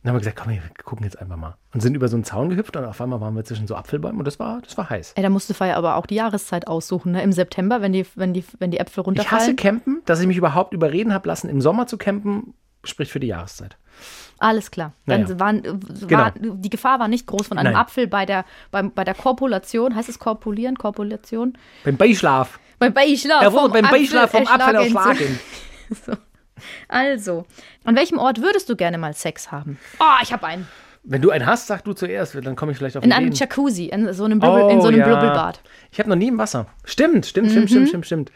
Dann 0.03 0.11
haben 0.11 0.17
wir 0.17 0.21
gesagt, 0.21 0.37
komm, 0.37 0.53
wir 0.53 0.61
gucken 0.85 1.05
jetzt 1.05 1.19
einfach 1.19 1.37
mal. 1.37 1.57
Und 1.73 1.81
sind 1.81 1.95
über 1.95 2.09
so 2.09 2.17
einen 2.17 2.25
Zaun 2.25 2.51
gehüpft 2.51 2.77
und 2.77 2.85
auf 2.85 3.01
einmal 3.01 3.23
waren 3.23 3.35
wir 3.35 3.45
zwischen 3.45 3.67
so 3.67 3.75
Apfelbäumen 3.75 4.19
und 4.19 4.27
das 4.27 4.39
war, 4.39 4.61
das 4.61 4.77
war 4.77 4.91
heiß. 4.91 5.15
Ey, 5.17 5.23
da 5.23 5.31
musste 5.31 5.55
Feier 5.55 5.77
aber 5.77 5.97
auch 5.97 6.05
die 6.05 6.17
Jahreszeit 6.17 6.67
aussuchen, 6.69 7.13
ne? 7.13 7.23
Im 7.23 7.33
September, 7.33 7.81
wenn 7.81 7.93
die, 7.93 8.05
wenn 8.15 8.35
die, 8.35 8.45
wenn 8.59 8.71
die 8.71 8.79
Äpfel 8.79 9.01
Ich 9.01 9.07
runterfallen. 9.07 9.43
hasse 9.43 9.55
Campen, 9.55 10.03
dass 10.05 10.21
ich 10.21 10.27
mich 10.27 10.37
überhaupt 10.37 10.75
überreden 10.75 11.15
habe 11.15 11.27
lassen, 11.27 11.49
im 11.49 11.63
Sommer 11.63 11.87
zu 11.87 11.97
campen, 11.97 12.53
spricht 12.85 13.13
für 13.13 13.21
die 13.21 13.29
Jahreszeit. 13.29 13.79
Alles 14.39 14.71
klar. 14.71 14.93
Dann 15.07 15.23
Naja. 15.23 15.39
waren, 15.41 15.63
war, 15.65 16.33
die 16.37 16.71
Gefahr 16.71 16.99
war 16.99 17.09
nicht 17.09 17.27
groß 17.27 17.47
von 17.49 17.59
einem 17.59 17.73
Nein. 17.73 17.81
Apfel 17.81 18.07
bei 18.09 18.27
der, 18.27 18.45
beim, 18.71 18.91
bei 18.93 19.05
der 19.05 19.15
Korpulation. 19.15 19.95
Heißt 19.95 20.09
es 20.09 20.19
Korpulieren? 20.19 20.77
Korpulation? 20.77 21.57
Beim 21.85 21.97
Beischlaf. 21.97 22.59
Beim 22.79 22.93
Beischlaf. 22.93 23.43
Er 23.43 23.53
wurde 23.53 23.71
beim 23.75 23.85
Apfel 23.85 24.01
Beischlaf 24.01 24.31
vom 24.33 24.47
Apfel 24.47 24.75
erschlagen. 24.75 25.39
So. 26.07 26.13
Also, 26.89 27.45
an 27.85 27.95
welchem 27.97 28.19
Ort 28.19 28.41
würdest 28.41 28.69
du 28.71 28.77
gerne 28.77 28.97
mal 28.97 29.13
Sex 29.13 29.53
haben? 29.53 29.79
Oh, 30.01 30.05
ich 30.23 30.33
habe 30.33 30.47
einen. 30.47 30.67
Wenn 31.03 31.21
du 31.21 31.31
einen 31.31 31.45
hast, 31.45 31.67
sag 31.67 31.85
du 31.85 31.93
zuerst, 31.93 32.35
dann 32.35 32.57
komme 32.57 32.73
ich 32.73 32.79
vielleicht 32.79 32.97
auf 32.97 33.05
In 33.05 33.13
einem 33.13 33.27
Ideen. 33.27 33.39
Jacuzzi, 33.39 33.87
in 33.87 34.11
so 34.15 34.25
einem, 34.25 34.39
Blubbel, 34.41 34.71
in 34.71 34.81
so 34.81 34.89
einem 34.89 35.01
ja. 35.01 35.05
Blubbelbad. 35.07 35.61
Ich 35.93 35.99
habe 35.99 36.09
noch 36.09 36.17
nie 36.17 36.29
im 36.29 36.39
Wasser. 36.39 36.67
Stimmt, 36.85 37.27
stimmt, 37.27 37.51
stimmt, 37.51 37.65
Mhm. 37.65 37.69
stimmt, 37.69 37.89
stimmt, 37.89 38.07
stimmt. 38.07 38.33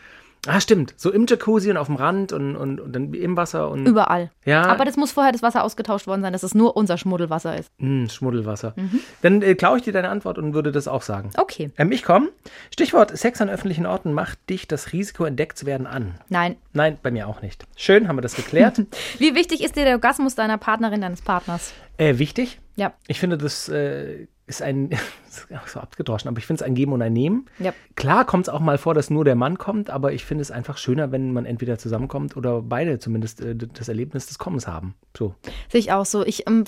Ah, 0.47 0.61
stimmt. 0.61 0.95
So 0.97 1.13
im 1.13 1.27
Jacuzzi 1.27 1.71
und 1.71 1.77
auf 1.77 1.89
dem 1.89 1.97
Rand 1.97 2.33
und, 2.33 2.57
und, 2.57 2.81
und 2.81 2.93
dann 2.93 3.13
im 3.13 3.37
Wasser 3.37 3.71
und 3.71 3.87
Überall. 3.87 4.31
Ja. 4.45 4.63
Aber 4.67 4.85
das 4.85 4.97
muss 4.97 5.13
vorher 5.13 5.33
das 5.33 5.43
Wasser 5.43 5.65
ausgetauscht 5.65 6.07
worden 6.07 6.23
sein, 6.23 6.33
dass 6.33 6.43
es 6.43 6.55
nur 6.55 6.77
unser 6.77 6.97
Schmuddelwasser 6.97 7.59
ist. 7.59 7.71
Mh, 7.79 8.09
Schmuddelwasser. 8.11 8.73
Mhm. 8.77 9.01
Dann 9.23 9.43
äh, 9.43 9.55
klaue 9.55 9.79
ich 9.79 9.83
dir 9.83 9.93
deine 9.93 10.09
Antwort 10.09 10.39
und 10.39 10.55
würde 10.55 10.73
das 10.73 10.89
auch 10.89 11.03
sagen. 11.03 11.31
Okay. 11.37 11.71
Ähm, 11.77 11.93
ich 11.93 12.03
komme. 12.05 12.29
Stichwort 12.73 13.17
Sex 13.17 13.41
an 13.41 13.51
öffentlichen 13.51 13.87
Orten 13.87 14.13
macht 14.13 14.39
dich 14.49 14.69
das 14.69 14.93
Risiko, 14.93 15.25
entdeckt 15.25 15.59
zu 15.59 15.67
werden, 15.67 15.87
an. 15.87 16.15
Nein. 16.29 16.57
Nein, 16.73 16.99
bei 17.03 17.11
mir 17.11 17.27
auch 17.29 17.43
nicht. 17.43 17.67
Schön, 17.77 18.09
haben 18.09 18.17
wir 18.17 18.23
das 18.23 18.37
geklärt. 18.37 18.83
Wie 19.19 19.35
wichtig 19.35 19.63
ist 19.65 19.77
dir 19.77 19.85
der 19.85 19.95
Orgasmus 19.95 20.35
deiner 20.35 20.59
Partnerin, 20.59 21.01
deines 21.01 21.23
Partners? 21.23 21.73
äh, 21.99 22.19
wichtig. 22.19 22.61
Ja. 22.77 22.93
Ich 23.09 23.19
finde, 23.19 23.37
das 23.37 23.69
äh, 23.69 24.29
ist 24.49 24.63
ein, 24.63 24.91
so 25.67 25.81
abgedroschen, 25.81 26.29
aber 26.29 26.39
ich 26.39 26.47
finde 26.47 26.63
es 26.63 26.67
ein 26.67 26.75
Geben 26.75 26.93
und 26.93 27.03
ein 27.03 27.13
Nehmen. 27.13 27.47
Ja. 27.59 27.73
Klar 27.95 28.25
kommt 28.25 28.49
es 28.49 28.49
auch 28.49 28.61
mal 28.61 28.79
vor, 28.79 28.95
dass 28.95 29.11
nur 29.11 29.25
der 29.25 29.35
Mann 29.35 29.59
kommt, 29.59 29.91
aber 29.91 30.13
ich 30.13 30.25
finde 30.25 30.43
es 30.43 30.51
einfach 30.51 30.79
schöner, 30.79 31.13
wenn 31.13 31.33
man 31.33 31.45
entweder 31.45 31.79
zusammenkommt 31.79 32.37
oder 32.37 32.63
beide 32.63 32.99
zumindest 32.99 33.41
äh, 33.41 33.55
das 33.55 33.89
Erlebnis 33.89 34.27
des 34.27 34.39
Kommens 34.39 34.67
haben. 34.67 34.95
So. 35.17 35.35
Sehe 35.71 35.81
ich 35.81 35.93
auch 35.93 36.07
so. 36.07 36.25
Ich, 36.25 36.49
ähm, 36.49 36.65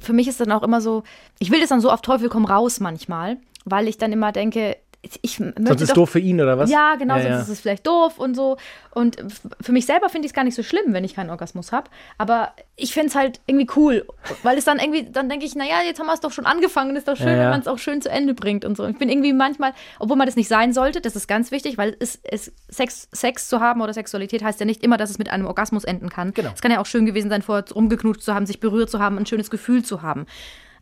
für 0.00 0.12
mich 0.12 0.28
ist 0.28 0.40
dann 0.40 0.52
auch 0.52 0.62
immer 0.62 0.80
so, 0.80 1.04
ich 1.38 1.50
will 1.50 1.60
das 1.60 1.68
dann 1.68 1.80
so 1.80 1.90
auf 1.90 2.02
Teufel 2.02 2.28
komm 2.28 2.44
raus 2.44 2.80
manchmal, 2.80 3.38
weil 3.64 3.88
ich 3.88 3.98
dann 3.98 4.12
immer 4.12 4.32
denke, 4.32 4.76
ich 5.02 5.40
möchte 5.40 5.62
Sonst 5.64 5.80
ist 5.80 5.90
doch 5.90 5.94
doof 5.94 6.10
für 6.10 6.18
ihn 6.18 6.40
oder 6.40 6.58
was? 6.58 6.70
Ja, 6.70 6.94
genau, 6.96 7.16
Ja, 7.16 7.22
sonst 7.22 7.34
ja. 7.34 7.40
ist 7.40 7.48
es 7.48 7.60
vielleicht 7.60 7.86
doof 7.86 8.18
und 8.18 8.34
so. 8.34 8.58
Und 8.90 9.16
für 9.60 9.72
mich 9.72 9.86
selber 9.86 10.10
finde 10.10 10.26
ich 10.26 10.30
es 10.30 10.34
gar 10.34 10.44
nicht 10.44 10.54
so 10.54 10.62
schlimm, 10.62 10.92
wenn 10.92 11.04
ich 11.04 11.14
keinen 11.14 11.30
Orgasmus 11.30 11.72
habe. 11.72 11.88
Aber 12.18 12.52
ich 12.76 12.92
finde 12.92 13.08
es 13.08 13.14
halt 13.14 13.40
irgendwie 13.46 13.66
cool, 13.76 14.04
weil 14.42 14.58
es 14.58 14.64
dann 14.64 14.78
irgendwie, 14.78 15.04
dann 15.10 15.30
denke 15.30 15.46
ich, 15.46 15.54
naja, 15.54 15.80
jetzt 15.86 16.00
haben 16.00 16.06
wir 16.06 16.12
es 16.12 16.20
doch 16.20 16.32
schon 16.32 16.44
angefangen. 16.44 16.94
Ist 16.96 17.08
doch 17.08 17.16
schön, 17.16 17.28
ja. 17.28 17.38
wenn 17.38 17.50
man 17.50 17.60
es 17.60 17.68
auch 17.68 17.78
schön 17.78 18.02
zu 18.02 18.10
Ende 18.10 18.34
bringt 18.34 18.64
und 18.66 18.76
so. 18.76 18.86
Ich 18.86 18.98
bin 18.98 19.08
irgendwie 19.08 19.32
manchmal, 19.32 19.72
obwohl 19.98 20.16
man 20.16 20.26
das 20.26 20.36
nicht 20.36 20.48
sein 20.48 20.74
sollte, 20.74 21.00
das 21.00 21.16
ist 21.16 21.26
ganz 21.28 21.50
wichtig, 21.50 21.78
weil 21.78 21.96
es, 21.98 22.18
es 22.22 22.52
Sex, 22.68 23.08
Sex 23.12 23.48
zu 23.48 23.60
haben 23.60 23.80
oder 23.80 23.94
Sexualität 23.94 24.44
heißt 24.44 24.60
ja 24.60 24.66
nicht 24.66 24.82
immer, 24.82 24.98
dass 24.98 25.08
es 25.08 25.18
mit 25.18 25.30
einem 25.30 25.46
Orgasmus 25.46 25.84
enden 25.84 26.10
kann. 26.10 26.34
Genau. 26.34 26.50
Es 26.54 26.60
kann 26.60 26.72
ja 26.72 26.80
auch 26.80 26.86
schön 26.86 27.06
gewesen 27.06 27.30
sein, 27.30 27.40
vorher 27.40 27.64
rumgeknutscht 27.74 28.22
zu 28.22 28.34
haben, 28.34 28.44
sich 28.44 28.60
berührt 28.60 28.90
zu 28.90 28.98
haben, 28.98 29.16
ein 29.16 29.26
schönes 29.26 29.50
Gefühl 29.50 29.82
zu 29.82 30.02
haben. 30.02 30.26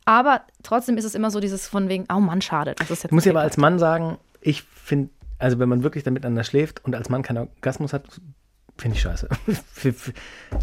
Aber 0.08 0.40
trotzdem 0.62 0.96
ist 0.96 1.04
es 1.04 1.14
immer 1.14 1.30
so 1.30 1.38
dieses 1.38 1.68
von 1.68 1.88
wegen, 1.90 2.06
oh 2.10 2.18
Mann, 2.18 2.40
schade. 2.40 2.74
Das 2.78 2.90
ist 2.90 3.02
jetzt 3.02 3.04
Ich 3.06 3.12
muss 3.12 3.26
ja 3.26 3.32
aber 3.32 3.42
als 3.42 3.58
Mann 3.58 3.78
sagen, 3.78 4.16
ich 4.40 4.62
finde, 4.62 5.10
also 5.38 5.58
wenn 5.58 5.68
man 5.68 5.82
wirklich 5.82 6.02
dann 6.02 6.14
miteinander 6.14 6.44
schläft 6.44 6.82
und 6.84 6.94
als 6.94 7.10
Mann 7.10 7.22
keinen 7.22 7.48
Orgasmus 7.56 7.92
hat, 7.92 8.04
finde 8.78 8.96
ich 8.96 9.02
scheiße. 9.02 9.28
ich 9.84 9.84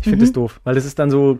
finde 0.01 0.17
das 0.25 0.31
doof, 0.33 0.59
weil 0.63 0.73
das 0.73 0.85
ist 0.85 0.97
dann 0.97 1.11
so, 1.11 1.37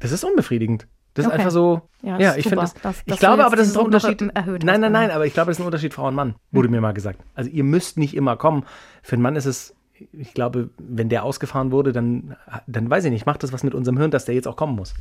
das 0.00 0.12
ist 0.12 0.24
unbefriedigend. 0.24 0.86
Das 1.14 1.26
ist 1.26 1.28
Mhm. 1.28 1.32
Okay. 1.34 1.40
einfach 1.42 1.50
so, 1.52 1.82
Ja, 2.00 2.08
ja, 2.12 2.18
das 2.18 2.30
ist 2.30 2.36
ich 2.38 2.42
finde 2.48 2.62
das, 2.62 2.74
dass- 2.74 3.02
ich 3.04 3.18
glaube 3.18 3.44
aber, 3.44 3.54
das 3.56 3.68
ist 3.68 3.76
ein 3.76 3.84
Unterschied. 3.84 4.22
erhöht 4.34 4.64
Nein, 4.64 4.80
nein, 4.80 4.92
nein, 4.92 5.10
aber 5.10 5.26
ich 5.26 5.34
glaube, 5.34 5.50
das 5.50 5.58
ist 5.58 5.62
ein 5.62 5.66
Unterschied 5.66 5.92
Frau 5.92 6.08
und 6.08 6.14
Mann, 6.14 6.36
wurde 6.52 6.68
mir 6.70 6.80
mal 6.80 6.92
gesagt. 6.94 7.20
Also 7.34 7.50
ihr 7.50 7.64
müsst 7.64 7.98
nicht 7.98 8.14
immer 8.16 8.36
kommen. 8.38 8.64
Für 9.02 9.16
einen 9.16 9.22
Mann 9.22 9.36
ist 9.36 9.44
es, 9.44 9.74
ich 10.12 10.32
glaube, 10.32 10.70
wenn 10.78 11.10
der 11.10 11.24
ausgefahren 11.24 11.70
wurde, 11.70 11.92
dann, 11.92 12.34
dann 12.66 12.88
weiß 12.88 13.04
ich 13.04 13.10
nicht, 13.10 13.26
macht 13.26 13.42
das 13.42 13.52
was 13.52 13.62
mit 13.62 13.74
unserem 13.74 13.98
Hirn, 13.98 14.10
dass 14.10 14.24
der 14.24 14.34
jetzt 14.34 14.48
auch 14.48 14.56
kommen 14.56 14.74
muss. 14.74 14.94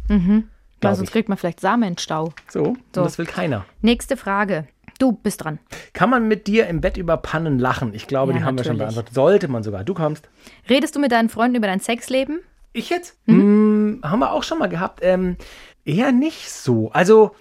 Weil 0.82 0.96
sonst 0.96 1.10
ich. 1.10 1.14
kriegt 1.14 1.30
man 1.30 1.38
vielleicht 1.38 1.60
Samenstau. 1.60 2.34
So, 2.50 2.76
So. 2.94 3.04
das 3.04 3.18
will 3.18 3.26
keiner. 3.26 3.66
Nächste 3.82 4.18
Frage. 4.18 4.68
Du 5.00 5.14
bist 5.14 5.44
dran. 5.44 5.58
Kann 5.94 6.10
man 6.12 6.28
mit 6.28 6.46
dir 6.48 6.68
im 6.68 6.80
Bett 6.82 6.96
über 6.98 7.18
Pannen 7.18 7.58
lachen? 7.58 7.94
Ich 7.94 8.06
glaube, 8.08 8.34
Ja, 8.34 8.38
die 8.40 8.44
haben 8.46 8.58
wir 8.58 8.64
schon 8.64 8.78
natürlich. 8.78 8.96
beantwortet. 8.96 9.14
Sollte 9.16 9.48
man 9.48 9.64
sogar. 9.64 9.84
Du 9.84 9.94
kommst. 9.96 10.30
Redest 10.70 10.96
du 10.96 11.00
mit 11.00 11.12
deinen 11.12 11.30
Freunden 11.30 11.56
über 11.56 11.68
dein 11.68 11.80
Sexleben? 11.80 12.40
Ich 12.74 12.90
jetzt? 12.90 13.18
Mm, 13.26 13.96
haben 14.04 14.20
wir 14.20 14.32
auch 14.32 14.44
schon 14.44 14.60
mal 14.60 14.70
gehabt. 14.70 15.00
Ähm, 15.02 15.38
eher 15.86 16.12
nicht 16.12 16.52
so. 16.52 16.92
Also, 16.92 17.32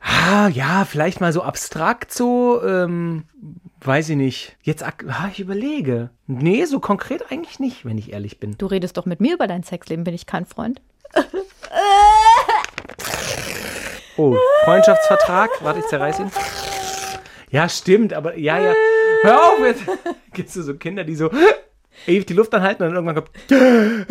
ah, 0.00 0.48
ja, 0.48 0.84
vielleicht 0.84 1.20
mal 1.20 1.32
so 1.32 1.42
abstrakt 1.42 2.12
so. 2.12 2.60
Ähm, 2.64 3.22
weiß 3.80 4.08
ich 4.08 4.16
nicht. 4.16 4.56
Jetzt, 4.62 4.82
ah, 4.82 4.92
ich 5.32 5.38
überlege. 5.38 6.10
Nee, 6.26 6.64
so 6.64 6.80
konkret 6.80 7.30
eigentlich 7.30 7.60
nicht, 7.60 7.84
wenn 7.84 7.96
ich 7.96 8.12
ehrlich 8.12 8.40
bin. 8.40 8.58
Du 8.58 8.66
redest 8.66 8.96
doch 8.96 9.06
mit 9.06 9.20
mir 9.20 9.34
über 9.34 9.46
dein 9.46 9.62
Sexleben, 9.62 10.02
bin 10.04 10.14
ich 10.14 10.26
kein 10.26 10.46
Freund. 10.46 10.80
Oh, 14.18 14.36
Freundschaftsvertrag. 14.64 15.48
Warte, 15.60 15.78
ich 15.78 15.86
zerreiß 15.86 16.18
ihn. 16.18 16.30
Ja, 17.50 17.68
stimmt, 17.68 18.12
aber 18.12 18.36
ja, 18.36 18.58
ja. 18.58 18.74
Hör 19.22 19.44
auf 19.44 19.60
jetzt. 19.60 19.82
Gibt's 20.32 20.54
so 20.54 20.74
Kinder, 20.74 21.04
die 21.04 21.14
so 21.14 21.30
ewig 22.04 22.26
die 22.26 22.34
Luft 22.34 22.52
anhalten 22.52 22.82
und 22.82 22.94
dann 22.94 23.06
irgendwann 23.06 23.24
kommt. 23.24 23.30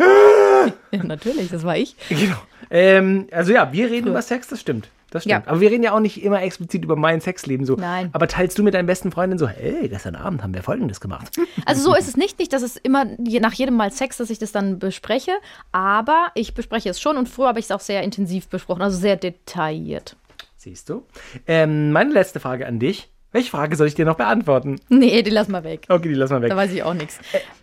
Ja, 0.90 1.04
natürlich, 1.04 1.50
das 1.50 1.62
war 1.64 1.76
ich. 1.76 1.94
Genau. 2.08 2.36
Ähm, 2.70 3.28
also 3.30 3.52
ja, 3.52 3.72
wir 3.72 3.90
reden 3.90 4.08
über 4.08 4.20
Sex, 4.20 4.48
das 4.48 4.60
stimmt. 4.60 4.88
Das 5.10 5.22
stimmt. 5.22 5.46
Ja. 5.46 5.50
Aber 5.50 5.60
wir 5.60 5.70
reden 5.70 5.82
ja 5.82 5.92
auch 5.94 6.00
nicht 6.00 6.22
immer 6.22 6.42
explizit 6.42 6.84
über 6.84 6.94
mein 6.96 7.20
Sexleben 7.22 7.64
so. 7.64 7.76
Nein. 7.76 8.10
Aber 8.12 8.28
teilst 8.28 8.58
du 8.58 8.62
mit 8.62 8.74
deinen 8.74 8.86
besten 8.86 9.10
Freundinnen 9.10 9.38
so, 9.38 9.48
hey, 9.48 9.88
gestern 9.88 10.14
Abend 10.16 10.42
haben 10.42 10.52
wir 10.54 10.62
Folgendes 10.62 11.00
gemacht. 11.00 11.30
Also 11.66 11.82
so 11.82 11.94
ist 11.96 12.08
es 12.08 12.16
nicht, 12.16 12.38
nicht, 12.38 12.52
dass 12.52 12.62
es 12.62 12.76
immer 12.76 13.06
je- 13.22 13.40
nach 13.40 13.52
jedem 13.54 13.74
Mal 13.76 13.90
Sex, 13.90 14.16
dass 14.18 14.30
ich 14.30 14.38
das 14.38 14.52
dann 14.52 14.78
bespreche, 14.78 15.32
aber 15.72 16.28
ich 16.34 16.54
bespreche 16.54 16.88
es 16.90 17.00
schon 17.00 17.16
und 17.16 17.28
früher 17.28 17.48
habe 17.48 17.58
ich 17.58 17.64
es 17.66 17.70
auch 17.70 17.80
sehr 17.80 18.02
intensiv 18.02 18.48
besprochen, 18.48 18.82
also 18.82 18.96
sehr 18.98 19.16
detailliert. 19.16 20.16
Siehst 20.56 20.88
du? 20.88 21.04
Ähm, 21.46 21.92
meine 21.92 22.12
letzte 22.12 22.40
Frage 22.40 22.66
an 22.66 22.78
dich. 22.78 23.08
Welche 23.32 23.50
Frage 23.50 23.76
soll 23.76 23.86
ich 23.86 23.94
dir 23.94 24.06
noch 24.06 24.16
beantworten? 24.16 24.80
Nee, 24.88 25.22
die 25.22 25.30
lass 25.30 25.48
mal 25.48 25.62
weg. 25.62 25.84
Okay, 25.88 26.08
die 26.08 26.14
lassen 26.14 26.32
wir 26.36 26.42
weg. 26.42 26.50
Da 26.50 26.56
weiß 26.56 26.72
ich 26.72 26.82
auch 26.82 26.94
nichts. 26.94 27.18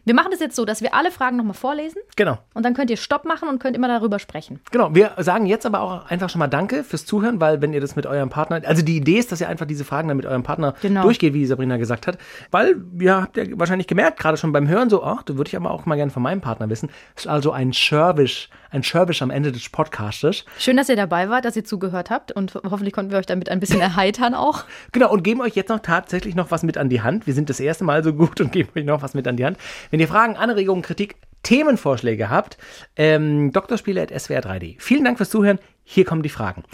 Wir 0.08 0.14
machen 0.14 0.30
das 0.30 0.40
jetzt 0.40 0.56
so, 0.56 0.66
dass 0.66 0.82
wir 0.84 0.94
alle 0.94 1.10
Fragen 1.10 1.36
nochmal 1.36 1.56
vorlesen 1.56 1.98
Genau. 2.16 2.38
und 2.54 2.64
dann 2.64 2.76
könnt 2.76 2.92
ihr 2.92 2.98
Stopp 2.98 3.26
machen 3.26 3.50
und 3.50 3.58
könnt 3.60 3.76
immer 3.76 3.88
darüber 3.88 4.20
sprechen. 4.20 4.60
Genau, 4.72 4.94
wir 4.94 5.14
sagen 5.18 5.48
jetzt 5.48 5.66
aber 5.66 5.82
auch 5.82 6.06
einfach 6.12 6.30
schon 6.30 6.38
mal 6.40 6.48
Danke 6.48 6.84
fürs 6.84 7.08
Zuhören, 7.08 7.42
weil 7.42 7.60
wenn 7.62 7.74
ihr 7.74 7.82
das 7.82 7.96
mit 7.96 8.06
eurem 8.06 8.30
Partner, 8.30 8.62
also 8.66 8.84
die 8.84 8.98
Idee 8.98 9.18
ist, 9.18 9.32
dass 9.32 9.42
ihr 9.42 9.50
einfach 9.50 9.66
diese 9.66 9.84
Fragen 9.84 10.08
dann 10.08 10.18
mit 10.18 10.28
eurem 10.28 10.44
Partner 10.44 10.76
Genau. 10.84 11.02
durchgeht, 11.02 11.34
wie 11.34 11.44
Sabrina 11.48 11.78
gesagt 11.78 12.06
hat, 12.06 12.20
weil 12.52 12.84
ihr 13.00 13.20
habt 13.20 13.36
ja 13.36 13.46
wahrscheinlich 13.54 13.88
gemerkt, 13.88 14.20
gerade 14.20 14.38
schon 14.38 14.52
beim 14.52 14.68
Hören 14.68 14.92
so, 14.92 15.04
ach, 15.04 15.24
da 15.24 15.38
würde 15.38 15.48
ich 15.48 15.56
aber 15.58 15.72
auch 15.72 15.88
mal 15.88 15.96
gerne 15.96 16.12
von 16.12 16.22
meinem 16.22 16.40
Partner 16.42 16.70
wissen. 16.70 16.92
Ist 17.16 17.28
also 17.28 17.52
ein 17.52 17.74
Service, 17.74 18.48
ein 18.70 18.84
Service 18.84 19.24
am 19.24 19.32
Ende 19.32 19.52
des 19.52 19.70
Podcastes. 19.70 20.46
Schön, 20.60 20.78
dass 20.78 20.88
ihr 20.88 20.96
dabei 20.98 21.30
wart, 21.30 21.46
dass 21.46 21.56
ihr 21.56 21.64
zugehört 21.64 22.12
habt 22.12 22.32
und 22.32 22.54
ho- 22.54 22.62
hoffentlich 22.70 22.94
konnten 22.94 23.10
wir 23.12 23.18
euch 23.18 23.26
damit 23.26 23.50
ein 23.50 23.60
bisschen 23.60 23.82
erheitern 23.82 24.36
auch. 24.36 24.66
Genau, 24.92 25.12
und 25.12 25.24
geben 25.24 25.42
euch 25.42 25.56
jetzt 25.56 25.70
noch 25.70 25.80
tatsächlich 25.80 26.36
noch 26.36 26.52
was 26.52 26.62
mit 26.62 26.78
an 26.78 26.90
die 26.90 27.02
Hand. 27.02 27.26
Wir 27.26 27.34
sind 27.34 27.50
das 27.50 27.60
erste 27.60 27.84
Mal 27.84 28.04
so 28.04 28.14
gut 28.14 28.40
und 28.40 28.52
geben 28.52 28.70
euch 28.76 28.86
noch 28.86 29.02
was 29.02 29.16
mit 29.16 29.28
an 29.28 29.36
die 29.38 29.46
Hand. 29.46 29.58
Wenn 29.96 30.02
ihr 30.02 30.10
Fragen, 30.10 30.36
Anregungen, 30.36 30.82
Kritik, 30.82 31.16
Themenvorschläge 31.44 32.30
habt, 32.30 32.58
ähm, 32.98 33.54
drspiele.swr3d. 33.54 34.76
Vielen 34.78 35.06
Dank 35.06 35.16
fürs 35.16 35.30
Zuhören. 35.30 35.58
Hier 35.86 36.04
kommen 36.04 36.22
die 36.22 36.28
Fragen. 36.28 36.66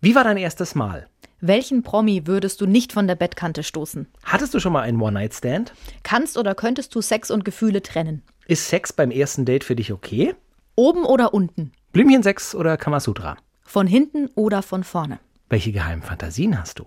Wie 0.00 0.16
war 0.16 0.24
dein 0.24 0.38
erstes 0.38 0.74
Mal? 0.74 1.06
Welchen 1.40 1.84
Promi 1.84 2.26
würdest 2.26 2.60
du 2.60 2.66
nicht 2.66 2.92
von 2.92 3.06
der 3.06 3.14
Bettkante 3.14 3.62
stoßen? 3.62 4.08
Hattest 4.24 4.54
du 4.54 4.58
schon 4.58 4.72
mal 4.72 4.80
einen 4.80 5.00
One-Night-Stand? 5.00 5.72
Kannst 6.02 6.36
oder 6.36 6.56
könntest 6.56 6.92
du 6.96 7.00
Sex 7.00 7.30
und 7.30 7.44
Gefühle 7.44 7.80
trennen? 7.80 8.22
Ist 8.48 8.66
Sex 8.66 8.92
beim 8.92 9.12
ersten 9.12 9.44
Date 9.44 9.62
für 9.62 9.76
dich 9.76 9.92
okay? 9.92 10.34
Oben 10.74 11.04
oder 11.04 11.32
unten? 11.32 11.70
Blümchensex 11.92 12.56
oder 12.56 12.76
Kamasutra? 12.76 13.36
Von 13.62 13.86
hinten 13.86 14.30
oder 14.34 14.62
von 14.62 14.82
vorne? 14.82 15.20
Welche 15.48 15.70
geheimen 15.70 16.02
Fantasien 16.02 16.58
hast 16.58 16.80
du? 16.80 16.86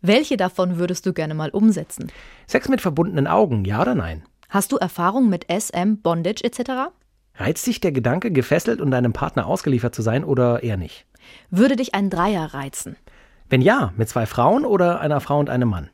Welche 0.00 0.36
davon 0.36 0.78
würdest 0.78 1.06
du 1.06 1.12
gerne 1.12 1.34
mal 1.34 1.50
umsetzen? 1.50 2.10
Sex 2.48 2.68
mit 2.68 2.80
verbundenen 2.80 3.28
Augen, 3.28 3.64
ja 3.64 3.80
oder 3.80 3.94
nein? 3.94 4.24
Hast 4.52 4.70
du 4.70 4.76
Erfahrung 4.76 5.30
mit 5.30 5.46
SM, 5.50 6.02
Bondage 6.02 6.44
etc.? 6.44 6.92
Reizt 7.36 7.66
dich 7.66 7.80
der 7.80 7.90
Gedanke, 7.90 8.30
gefesselt 8.30 8.82
und 8.82 8.90
deinem 8.90 9.14
Partner 9.14 9.46
ausgeliefert 9.46 9.94
zu 9.94 10.02
sein 10.02 10.24
oder 10.24 10.62
eher 10.62 10.76
nicht? 10.76 11.06
Würde 11.48 11.74
dich 11.74 11.94
ein 11.94 12.10
Dreier 12.10 12.52
reizen? 12.52 12.96
Wenn 13.48 13.62
ja, 13.62 13.94
mit 13.96 14.10
zwei 14.10 14.26
Frauen 14.26 14.66
oder 14.66 15.00
einer 15.00 15.22
Frau 15.22 15.38
und 15.38 15.48
einem 15.48 15.70
Mann? 15.70 15.88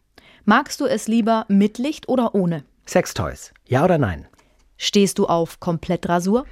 Magst 0.45 0.81
du 0.81 0.87
es 0.87 1.07
lieber 1.07 1.45
mit 1.47 1.79
Licht 1.79 2.09
oder 2.09 2.35
ohne? 2.35 2.65
Sextoys, 2.85 3.55
ja 3.65 3.85
oder 3.85 3.97
nein? 3.97 4.27
Stehst 4.77 5.21
du 5.21 5.27
auf 5.27 5.61
Komplettrasur? 5.61 6.45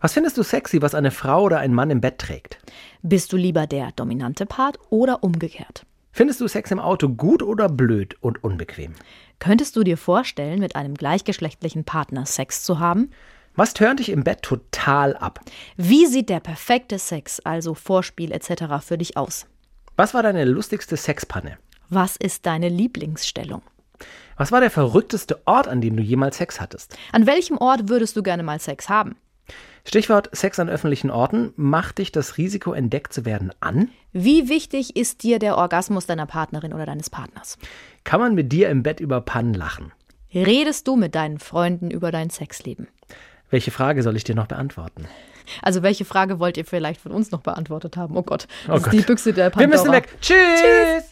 Was 0.00 0.14
findest 0.14 0.38
du 0.38 0.42
sexy, 0.42 0.80
was 0.80 0.94
eine 0.94 1.10
Frau 1.10 1.42
oder 1.42 1.58
ein 1.58 1.74
Mann 1.74 1.90
im 1.90 2.00
Bett 2.00 2.16
trägt? 2.16 2.58
Bist 3.02 3.34
du 3.34 3.36
lieber 3.36 3.66
der 3.66 3.92
dominante 3.92 4.46
Part 4.46 4.78
oder 4.88 5.22
umgekehrt? 5.22 5.84
Findest 6.12 6.40
du 6.40 6.48
Sex 6.48 6.70
im 6.72 6.80
Auto 6.80 7.08
gut 7.08 7.42
oder 7.42 7.68
blöd 7.68 8.16
und 8.20 8.42
unbequem? 8.42 8.94
Könntest 9.40 9.74
du 9.74 9.82
dir 9.82 9.96
vorstellen, 9.96 10.60
mit 10.60 10.76
einem 10.76 10.94
gleichgeschlechtlichen 10.94 11.84
Partner 11.84 12.26
Sex 12.26 12.62
zu 12.62 12.78
haben? 12.78 13.10
Was 13.56 13.72
tönt 13.72 13.98
dich 13.98 14.10
im 14.10 14.22
Bett 14.22 14.42
total 14.42 15.16
ab? 15.16 15.40
Wie 15.76 16.06
sieht 16.06 16.28
der 16.28 16.40
perfekte 16.40 16.98
Sex, 16.98 17.40
also 17.40 17.74
Vorspiel 17.74 18.32
etc. 18.32 18.64
für 18.82 18.98
dich 18.98 19.16
aus? 19.16 19.46
Was 19.96 20.12
war 20.12 20.22
deine 20.22 20.44
lustigste 20.44 20.96
Sexpanne? 20.96 21.56
Was 21.88 22.16
ist 22.16 22.44
deine 22.44 22.68
Lieblingsstellung? 22.68 23.62
Was 24.36 24.52
war 24.52 24.60
der 24.60 24.70
verrückteste 24.70 25.40
Ort, 25.46 25.68
an 25.68 25.80
dem 25.80 25.96
du 25.96 26.02
jemals 26.02 26.36
Sex 26.36 26.60
hattest? 26.60 26.96
An 27.10 27.26
welchem 27.26 27.56
Ort 27.56 27.88
würdest 27.88 28.16
du 28.16 28.22
gerne 28.22 28.42
mal 28.42 28.60
Sex 28.60 28.90
haben? 28.90 29.16
Stichwort 29.84 30.28
Sex 30.32 30.58
an 30.58 30.68
öffentlichen 30.68 31.10
Orten. 31.10 31.52
Macht 31.56 31.98
dich 31.98 32.12
das 32.12 32.36
Risiko, 32.38 32.72
entdeckt 32.72 33.12
zu 33.12 33.24
werden, 33.24 33.52
an? 33.60 33.88
Wie 34.12 34.48
wichtig 34.48 34.96
ist 34.96 35.22
dir 35.22 35.38
der 35.38 35.56
Orgasmus 35.56 36.06
deiner 36.06 36.26
Partnerin 36.26 36.72
oder 36.72 36.86
deines 36.86 37.10
Partners? 37.10 37.58
Kann 38.04 38.20
man 38.20 38.34
mit 38.34 38.52
dir 38.52 38.68
im 38.70 38.82
Bett 38.82 39.00
über 39.00 39.20
Pannen 39.20 39.54
lachen? 39.54 39.92
Redest 40.34 40.86
du 40.88 40.96
mit 40.96 41.14
deinen 41.14 41.38
Freunden 41.38 41.90
über 41.90 42.10
dein 42.12 42.30
Sexleben? 42.30 42.88
Welche 43.50 43.70
Frage 43.70 44.02
soll 44.02 44.16
ich 44.16 44.24
dir 44.24 44.34
noch 44.34 44.46
beantworten? 44.46 45.06
Also 45.62 45.82
welche 45.82 46.04
Frage 46.04 46.38
wollt 46.38 46.56
ihr 46.56 46.64
vielleicht 46.64 47.00
von 47.00 47.10
uns 47.10 47.32
noch 47.32 47.40
beantwortet 47.40 47.96
haben? 47.96 48.16
Oh 48.16 48.22
Gott, 48.22 48.46
das 48.66 48.72
Oh 48.72 48.76
ist 48.76 48.82
Gott. 48.84 48.92
die 48.92 49.00
Büchse 49.00 49.32
der 49.32 49.46
Wir 49.46 49.50
Pandora. 49.50 49.76
müssen 49.76 49.92
weg. 49.92 50.08
Tschüss. 50.20 51.09